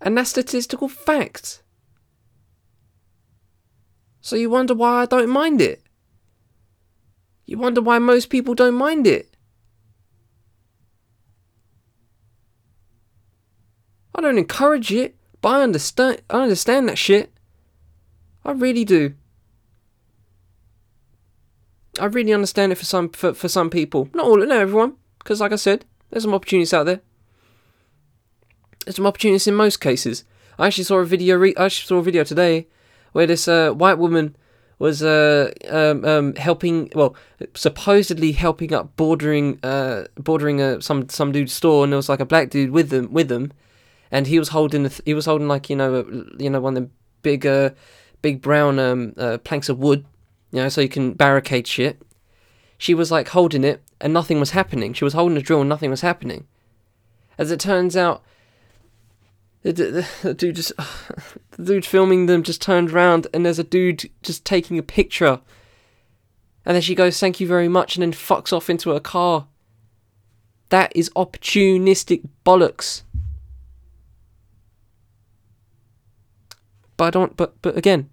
And 0.00 0.16
that's 0.16 0.30
statistical 0.30 0.88
fact. 0.88 1.62
So 4.20 4.36
you 4.36 4.50
wonder 4.50 4.74
why 4.74 5.02
I 5.02 5.06
don't 5.06 5.28
mind 5.28 5.60
it. 5.60 5.82
You 7.46 7.58
wonder 7.58 7.80
why 7.80 7.98
most 7.98 8.30
people 8.30 8.54
don't 8.54 8.74
mind 8.74 9.06
it. 9.06 9.27
I 14.18 14.20
don't 14.20 14.36
encourage 14.36 14.92
it, 14.92 15.14
but 15.40 15.48
I 15.50 15.62
understand 15.62 16.22
I 16.28 16.42
understand 16.42 16.88
that 16.88 16.98
shit. 16.98 17.32
I 18.44 18.50
really 18.50 18.84
do. 18.84 19.14
I 22.00 22.06
really 22.06 22.32
understand 22.32 22.72
it 22.72 22.78
for 22.78 22.84
some 22.84 23.10
for, 23.10 23.32
for 23.32 23.48
some 23.48 23.70
people. 23.70 24.08
Not 24.12 24.26
all, 24.26 24.38
not 24.38 24.58
everyone, 24.58 24.94
because 25.20 25.40
like 25.40 25.52
I 25.52 25.56
said, 25.56 25.84
there's 26.10 26.24
some 26.24 26.34
opportunities 26.34 26.74
out 26.74 26.86
there. 26.86 27.00
There's 28.84 28.96
some 28.96 29.06
opportunities 29.06 29.46
in 29.46 29.54
most 29.54 29.80
cases. 29.80 30.24
I 30.58 30.66
actually 30.66 30.84
saw 30.84 30.96
a 30.96 31.04
video. 31.04 31.36
Re- 31.36 31.54
I 31.56 31.66
actually 31.66 31.86
saw 31.86 31.98
a 31.98 32.02
video 32.02 32.24
today 32.24 32.66
where 33.12 33.26
this 33.26 33.46
uh, 33.46 33.70
white 33.70 33.98
woman 33.98 34.34
was 34.80 35.00
uh, 35.00 35.52
um, 35.68 36.04
um, 36.04 36.34
helping, 36.34 36.90
well, 36.92 37.14
supposedly 37.54 38.32
helping 38.32 38.72
up 38.74 38.96
bordering, 38.96 39.60
uh, 39.62 40.06
bordering 40.16 40.60
a, 40.60 40.82
some 40.82 41.08
some 41.08 41.30
dude's 41.30 41.52
store, 41.52 41.84
and 41.84 41.92
there 41.92 41.98
was 41.98 42.08
like 42.08 42.18
a 42.18 42.26
black 42.26 42.50
dude 42.50 42.72
with 42.72 42.90
them, 42.90 43.12
with 43.12 43.28
them, 43.28 43.52
and 44.10 44.26
he 44.26 44.38
was 44.38 44.48
holding, 44.48 44.88
th- 44.88 45.02
he 45.04 45.14
was 45.14 45.26
holding 45.26 45.48
like 45.48 45.68
you 45.70 45.76
know, 45.76 45.94
a, 45.96 46.42
you 46.42 46.50
know, 46.50 46.60
one 46.60 46.76
of 46.76 46.84
the 46.84 46.90
big 47.22 47.46
uh, 47.46 47.70
big 48.22 48.42
brown 48.42 48.78
um, 48.78 49.14
uh, 49.16 49.38
planks 49.38 49.68
of 49.68 49.78
wood, 49.78 50.04
you 50.50 50.60
know, 50.62 50.68
so 50.68 50.80
you 50.80 50.88
can 50.88 51.12
barricade 51.12 51.66
shit. 51.66 52.00
She 52.76 52.94
was 52.94 53.10
like 53.10 53.28
holding 53.28 53.64
it, 53.64 53.82
and 54.00 54.12
nothing 54.12 54.40
was 54.40 54.50
happening. 54.50 54.92
She 54.92 55.04
was 55.04 55.14
holding 55.14 55.36
a 55.36 55.42
drill, 55.42 55.60
and 55.60 55.68
nothing 55.68 55.90
was 55.90 56.00
happening. 56.00 56.46
As 57.36 57.50
it 57.50 57.60
turns 57.60 57.96
out, 57.96 58.22
the, 59.62 59.72
the, 59.72 60.08
the 60.22 60.34
dude 60.34 60.56
just, 60.56 60.72
the 61.50 61.64
dude 61.64 61.86
filming 61.86 62.26
them 62.26 62.42
just 62.42 62.62
turned 62.62 62.90
around, 62.90 63.26
and 63.34 63.44
there's 63.44 63.58
a 63.58 63.64
dude 63.64 64.10
just 64.22 64.44
taking 64.44 64.78
a 64.78 64.82
picture. 64.82 65.40
And 66.64 66.74
then 66.74 66.82
she 66.82 66.94
goes, 66.94 67.18
"Thank 67.18 67.40
you 67.40 67.46
very 67.46 67.68
much," 67.68 67.96
and 67.96 68.02
then 68.02 68.12
fucks 68.12 68.52
off 68.52 68.70
into 68.70 68.90
her 68.90 69.00
car. 69.00 69.46
That 70.68 70.92
is 70.94 71.10
opportunistic 71.10 72.28
bollocks. 72.44 73.02
But 76.98 77.04
I 77.04 77.10
don't. 77.10 77.36
But 77.36 77.62
but 77.62 77.78
again, 77.78 78.10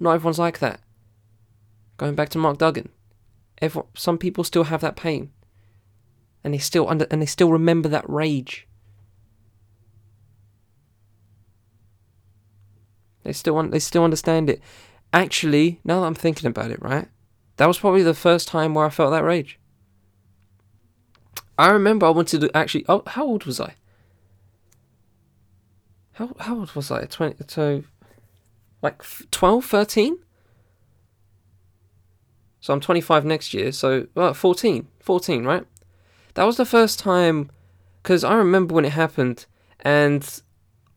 not 0.00 0.14
everyone's 0.14 0.40
like 0.40 0.58
that. 0.58 0.80
Going 1.98 2.16
back 2.16 2.30
to 2.30 2.38
Mark 2.38 2.58
Duggan, 2.58 2.88
everyone, 3.60 3.90
some 3.94 4.18
people 4.18 4.42
still 4.42 4.64
have 4.64 4.80
that 4.80 4.96
pain, 4.96 5.30
and 6.42 6.52
they 6.52 6.58
still 6.58 6.88
under 6.88 7.06
and 7.10 7.22
they 7.22 7.26
still 7.26 7.52
remember 7.52 7.88
that 7.90 8.08
rage. 8.08 8.66
They 13.22 13.32
still 13.32 13.54
want. 13.54 13.70
They 13.70 13.78
still 13.78 14.02
understand 14.02 14.50
it. 14.50 14.60
Actually, 15.12 15.78
now 15.84 16.00
that 16.00 16.06
I'm 16.06 16.14
thinking 16.14 16.48
about 16.48 16.70
it, 16.70 16.82
right, 16.82 17.08
that 17.58 17.66
was 17.66 17.78
probably 17.78 18.02
the 18.02 18.14
first 18.14 18.48
time 18.48 18.72
where 18.72 18.86
I 18.86 18.90
felt 18.90 19.12
that 19.12 19.24
rage. 19.24 19.58
I 21.58 21.68
remember 21.68 22.06
I 22.06 22.10
wanted 22.10 22.40
to 22.40 22.56
actually. 22.56 22.86
Oh, 22.88 23.02
how 23.06 23.26
old 23.26 23.44
was 23.44 23.60
I? 23.60 23.74
How 26.14 26.34
how 26.40 26.58
old 26.60 26.74
was 26.74 26.90
I? 26.90 27.04
Twenty. 27.04 27.36
So 27.46 27.84
like 28.82 29.02
12, 29.30 29.64
13? 29.64 30.18
So 32.60 32.72
I'm 32.72 32.80
25 32.80 33.24
next 33.24 33.54
year, 33.54 33.72
so 33.72 34.06
well, 34.14 34.34
14, 34.34 34.86
14, 35.00 35.44
right? 35.44 35.66
That 36.34 36.44
was 36.44 36.56
the 36.56 36.64
first 36.64 36.98
time, 36.98 37.50
because 38.02 38.24
I 38.24 38.34
remember 38.34 38.74
when 38.74 38.84
it 38.84 38.92
happened, 38.92 39.46
and 39.80 40.42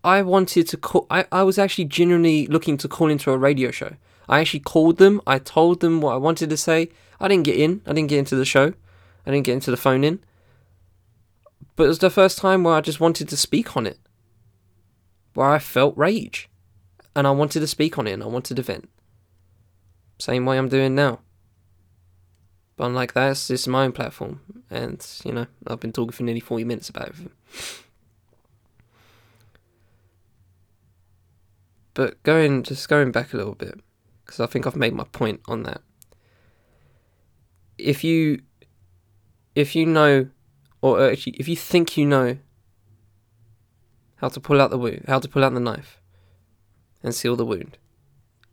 I 0.04 0.22
wanted 0.22 0.68
to 0.70 0.78
call, 0.78 1.08
I, 1.10 1.26
I 1.32 1.44
was 1.44 1.58
actually 1.58 1.86
genuinely 1.86 2.48
looking 2.48 2.78
to 2.78 2.88
call 2.88 3.10
into 3.10 3.32
a 3.32 3.38
radio 3.38 3.72
show. 3.72 3.96
I 4.30 4.40
actually 4.40 4.60
called 4.62 4.98
them, 4.98 5.22
I 5.26 5.40
told 5.40 5.80
them 5.80 6.02
what 6.02 6.14
I 6.14 6.18
wanted 6.18 6.50
to 6.50 6.58
say. 6.58 6.90
I 7.20 7.28
didn't 7.28 7.46
get 7.46 7.58
in, 7.58 7.82
I 7.86 7.94
didn't 7.94 8.10
get 8.10 8.20
into 8.20 8.36
the 8.36 8.46
show, 8.46 8.74
I 9.26 9.32
didn't 9.32 9.46
get 9.46 9.54
into 9.54 9.72
the 9.72 9.78
phone 9.78 10.04
in. 10.04 10.20
But 11.76 11.86
it 11.86 11.88
was 11.88 12.00
the 12.00 12.10
first 12.10 12.38
time 12.38 12.64
where 12.64 12.76
I 12.76 12.82
just 12.82 13.00
wanted 13.00 13.28
to 13.30 13.38
speak 13.38 13.76
on 13.76 13.88
it, 13.88 14.00
where 15.34 15.50
I 15.50 15.60
felt 15.60 15.98
rage 15.98 16.50
and 17.16 17.26
I 17.26 17.32
wanted 17.32 17.62
to 17.62 17.68
speak 17.68 17.98
on 17.98 18.08
it 18.08 18.14
and 18.14 18.24
I 18.24 18.28
wanted 18.28 18.56
to 18.58 18.64
vent. 18.64 18.90
Same 20.20 20.46
way 20.46 20.58
I'm 20.58 20.70
doing 20.70 20.96
now. 20.96 21.20
But 22.78 22.88
unlike 22.88 23.14
that, 23.14 23.30
this 23.30 23.50
is 23.50 23.68
my 23.68 23.86
own 23.86 23.94
platform. 23.94 24.42
And, 24.70 25.06
you 25.24 25.32
know, 25.32 25.48
I've 25.66 25.80
been 25.80 25.94
talking 25.94 26.12
for 26.12 26.24
nearly 26.24 26.42
40 26.42 26.66
minutes 26.66 26.90
about 26.90 27.10
it. 27.10 27.32
But 31.94 32.22
going, 32.24 32.64
just 32.64 32.90
going 32.90 33.12
back 33.12 33.34
a 33.34 33.38
little 33.38 33.56
bit, 33.56 33.80
because 34.26 34.42
I 34.42 34.48
think 34.48 34.68
I've 34.68 34.76
made 34.76 34.94
my 34.94 35.06
point 35.06 35.40
on 35.48 35.64
that. 35.64 35.82
If 37.78 38.04
you, 38.04 38.42
if 39.56 39.76
you 39.76 39.86
know, 39.86 40.28
or 40.82 41.10
actually, 41.10 41.34
if 41.38 41.48
you 41.48 41.56
think 41.56 41.96
you 41.96 42.06
know 42.06 42.38
how 44.18 44.28
to 44.28 44.40
pull 44.40 44.62
out 44.62 44.72
the 44.72 45.02
how 45.08 45.20
to 45.20 45.28
pull 45.28 45.44
out 45.44 45.54
the 45.54 45.60
knife 45.60 46.02
and 47.06 47.14
seal 47.14 47.36
the 47.36 47.46
wound, 47.46 47.78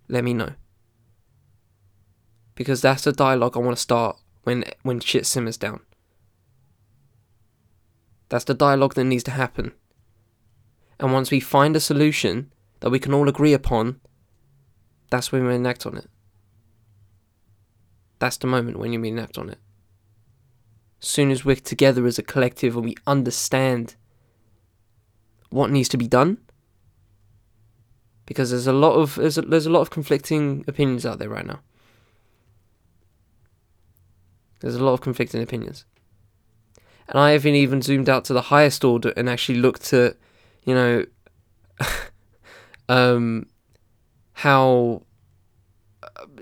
let 0.08 0.22
me 0.22 0.34
know. 0.34 0.50
Because 2.54 2.82
that's 2.82 3.04
the 3.04 3.12
dialogue 3.12 3.56
I 3.56 3.60
want 3.60 3.76
to 3.78 3.82
start 3.82 4.18
when 4.44 4.64
when 4.82 5.00
shit 5.00 5.26
simmers 5.26 5.56
down. 5.56 5.80
That's 8.28 8.44
the 8.44 8.54
dialogue 8.54 8.94
that 8.94 9.04
needs 9.04 9.24
to 9.24 9.30
happen. 9.30 9.72
And 11.00 11.12
once 11.12 11.30
we 11.30 11.40
find 11.40 11.74
a 11.74 11.80
solution 11.80 12.52
that 12.80 12.90
we 12.90 12.98
can 12.98 13.14
all 13.14 13.28
agree 13.28 13.54
upon, 13.54 14.00
that's 15.10 15.32
when 15.32 15.46
we 15.46 15.54
enact 15.54 15.86
on 15.86 15.96
it. 15.96 16.10
That's 18.18 18.36
the 18.36 18.46
moment 18.46 18.78
when 18.78 18.92
you 18.92 19.02
enact 19.02 19.38
on 19.38 19.48
it. 19.48 19.58
Soon 21.00 21.30
as 21.30 21.44
we're 21.44 21.56
together 21.56 22.06
as 22.06 22.18
a 22.18 22.22
collective 22.22 22.76
and 22.76 22.84
we 22.84 22.96
understand 23.06 23.96
what 25.48 25.70
needs 25.70 25.88
to 25.88 25.96
be 25.96 26.06
done, 26.06 26.38
because 28.32 28.50
there's 28.50 28.66
a 28.66 28.72
lot 28.72 28.94
of 28.94 29.16
there's 29.16 29.38
a, 29.38 29.42
there's 29.42 29.66
a 29.66 29.70
lot 29.70 29.80
of 29.80 29.90
conflicting 29.90 30.64
opinions 30.66 31.04
out 31.04 31.18
there 31.18 31.28
right 31.28 31.46
now. 31.46 31.60
There's 34.60 34.74
a 34.74 34.84
lot 34.84 34.94
of 34.94 35.00
conflicting 35.00 35.42
opinions. 35.42 35.84
And 37.08 37.18
I 37.18 37.32
haven't 37.32 37.56
even 37.56 37.82
zoomed 37.82 38.08
out 38.08 38.24
to 38.26 38.32
the 38.32 38.42
highest 38.42 38.84
order 38.84 39.12
and 39.16 39.28
actually 39.28 39.58
looked 39.58 39.92
at, 39.92 40.16
you 40.64 40.74
know, 40.74 41.04
um, 42.88 43.46
how, 44.34 45.02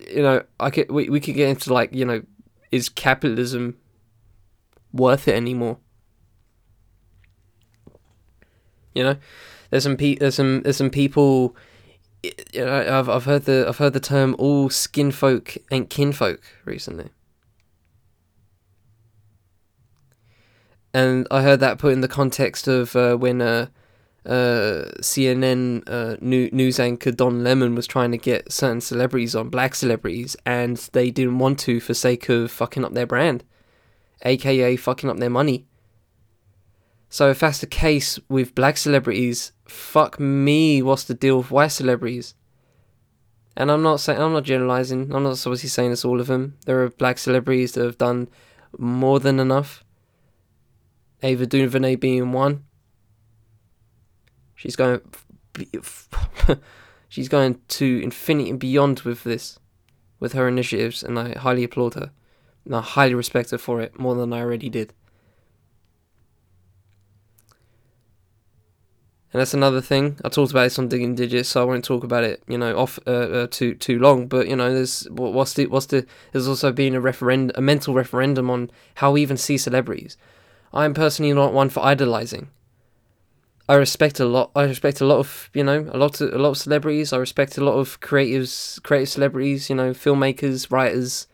you 0.07 0.23
know, 0.23 0.45
I 0.61 0.71
could 0.71 0.91
we, 0.91 1.09
we 1.09 1.19
could 1.19 1.35
get 1.35 1.49
into 1.49 1.73
like, 1.73 1.95
you 1.95 2.05
know, 2.05 2.23
is 2.71 2.89
capitalism 2.89 3.79
worth 4.93 5.27
it 5.27 5.35
anymore? 5.35 5.79
You 8.95 9.05
know, 9.05 9.17
there's 9.71 9.85
some 9.85 9.97
pe- 9.97 10.17
there's 10.17 10.35
some 10.35 10.63
there's 10.63 10.77
some 10.77 10.91
people. 10.91 11.57
You 12.23 12.65
know, 12.65 12.99
I've 12.99 13.09
I've 13.09 13.25
heard 13.25 13.45
the 13.45 13.67
I've 13.69 13.79
heard 13.79 13.93
the 13.95 14.01
term 14.01 14.37
all 14.39 14.69
skin 14.71 15.11
folk 15.11 15.57
and 15.71 15.89
kinfolk 15.89 16.41
recently. 16.65 17.11
and 20.93 21.27
I 21.31 21.43
heard 21.43 21.61
that 21.61 21.79
put 21.79 21.93
in 21.93 22.01
the 22.01 22.09
context 22.09 22.67
of 22.67 22.97
uh, 22.97 23.17
when 23.17 23.41
uh, 23.41 23.67
uh, 24.27 24.91
CNN 25.01 25.83
uh, 25.87 26.17
new, 26.21 26.51
news 26.51 26.81
anchor 26.81 27.13
Don 27.13 27.45
Lemon 27.45 27.75
was 27.75 27.87
trying 27.87 28.11
to 28.11 28.19
get 28.19 28.53
certain 28.53 28.81
celebrities 28.81 29.35
on, 29.35 29.51
black 29.51 29.75
celebrities, 29.75 30.37
and 30.45 30.77
they 30.93 31.11
didn't 31.11 31.39
want 31.39 31.59
to 31.61 31.81
for 31.81 31.95
sake 31.95 32.29
of 32.29 32.51
fucking 32.51 32.85
up 32.85 32.93
their 32.93 33.07
brand, 33.07 33.45
aka 34.23 34.77
fucking 34.77 35.09
up 35.09 35.19
their 35.19 35.31
money. 35.31 35.67
So 37.09 37.31
if 37.31 37.41
that's 37.41 37.61
the 37.61 37.67
case 37.67 38.19
with 38.29 38.55
black 38.55 38.77
celebrities, 38.77 39.53
fuck 39.71 40.19
me, 40.21 40.83
what's 40.83 41.05
the 41.05 41.15
deal 41.15 41.39
with 41.39 41.51
white 41.51 41.69
celebrities? 41.69 42.35
And 43.57 43.71
I'm 43.71 43.83
not 43.83 44.01
saying 44.01 44.21
I'm 44.21 44.33
not 44.33 44.45
generalizing. 44.45 45.15
I'm 45.15 45.23
not 45.23 45.33
obviously 45.47 45.69
saying 45.69 45.93
it's 45.93 46.05
all 46.05 46.21
of 46.21 46.29
them. 46.29 46.57
There 46.67 46.83
are 46.83 46.91
black 46.91 47.19
celebrities 47.19 47.73
that 47.73 47.85
have 47.85 47.99
done 47.99 48.29
more 48.79 49.21
than 49.21 49.41
enough 49.41 49.85
Ava 51.23 51.47
DuVernay 51.47 51.97
being 51.97 52.33
one. 52.33 52.65
She's 54.55 54.77
going, 54.77 55.01
she's 57.09 57.29
going 57.29 57.61
to 57.69 58.01
infinity 58.03 58.51
and 58.51 58.59
beyond 58.59 59.01
with 59.01 59.25
this, 59.25 59.59
with 60.19 60.33
her 60.33 60.49
initiatives, 60.49 61.03
and 61.03 61.19
I 61.19 61.39
highly 61.39 61.65
applaud 61.65 61.95
her, 61.95 62.11
and 62.65 62.75
I 62.75 62.81
highly 62.81 63.15
respect 63.15 63.51
her 63.51 63.59
for 63.59 63.81
it 63.81 63.99
more 63.99 64.15
than 64.15 64.33
I 64.33 64.41
already 64.41 64.69
did. 64.69 64.93
And 69.33 69.41
that's 69.41 69.55
another 69.55 69.81
thing. 69.81 70.19
I 70.25 70.29
talked 70.29 70.51
about 70.51 70.65
this 70.65 70.79
on 70.79 70.89
Digging 70.89 71.15
Digits, 71.15 71.51
so 71.51 71.63
I 71.63 71.65
won't 71.65 71.85
talk 71.85 72.03
about 72.03 72.25
it, 72.25 72.43
you 72.49 72.59
know, 72.59 72.77
off 72.77 72.99
uh, 73.07 73.11
uh, 73.11 73.47
too 73.49 73.75
too 73.75 74.01
long. 74.01 74.27
But 74.27 74.49
you 74.49 74.57
know, 74.57 74.75
there's 74.75 75.07
what's 75.11 75.55
the 75.55 75.67
what's 75.67 75.87
the 75.87 76.05
there's 76.33 76.49
also 76.49 76.73
been 76.73 76.97
a 76.97 77.01
referendum, 77.01 77.55
a 77.57 77.61
mental 77.61 77.95
referendum 77.95 78.51
on 78.51 78.71
how 78.97 79.13
we 79.13 79.23
even 79.23 79.37
see 79.37 79.57
celebrities. 79.57 80.17
I'm 80.73 80.95
personally 80.95 81.33
not 81.33 81.53
one 81.53 81.69
for 81.69 81.85
idolizing. 81.85 82.51
I 83.69 83.75
respect 83.75 84.19
a 84.19 84.25
lot. 84.25 84.51
I 84.57 84.65
respect 84.65 85.01
a 85.01 85.05
lot 85.05 85.19
of 85.19 85.49
you 85.55 85.63
know 85.63 85.89
a 85.93 85.97
lot 85.97 86.21
of 86.21 86.35
a 86.35 86.39
lot 86.39 86.51
of 86.51 86.59
celebrities. 86.59 87.13
I 87.13 87.19
respect 87.19 87.57
a 87.57 87.65
lot 87.65 87.75
of 87.75 88.01
creatives, 88.01 88.83
creative 88.83 89.11
celebrities. 89.11 89.71
You 89.71 89.77
know, 89.77 89.93
filmmakers, 89.93 90.73
writers, 90.73 91.29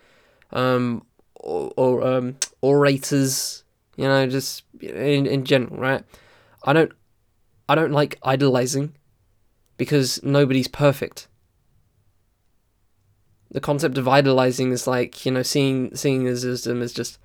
um, 0.52 1.06
or, 1.36 1.72
or 1.78 2.06
um, 2.06 2.36
orators. 2.60 3.64
You 3.96 4.04
know, 4.04 4.26
just 4.26 4.64
in 4.82 5.24
in 5.24 5.46
general, 5.46 5.78
right? 5.78 6.04
I 6.62 6.74
don't, 6.74 6.92
I 7.68 7.74
don't 7.74 7.92
like 7.92 8.18
idolizing, 8.22 8.94
because 9.76 10.22
nobody's 10.22 10.68
perfect. 10.68 11.28
The 13.50 13.60
concept 13.60 13.98
of 13.98 14.08
idolizing 14.08 14.72
is 14.72 14.86
like 14.86 15.24
you 15.24 15.32
know 15.32 15.42
seeing 15.42 15.94
seeing 15.94 16.24
them 16.24 16.82
as 16.82 16.92
just 16.92 17.18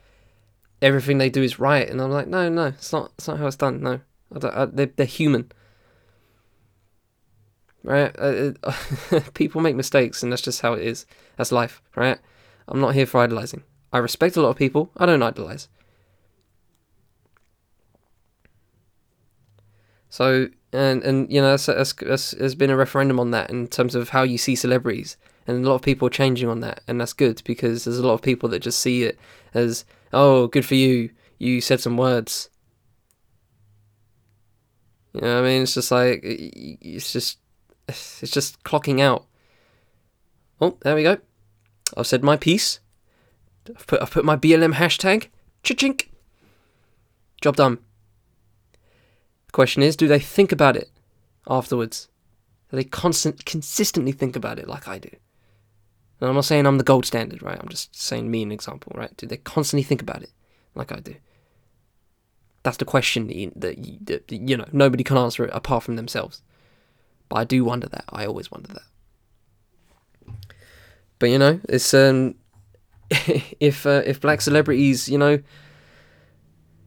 everything 0.81 1.17
they 1.17 1.29
do 1.29 1.43
is 1.43 1.59
right, 1.59 1.87
and 1.89 2.01
I'm 2.01 2.11
like, 2.11 2.27
no, 2.27 2.49
no, 2.49 2.67
it's 2.67 2.93
not. 2.93 3.11
It's 3.17 3.27
not 3.27 3.39
how 3.39 3.47
it's 3.47 3.55
done. 3.55 3.81
No, 3.81 3.99
I 4.33 4.39
I, 4.47 4.65
they're 4.65 4.91
they're 4.95 5.05
human, 5.05 5.51
right? 7.83 8.15
Uh, 8.17 8.53
people 9.33 9.61
make 9.61 9.75
mistakes, 9.75 10.23
and 10.23 10.31
that's 10.31 10.41
just 10.41 10.61
how 10.61 10.73
it 10.73 10.83
is. 10.83 11.05
That's 11.37 11.51
life, 11.51 11.81
right? 11.95 12.19
I'm 12.67 12.79
not 12.79 12.95
here 12.95 13.05
for 13.05 13.21
idolizing. 13.21 13.63
I 13.91 13.97
respect 13.97 14.37
a 14.37 14.41
lot 14.41 14.49
of 14.49 14.57
people. 14.57 14.91
I 14.97 15.05
don't 15.05 15.23
idolize. 15.23 15.67
So 20.11 20.49
and 20.73 21.03
and 21.03 21.31
you 21.31 21.41
know, 21.41 21.55
there's 21.57 22.55
been 22.55 22.69
a 22.69 22.75
referendum 22.75 23.19
on 23.19 23.31
that 23.31 23.49
in 23.49 23.67
terms 23.67 23.95
of 23.95 24.09
how 24.09 24.23
you 24.23 24.37
see 24.37 24.55
celebrities, 24.55 25.15
and 25.47 25.65
a 25.65 25.69
lot 25.69 25.75
of 25.75 25.81
people 25.81 26.05
are 26.07 26.11
changing 26.11 26.49
on 26.49 26.59
that, 26.59 26.81
and 26.87 26.99
that's 26.99 27.13
good 27.13 27.41
because 27.45 27.85
there's 27.85 27.97
a 27.97 28.05
lot 28.05 28.13
of 28.13 28.21
people 28.21 28.49
that 28.49 28.59
just 28.59 28.79
see 28.79 29.03
it 29.03 29.17
as 29.53 29.85
oh, 30.11 30.47
good 30.47 30.65
for 30.65 30.75
you, 30.75 31.09
you 31.39 31.61
said 31.61 31.79
some 31.79 31.95
words. 31.95 32.49
You 35.13 35.21
know 35.21 35.39
I 35.39 35.43
mean? 35.43 35.63
It's 35.63 35.73
just 35.73 35.91
like 35.91 36.19
it's 36.23 37.13
just 37.13 37.39
it's 37.87 38.31
just 38.31 38.61
clocking 38.63 38.99
out. 38.99 39.25
Oh, 40.59 40.77
there 40.81 40.95
we 40.95 41.03
go. 41.03 41.19
I've 41.95 42.07
said 42.07 42.21
my 42.21 42.35
piece. 42.35 42.81
I've 43.69 43.87
put 43.87 44.01
I've 44.01 44.11
put 44.11 44.25
my 44.25 44.35
BLM 44.35 44.73
hashtag. 44.73 45.27
Chink. 45.63 46.07
Job 47.41 47.55
done. 47.55 47.79
The 49.51 49.55
question 49.55 49.83
is, 49.83 49.97
do 49.97 50.07
they 50.07 50.19
think 50.19 50.53
about 50.53 50.77
it 50.77 50.89
afterwards? 51.45 52.07
Do 52.69 52.77
they 52.77 52.85
constant 52.85 53.43
consistently 53.43 54.13
think 54.13 54.37
about 54.37 54.59
it 54.59 54.67
like 54.69 54.87
I 54.87 54.97
do? 54.97 55.09
And 56.21 56.29
I'm 56.29 56.35
not 56.35 56.45
saying 56.45 56.65
I'm 56.65 56.77
the 56.77 56.85
gold 56.85 57.05
standard, 57.05 57.43
right? 57.43 57.59
I'm 57.59 57.67
just 57.67 57.93
saying 57.93 58.31
me 58.31 58.43
an 58.43 58.51
example, 58.53 58.93
right? 58.95 59.15
Do 59.17 59.27
they 59.27 59.35
constantly 59.35 59.83
think 59.83 60.01
about 60.01 60.23
it 60.23 60.29
like 60.73 60.93
I 60.93 61.01
do? 61.01 61.15
That's 62.63 62.77
the 62.77 62.85
question 62.85 63.27
that, 63.27 63.35
you, 63.35 63.51
that 64.05 64.31
you 64.31 64.55
know 64.55 64.69
nobody 64.71 65.03
can 65.03 65.17
answer 65.17 65.43
it 65.43 65.51
apart 65.51 65.83
from 65.83 65.97
themselves. 65.97 66.41
But 67.27 67.35
I 67.35 67.43
do 67.43 67.65
wonder 67.65 67.89
that. 67.89 68.05
I 68.07 68.25
always 68.25 68.51
wonder 68.51 68.69
that. 68.73 70.33
But 71.19 71.29
you 71.29 71.39
know, 71.39 71.59
it's 71.67 71.93
um, 71.93 72.35
if 73.59 73.85
uh, 73.85 74.03
if 74.05 74.21
black 74.21 74.39
celebrities, 74.39 75.09
you 75.09 75.17
know, 75.17 75.41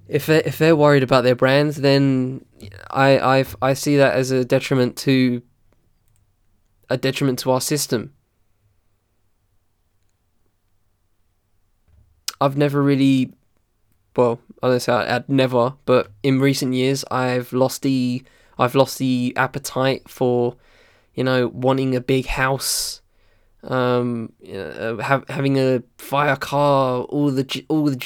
if 0.08 0.26
they 0.26 0.42
if 0.44 0.58
they're 0.58 0.76
worried 0.76 1.02
about 1.02 1.24
their 1.24 1.34
brands, 1.34 1.80
then 1.80 2.44
I 2.90 3.40
I 3.40 3.44
I 3.62 3.74
see 3.74 3.96
that 3.96 4.14
as 4.14 4.30
a 4.30 4.44
detriment 4.44 4.96
to 4.98 5.42
a 6.90 6.96
detriment 6.96 7.38
to 7.40 7.50
our 7.50 7.60
system. 7.60 8.12
I've 12.40 12.56
never 12.56 12.82
really, 12.82 13.32
well, 14.16 14.40
honestly, 14.62 14.92
say 14.92 14.92
I'd 14.92 15.28
never, 15.28 15.74
but 15.86 16.10
in 16.22 16.40
recent 16.40 16.74
years, 16.74 17.04
I've 17.10 17.52
lost 17.52 17.82
the, 17.82 18.22
I've 18.58 18.74
lost 18.74 18.98
the 18.98 19.32
appetite 19.36 20.08
for, 20.08 20.56
you 21.14 21.24
know, 21.24 21.48
wanting 21.48 21.94
a 21.96 22.00
big 22.00 22.26
house, 22.26 23.00
um, 23.62 24.32
uh, 24.46 24.96
have, 24.96 25.24
having 25.28 25.58
a 25.58 25.82
fire 25.96 26.36
car, 26.36 27.02
all 27.04 27.30
the 27.30 27.64
all 27.68 27.86
the 27.86 27.96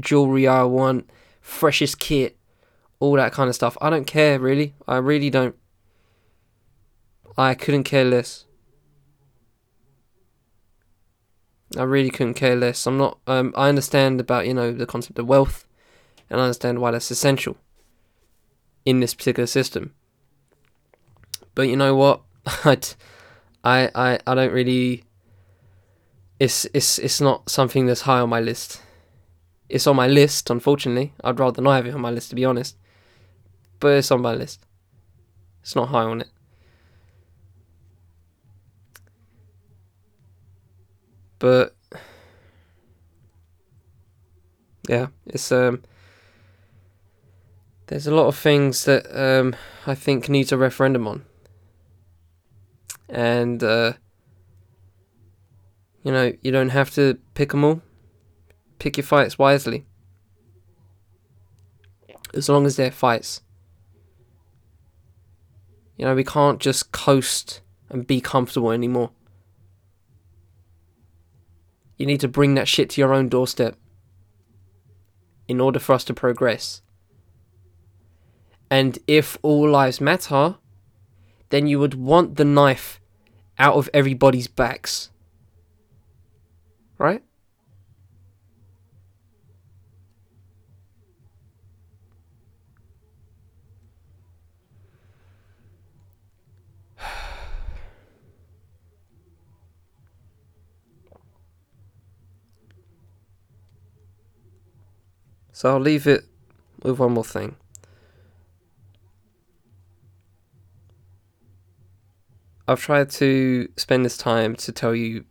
jewelry 0.00 0.46
I 0.46 0.62
want, 0.64 1.10
freshest 1.40 1.98
kit, 1.98 2.38
all 3.00 3.16
that 3.16 3.32
kind 3.32 3.48
of 3.48 3.54
stuff. 3.54 3.76
I 3.80 3.90
don't 3.90 4.06
care 4.06 4.38
really. 4.38 4.74
I 4.86 4.98
really 4.98 5.30
don't. 5.30 5.56
I 7.36 7.54
couldn't 7.54 7.84
care 7.84 8.04
less. 8.04 8.44
I 11.76 11.82
really 11.82 12.10
couldn't 12.10 12.34
care 12.34 12.56
less. 12.56 12.86
I'm 12.86 12.98
not. 12.98 13.18
Um, 13.26 13.52
I 13.56 13.68
understand 13.68 14.20
about 14.20 14.46
you 14.46 14.54
know 14.54 14.72
the 14.72 14.86
concept 14.86 15.18
of 15.18 15.26
wealth, 15.26 15.66
and 16.28 16.40
I 16.40 16.44
understand 16.44 16.80
why 16.80 16.90
that's 16.90 17.10
essential 17.10 17.56
in 18.84 19.00
this 19.00 19.14
particular 19.14 19.46
system. 19.46 19.94
But 21.54 21.62
you 21.62 21.76
know 21.76 21.94
what? 21.94 22.20
I, 22.64 22.78
I, 23.94 24.18
I 24.26 24.34
don't 24.34 24.52
really. 24.52 25.04
It's 26.38 26.66
it's 26.74 26.98
it's 26.98 27.20
not 27.20 27.48
something 27.48 27.86
that's 27.86 28.02
high 28.02 28.20
on 28.20 28.28
my 28.28 28.40
list. 28.40 28.82
It's 29.68 29.86
on 29.86 29.94
my 29.94 30.08
list, 30.08 30.50
unfortunately. 30.50 31.14
I'd 31.22 31.38
rather 31.38 31.62
not 31.62 31.76
have 31.76 31.86
it 31.86 31.94
on 31.94 32.00
my 32.00 32.10
list, 32.10 32.30
to 32.30 32.34
be 32.34 32.44
honest. 32.44 32.76
But 33.80 33.94
it's 33.94 34.10
on 34.10 34.20
my 34.20 34.34
list. 34.34 34.66
It's 35.62 35.74
not 35.74 35.88
high 35.88 36.04
on 36.04 36.20
it. 36.20 36.28
But 41.38 41.74
yeah, 44.88 45.06
it's 45.26 45.50
um 45.50 45.82
there's 47.86 48.06
a 48.06 48.14
lot 48.14 48.26
of 48.26 48.36
things 48.36 48.84
that 48.84 49.06
um 49.18 49.56
I 49.86 49.94
think 49.94 50.28
needs 50.28 50.52
a 50.52 50.58
referendum 50.58 51.08
on. 51.08 51.24
And 53.08 53.62
uh 53.64 53.94
you 56.02 56.12
know, 56.12 56.32
you 56.42 56.52
don't 56.52 56.70
have 56.70 56.90
to 56.94 57.18
pick 57.34 57.50
them 57.50 57.64
all. 57.64 57.82
Pick 58.78 58.96
your 58.96 59.04
fights 59.04 59.38
wisely. 59.38 59.86
As 62.32 62.48
long 62.48 62.64
as 62.66 62.76
they're 62.76 62.90
fights. 62.90 63.42
You 66.00 66.06
know, 66.06 66.14
we 66.14 66.24
can't 66.24 66.58
just 66.58 66.92
coast 66.92 67.60
and 67.90 68.06
be 68.06 68.22
comfortable 68.22 68.70
anymore. 68.70 69.10
You 71.98 72.06
need 72.06 72.20
to 72.20 72.26
bring 72.26 72.54
that 72.54 72.68
shit 72.68 72.88
to 72.90 73.02
your 73.02 73.12
own 73.12 73.28
doorstep 73.28 73.76
in 75.46 75.60
order 75.60 75.78
for 75.78 75.92
us 75.92 76.02
to 76.04 76.14
progress. 76.14 76.80
And 78.70 78.98
if 79.06 79.36
all 79.42 79.68
lives 79.68 80.00
matter, 80.00 80.56
then 81.50 81.66
you 81.66 81.78
would 81.78 81.92
want 81.92 82.36
the 82.36 82.46
knife 82.46 82.98
out 83.58 83.74
of 83.74 83.90
everybody's 83.92 84.48
backs. 84.48 85.10
Right? 86.96 87.22
So 105.60 105.68
I'll 105.68 105.78
leave 105.78 106.06
it 106.06 106.24
with 106.82 106.98
one 106.98 107.12
more 107.12 107.22
thing. 107.22 107.54
I've 112.66 112.80
tried 112.80 113.10
to 113.10 113.68
spend 113.76 114.06
this 114.06 114.16
time 114.16 114.56
to 114.56 114.72
tell 114.72 114.94
you, 114.94 115.26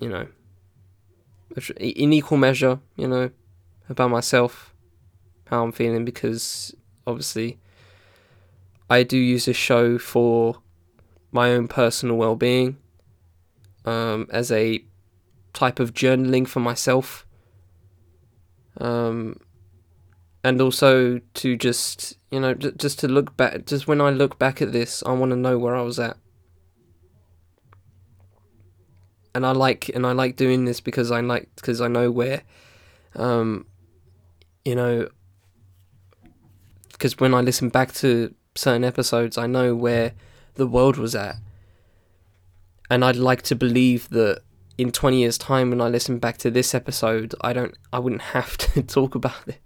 you 0.00 0.08
know, 0.08 0.26
in 1.76 2.12
equal 2.12 2.38
measure, 2.38 2.80
you 2.96 3.06
know, 3.06 3.30
about 3.88 4.10
myself, 4.10 4.74
how 5.44 5.62
I'm 5.62 5.70
feeling, 5.70 6.04
because 6.04 6.74
obviously 7.06 7.60
I 8.90 9.04
do 9.04 9.16
use 9.16 9.44
this 9.44 9.56
show 9.56 9.96
for 9.96 10.56
my 11.30 11.52
own 11.52 11.68
personal 11.68 12.16
well 12.16 12.34
being, 12.34 12.78
um, 13.84 14.26
as 14.30 14.50
a 14.50 14.82
type 15.52 15.78
of 15.78 15.94
journaling 15.94 16.48
for 16.48 16.58
myself 16.58 17.24
um, 18.80 19.36
and 20.42 20.60
also 20.60 21.20
to 21.34 21.56
just 21.56 22.16
you 22.30 22.40
know 22.40 22.54
j- 22.54 22.72
just 22.76 22.98
to 22.98 23.08
look 23.08 23.36
back 23.36 23.66
just 23.66 23.86
when 23.86 24.00
i 24.00 24.10
look 24.10 24.38
back 24.38 24.62
at 24.62 24.72
this 24.72 25.02
i 25.04 25.12
want 25.12 25.30
to 25.30 25.36
know 25.36 25.58
where 25.58 25.76
i 25.76 25.82
was 25.82 25.98
at. 25.98 26.16
And 29.34 29.46
i 29.46 29.52
like 29.52 29.88
and 29.90 30.06
i 30.06 30.12
like 30.12 30.36
doing 30.36 30.64
this 30.64 30.80
because 30.80 31.10
i 31.10 31.20
like 31.20 31.48
because 31.56 31.80
i 31.80 31.88
know 31.88 32.10
where 32.10 32.42
um 33.14 33.66
you 34.64 34.74
know 34.74 35.08
because 36.92 37.18
when 37.18 37.32
i 37.34 37.40
listen 37.40 37.68
back 37.68 37.92
to 37.92 38.34
certain 38.54 38.84
episodes 38.84 39.38
i 39.38 39.46
know 39.46 39.74
where 39.74 40.12
the 40.54 40.66
world 40.66 40.96
was 40.96 41.14
at. 41.14 41.36
And 42.90 43.04
i'd 43.04 43.16
like 43.16 43.42
to 43.42 43.54
believe 43.54 44.08
that 44.10 44.42
in 44.80 44.90
20 44.90 45.18
years 45.18 45.36
time 45.36 45.68
when 45.68 45.80
I 45.82 45.88
listen 45.88 46.18
back 46.18 46.38
to 46.38 46.50
this 46.50 46.74
episode, 46.74 47.34
I 47.42 47.52
don't 47.52 47.76
I 47.92 47.98
wouldn't 47.98 48.22
have 48.22 48.56
to 48.58 48.82
talk 48.96 49.14
about 49.14 49.46
it. 49.46 49.60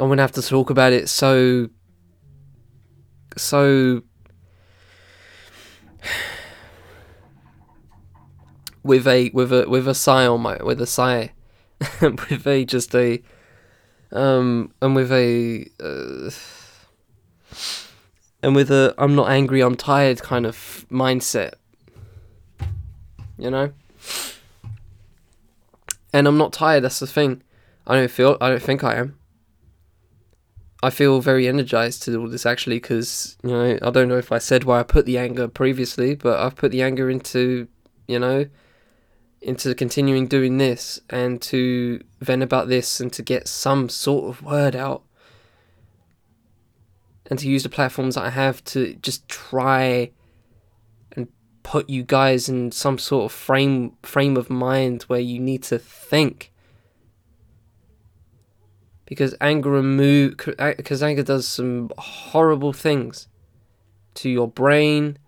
I 0.00 0.04
wouldn't 0.04 0.20
have 0.20 0.32
to 0.32 0.42
talk 0.42 0.70
about 0.70 0.92
it 0.92 1.08
so 1.08 1.68
so 3.36 4.02
with 8.82 9.06
a 9.06 9.30
with 9.34 9.52
a 9.52 9.68
with 9.68 9.86
a 9.86 9.94
sigh 9.94 10.26
on 10.26 10.40
my 10.40 10.56
with 10.62 10.80
a 10.80 10.86
sigh 10.86 11.32
with 12.00 12.46
a 12.46 12.64
just 12.64 12.94
a 12.94 13.22
um 14.12 14.72
and 14.80 14.94
with 14.94 15.12
a 15.12 15.66
uh, 15.80 16.30
and 18.42 18.56
with 18.56 18.70
a 18.70 18.94
I'm 18.96 19.14
not 19.14 19.28
angry 19.28 19.60
I'm 19.60 19.76
tired 19.76 20.22
kind 20.22 20.46
of 20.46 20.86
mindset 20.90 21.54
you 23.38 23.50
know? 23.50 23.72
And 26.12 26.26
I'm 26.26 26.38
not 26.38 26.52
tired, 26.52 26.84
that's 26.84 27.00
the 27.00 27.06
thing. 27.06 27.42
I 27.86 27.94
don't 27.96 28.10
feel, 28.10 28.36
I 28.40 28.48
don't 28.48 28.62
think 28.62 28.82
I 28.82 28.96
am. 28.96 29.18
I 30.82 30.90
feel 30.90 31.20
very 31.20 31.48
energized 31.48 32.02
to 32.04 32.12
do 32.12 32.20
all 32.20 32.28
this 32.28 32.46
actually 32.46 32.76
because, 32.76 33.36
you 33.42 33.50
know, 33.50 33.78
I 33.82 33.90
don't 33.90 34.08
know 34.08 34.18
if 34.18 34.30
I 34.30 34.38
said 34.38 34.64
why 34.64 34.80
I 34.80 34.82
put 34.82 35.06
the 35.06 35.18
anger 35.18 35.48
previously, 35.48 36.14
but 36.14 36.38
I've 36.38 36.56
put 36.56 36.70
the 36.70 36.82
anger 36.82 37.10
into, 37.10 37.68
you 38.06 38.18
know, 38.18 38.46
into 39.40 39.74
continuing 39.74 40.26
doing 40.26 40.58
this 40.58 41.00
and 41.08 41.40
to 41.42 42.02
vent 42.20 42.42
about 42.42 42.68
this 42.68 43.00
and 43.00 43.12
to 43.12 43.22
get 43.22 43.48
some 43.48 43.88
sort 43.88 44.28
of 44.28 44.42
word 44.42 44.74
out 44.74 45.02
and 47.28 47.38
to 47.38 47.48
use 47.48 47.62
the 47.62 47.68
platforms 47.68 48.14
that 48.14 48.24
I 48.24 48.30
have 48.30 48.62
to 48.64 48.94
just 48.94 49.28
try 49.28 50.10
put 51.66 51.90
you 51.90 52.04
guys 52.04 52.48
in 52.48 52.70
some 52.70 52.96
sort 52.96 53.24
of 53.24 53.32
frame 53.36 53.90
frame 54.04 54.36
of 54.36 54.48
mind 54.48 55.02
where 55.08 55.18
you 55.18 55.40
need 55.40 55.64
to 55.64 55.80
think. 55.80 56.52
Because 59.04 59.34
anger 59.40 59.70
remove 59.70 60.36
because 60.36 61.02
anger 61.02 61.24
does 61.24 61.48
some 61.48 61.90
horrible 61.98 62.72
things 62.72 63.26
to 64.14 64.30
your 64.30 64.46
brain 64.46 65.18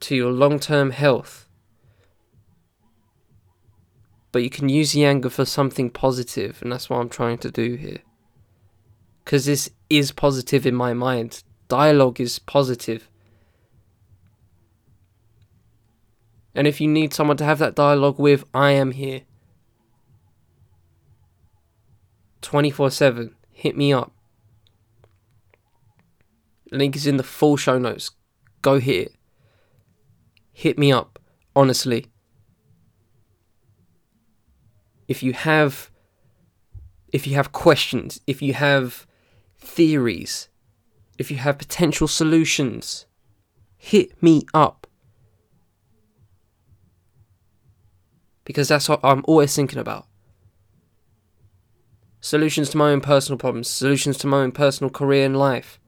to 0.00 0.16
your 0.16 0.32
long-term 0.32 0.92
health. 0.92 1.46
But 4.32 4.42
you 4.42 4.48
can 4.48 4.70
use 4.70 4.92
the 4.92 5.04
anger 5.04 5.28
for 5.28 5.44
something 5.44 5.90
positive 5.90 6.62
and 6.62 6.72
that's 6.72 6.88
what 6.88 6.96
I'm 6.96 7.10
trying 7.10 7.38
to 7.38 7.50
do 7.50 7.74
here. 7.74 7.98
Because 9.22 9.44
this 9.44 9.68
is 9.90 10.12
positive 10.12 10.64
in 10.64 10.74
my 10.74 10.94
mind. 10.94 11.42
Dialogue 11.68 12.22
is 12.22 12.38
positive 12.38 13.10
And 16.54 16.66
if 16.66 16.80
you 16.80 16.88
need 16.88 17.14
someone 17.14 17.36
to 17.38 17.44
have 17.44 17.58
that 17.58 17.74
dialogue 17.74 18.18
with, 18.18 18.44
I 18.52 18.72
am 18.72 18.92
here. 18.92 19.22
24 22.42 22.90
7. 22.90 23.34
Hit 23.50 23.76
me 23.76 23.92
up. 23.92 24.12
Link 26.70 26.96
is 26.96 27.06
in 27.06 27.16
the 27.16 27.22
full 27.22 27.56
show 27.56 27.78
notes. 27.78 28.10
Go 28.60 28.78
hit 28.78 29.06
it. 29.08 29.14
Hit 30.52 30.78
me 30.78 30.92
up. 30.92 31.18
Honestly. 31.54 32.06
If 35.08 35.22
you 35.22 35.32
have 35.32 35.90
if 37.12 37.26
you 37.26 37.34
have 37.34 37.52
questions, 37.52 38.20
if 38.26 38.40
you 38.40 38.54
have 38.54 39.06
theories, 39.58 40.48
if 41.18 41.30
you 41.30 41.36
have 41.36 41.58
potential 41.58 42.08
solutions, 42.08 43.06
hit 43.76 44.20
me 44.22 44.42
up. 44.54 44.81
Because 48.52 48.68
that's 48.68 48.88
what 48.88 49.00
I'm 49.02 49.24
always 49.26 49.56
thinking 49.56 49.78
about. 49.78 50.06
Solutions 52.20 52.68
to 52.70 52.76
my 52.76 52.90
own 52.90 53.00
personal 53.00 53.38
problems, 53.38 53.68
solutions 53.68 54.18
to 54.18 54.26
my 54.26 54.42
own 54.42 54.52
personal 54.52 54.90
career 54.90 55.24
and 55.24 55.36
life, 55.36 55.80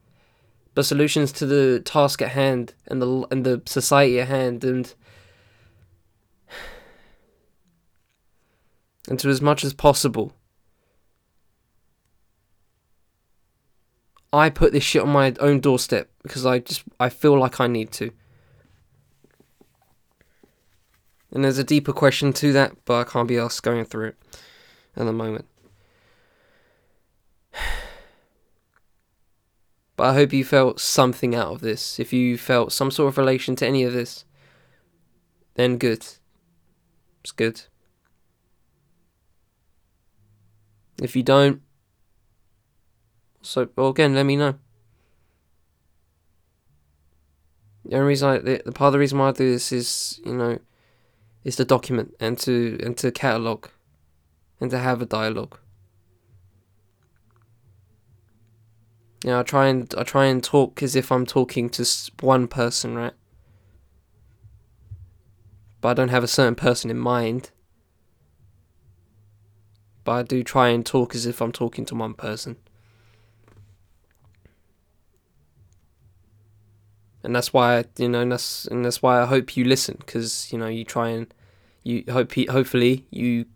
but 0.75 0.87
solutions 0.87 1.31
to 1.33 1.47
the 1.47 1.81
task 1.85 2.23
at 2.23 2.31
hand 2.31 2.75
and 2.87 3.03
the 3.03 3.27
and 3.31 3.45
the 3.45 3.63
society 3.67 4.19
at 4.19 4.29
hand 4.29 4.65
and 4.65 4.95
and 9.09 9.21
to 9.21 9.29
as 9.29 9.43
much 9.43 9.63
as 9.63 9.75
possible. 9.75 10.33
I 14.33 14.51
put 14.51 14.73
this 14.73 14.83
shit 14.83 15.03
on 15.03 15.11
my 15.11 15.35
own 15.39 15.61
doorstep 15.61 16.11
because 16.23 16.47
I 16.47 16.61
just 16.61 16.83
I 16.99 17.11
feel 17.11 17.39
like 17.39 17.61
I 17.61 17.67
need 17.67 17.93
to. 17.93 18.11
And 21.35 21.45
there's 21.45 21.59
a 21.59 21.65
deeper 21.65 21.93
question 21.93 22.33
to 22.35 22.53
that, 22.53 22.77
but 22.85 22.95
I 23.01 23.11
can't 23.11 23.27
be 23.27 23.39
asked 23.39 23.65
going 23.65 23.85
through 23.85 24.09
it 24.09 24.17
at 24.97 25.05
the 25.05 25.13
moment. 25.13 25.47
But 29.97 30.09
I 30.09 30.15
hope 30.15 30.33
you 30.33 30.45
felt 30.45 30.81
something 30.81 31.37
out 31.37 31.53
of 31.53 31.61
this. 31.61 32.01
If 32.01 32.13
you 32.13 32.37
felt 32.37 32.73
some 32.73 32.91
sort 32.91 33.11
of 33.11 33.17
relation 33.17 33.55
to 33.55 33.65
any 33.65 33.85
of 33.85 33.93
this, 33.93 34.25
then 35.55 35.79
good. 35.79 36.05
It's 37.23 37.31
good. 37.31 37.63
If 41.01 41.15
you 41.15 41.23
don't, 41.23 41.63
so 43.41 43.69
well 43.77 43.91
again, 43.91 44.17
let 44.17 44.25
me 44.27 44.35
know. 44.35 44.57
The 47.85 47.95
only 47.95 48.09
reason 48.09 48.29
I, 48.29 48.39
the, 48.39 48.63
the 48.65 48.73
part 48.73 48.89
of 48.89 48.95
the 48.95 48.99
reason 48.99 49.21
why 49.21 49.29
I 49.29 49.33
do 49.33 49.49
this 49.49 49.71
is, 49.71 50.21
you 50.25 50.35
know, 50.35 50.59
is 51.45 51.57
to 51.57 51.65
document 51.65 52.15
and 52.19 52.39
to 52.39 52.79
and 52.83 52.97
to 52.99 53.13
catalog, 53.13 53.69
and 54.61 54.71
to 54.71 54.79
have 54.79 55.01
a 55.03 55.07
dialogue. 55.07 55.59
You 59.23 59.31
know, 59.31 59.41
I 59.41 59.43
try 59.43 59.69
and 59.69 59.95
I 59.97 60.03
try 60.03 60.27
and 60.27 60.43
talk 60.43 60.83
as 60.83 60.97
if 60.97 61.11
I'm 61.11 61.27
talking 61.27 61.71
to 61.71 61.87
one 62.21 62.49
person, 62.49 62.95
right? 62.95 63.15
But 65.81 65.89
I 65.91 65.95
don't 65.95 66.09
have 66.09 66.25
a 66.25 66.29
certain 66.29 66.55
person 66.55 66.91
in 66.91 66.99
mind. 66.99 67.51
But 70.05 70.13
I 70.13 70.23
do 70.23 70.43
try 70.43 70.69
and 70.69 70.85
talk 70.85 71.15
as 71.15 71.25
if 71.25 71.41
I'm 71.41 71.53
talking 71.53 71.87
to 71.87 71.95
one 71.95 72.13
person. 72.13 72.57
And 77.23 77.35
that's 77.35 77.55
why 77.55 77.85
you 77.97 78.11
know, 78.11 78.21
and 78.21 78.33
that's 78.33 78.67
and 78.67 78.85
that's 78.85 79.01
why 79.01 79.23
I 79.23 79.25
hope 79.25 79.57
you 79.57 79.65
listen, 79.65 79.97
because 79.99 80.53
you 80.53 80.59
know 80.59 80.69
you 80.69 80.85
try 80.85 81.09
and 81.09 81.34
you 81.85 82.05
hope 82.11 82.33
hopefully 82.49 83.07
you 83.11 83.47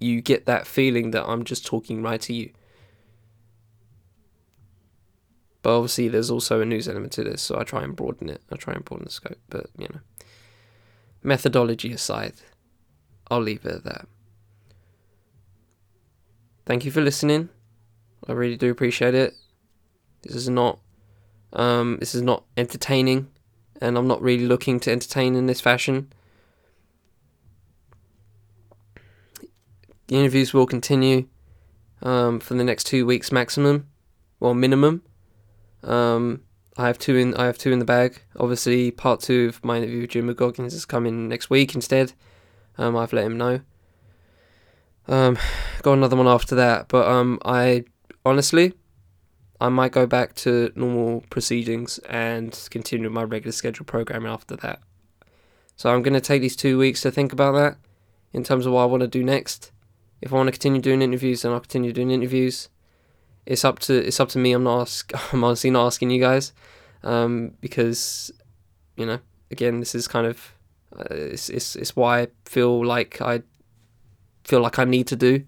you 0.00 0.20
get 0.20 0.46
that 0.46 0.66
feeling 0.66 1.12
that 1.12 1.24
I'm 1.26 1.44
just 1.44 1.64
talking 1.64 2.02
right 2.02 2.20
to 2.22 2.34
you. 2.34 2.50
But 5.62 5.78
obviously, 5.78 6.08
there's 6.08 6.30
also 6.30 6.60
a 6.60 6.64
news 6.64 6.88
element 6.88 7.12
to 7.14 7.24
this, 7.24 7.42
so 7.42 7.58
I 7.58 7.64
try 7.64 7.82
and 7.82 7.96
broaden 7.96 8.28
it. 8.28 8.40
I 8.52 8.56
try 8.56 8.74
and 8.74 8.84
broaden 8.84 9.06
the 9.06 9.10
scope. 9.10 9.38
But, 9.48 9.66
you 9.76 9.88
know, 9.88 9.98
methodology 11.24 11.92
aside, 11.92 12.34
I'll 13.28 13.40
leave 13.40 13.64
it 13.64 13.72
at 13.72 13.84
that. 13.84 14.06
Thank 16.66 16.84
you 16.84 16.92
for 16.92 17.00
listening. 17.00 17.48
I 18.28 18.32
really 18.32 18.56
do 18.56 18.70
appreciate 18.70 19.14
it. 19.14 19.34
This 20.22 20.36
is 20.36 20.48
not 20.48 20.78
um, 21.52 21.96
this 21.98 22.14
is 22.14 22.22
not 22.22 22.44
entertaining, 22.56 23.28
and 23.80 23.98
I'm 23.98 24.06
not 24.06 24.22
really 24.22 24.46
looking 24.46 24.78
to 24.80 24.92
entertain 24.92 25.34
in 25.34 25.46
this 25.46 25.60
fashion. 25.60 26.12
The 30.08 30.16
interviews 30.16 30.54
will 30.54 30.66
continue 30.66 31.26
um, 32.02 32.40
for 32.40 32.54
the 32.54 32.64
next 32.64 32.84
two 32.84 33.06
weeks 33.06 33.32
maximum, 33.32 33.88
or 34.40 34.54
minimum. 34.54 35.02
Um, 35.82 36.42
I 36.76 36.86
have 36.86 36.98
two 36.98 37.16
in 37.16 37.34
I 37.34 37.46
have 37.46 37.58
two 37.58 37.72
in 37.72 37.78
the 37.78 37.84
bag. 37.84 38.20
Obviously, 38.38 38.90
part 38.90 39.20
two 39.20 39.48
of 39.48 39.64
my 39.64 39.78
interview 39.78 40.02
with 40.02 40.10
Jim 40.10 40.32
McGoggins 40.32 40.74
is 40.74 40.84
coming 40.84 41.28
next 41.28 41.48
week 41.50 41.74
instead. 41.74 42.12
Um, 42.78 42.96
I've 42.96 43.12
let 43.12 43.24
him 43.24 43.38
know. 43.38 43.60
Um, 45.08 45.38
got 45.82 45.94
another 45.94 46.16
one 46.16 46.26
after 46.26 46.54
that, 46.56 46.88
but 46.88 47.08
um, 47.08 47.38
I 47.44 47.84
honestly, 48.24 48.74
I 49.60 49.68
might 49.68 49.92
go 49.92 50.06
back 50.06 50.34
to 50.36 50.72
normal 50.74 51.24
proceedings 51.30 51.98
and 52.10 52.68
continue 52.70 53.08
my 53.08 53.22
regular 53.22 53.52
scheduled 53.52 53.86
programming 53.86 54.30
after 54.30 54.56
that. 54.56 54.80
So 55.76 55.92
I'm 55.92 56.02
gonna 56.02 56.20
take 56.20 56.42
these 56.42 56.56
two 56.56 56.76
weeks 56.76 57.00
to 57.02 57.10
think 57.10 57.32
about 57.32 57.52
that 57.52 57.78
in 58.32 58.44
terms 58.44 58.66
of 58.66 58.72
what 58.72 58.82
I 58.82 58.86
want 58.86 59.00
to 59.02 59.08
do 59.08 59.24
next. 59.24 59.70
If 60.20 60.32
I 60.32 60.36
want 60.36 60.48
to 60.48 60.52
continue 60.52 60.80
doing 60.80 61.02
interviews, 61.02 61.42
then 61.42 61.52
I'll 61.52 61.60
continue 61.60 61.92
doing 61.92 62.10
interviews 62.10 62.68
it's 63.46 63.64
up 63.64 63.78
to 63.78 63.94
it's 63.94 64.20
up 64.20 64.28
to 64.30 64.38
me. 64.38 64.52
I'm 64.52 64.64
not 64.64 64.82
ask, 64.82 65.12
I'm 65.32 65.42
honestly 65.44 65.70
not 65.70 65.86
asking 65.86 66.10
you 66.10 66.20
guys, 66.20 66.52
um, 67.02 67.52
because 67.60 68.30
you 68.96 69.06
know 69.06 69.20
again 69.50 69.78
this 69.80 69.94
is 69.94 70.08
kind 70.08 70.26
of 70.26 70.52
uh, 70.94 71.04
it's, 71.10 71.48
it's 71.48 71.76
it's 71.76 71.96
why 71.96 72.22
I 72.22 72.28
feel 72.44 72.84
like 72.84 73.22
I 73.22 73.42
feel 74.44 74.60
like 74.60 74.78
I 74.78 74.84
need 74.84 75.06
to 75.08 75.16
do. 75.16 75.44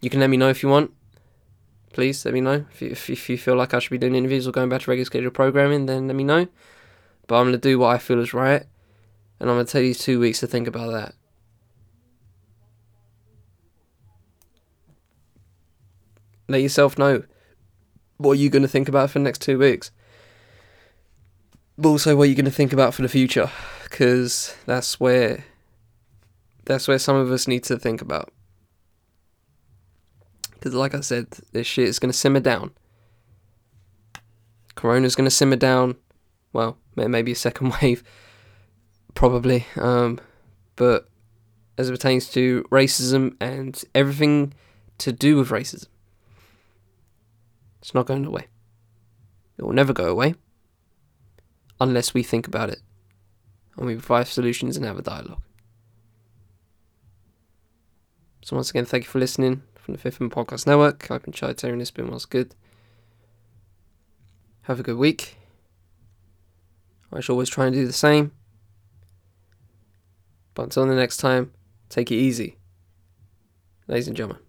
You 0.00 0.10
can 0.10 0.20
let 0.20 0.30
me 0.30 0.36
know 0.36 0.50
if 0.50 0.62
you 0.62 0.68
want. 0.68 0.92
Please 1.94 2.24
let 2.24 2.34
me 2.34 2.40
know 2.40 2.66
if 2.72 2.82
you, 2.82 2.90
if, 2.90 3.08
if 3.08 3.30
you 3.30 3.38
feel 3.38 3.54
like 3.54 3.72
I 3.72 3.78
should 3.78 3.90
be 3.90 3.98
doing 3.98 4.16
interviews 4.16 4.46
or 4.46 4.52
going 4.52 4.68
back 4.68 4.82
to 4.82 4.90
regular 4.90 5.06
scheduled 5.06 5.34
programming. 5.34 5.86
Then 5.86 6.08
let 6.08 6.16
me 6.16 6.24
know. 6.24 6.46
But 7.26 7.36
I'm 7.36 7.46
gonna 7.46 7.58
do 7.58 7.78
what 7.78 7.94
I 7.94 7.98
feel 7.98 8.20
is 8.20 8.34
right, 8.34 8.64
and 9.40 9.48
I'm 9.48 9.56
gonna 9.56 9.64
take 9.64 9.82
these 9.82 9.98
two 9.98 10.20
weeks 10.20 10.40
to 10.40 10.46
think 10.46 10.68
about 10.68 10.92
that. 10.92 11.14
Let 16.48 16.62
yourself 16.62 16.98
know 16.98 17.22
what 18.16 18.32
are 18.32 18.40
you 18.40 18.50
going 18.50 18.62
to 18.62 18.68
think 18.68 18.88
about 18.88 19.10
for 19.10 19.18
the 19.18 19.24
next 19.24 19.42
two 19.42 19.58
weeks. 19.58 19.90
But 21.76 21.88
also 21.88 22.16
what 22.16 22.24
you're 22.28 22.36
going 22.36 22.44
to 22.44 22.50
think 22.50 22.72
about 22.72 22.94
for 22.94 23.02
the 23.02 23.08
future, 23.08 23.50
because 23.84 24.54
that's 24.66 25.00
where 25.00 25.44
that's 26.64 26.88
where 26.88 26.98
some 26.98 27.16
of 27.16 27.30
us 27.30 27.48
need 27.48 27.64
to 27.64 27.78
think 27.78 28.00
about. 28.00 28.32
Because, 30.52 30.74
like 30.74 30.94
I 30.94 31.00
said, 31.00 31.26
this 31.52 31.66
shit 31.66 31.88
is 31.88 31.98
going 31.98 32.10
to 32.10 32.16
simmer 32.16 32.40
down. 32.40 32.70
Corona's 34.74 35.14
going 35.14 35.26
to 35.26 35.30
simmer 35.30 35.56
down. 35.56 35.96
Well, 36.52 36.78
maybe 36.96 37.32
a 37.32 37.36
second 37.36 37.74
wave, 37.82 38.02
probably. 39.14 39.66
Um, 39.76 40.20
but 40.76 41.08
as 41.76 41.88
it 41.88 41.92
pertains 41.92 42.28
to 42.30 42.64
racism 42.70 43.36
and 43.40 43.82
everything 43.94 44.54
to 44.98 45.12
do 45.12 45.36
with 45.36 45.50
racism, 45.50 45.88
it's 47.84 47.92
not 47.92 48.06
going 48.06 48.24
away. 48.24 48.46
It 49.58 49.62
will 49.62 49.74
never 49.74 49.92
go 49.92 50.06
away 50.06 50.36
unless 51.78 52.14
we 52.14 52.22
think 52.22 52.46
about 52.46 52.70
it 52.70 52.80
and 53.76 53.86
we 53.86 53.96
provide 53.96 54.26
solutions 54.26 54.78
and 54.78 54.86
have 54.86 54.98
a 54.98 55.02
dialogue. 55.02 55.42
So 58.42 58.56
once 58.56 58.70
again, 58.70 58.86
thank 58.86 59.04
you 59.04 59.10
for 59.10 59.18
listening 59.18 59.64
from 59.76 59.92
the 59.92 60.00
Fifth 60.00 60.18
and 60.18 60.32
Podcast 60.32 60.66
Network. 60.66 61.10
I've 61.10 61.24
been 61.24 61.34
Taylor 61.34 61.74
and 61.74 61.80
this 61.82 61.90
been 61.90 62.10
was 62.10 62.24
good. 62.24 62.54
Have 64.62 64.80
a 64.80 64.82
good 64.82 64.96
week. 64.96 65.36
I 67.12 67.20
shall 67.20 67.34
always 67.34 67.50
try 67.50 67.66
and 67.66 67.74
do 67.74 67.86
the 67.86 67.92
same. 67.92 68.32
But 70.54 70.62
until 70.62 70.86
the 70.86 70.94
next 70.94 71.18
time, 71.18 71.52
take 71.90 72.10
it 72.10 72.16
easy. 72.16 72.56
Ladies 73.86 74.08
and 74.08 74.16
gentlemen. 74.16 74.43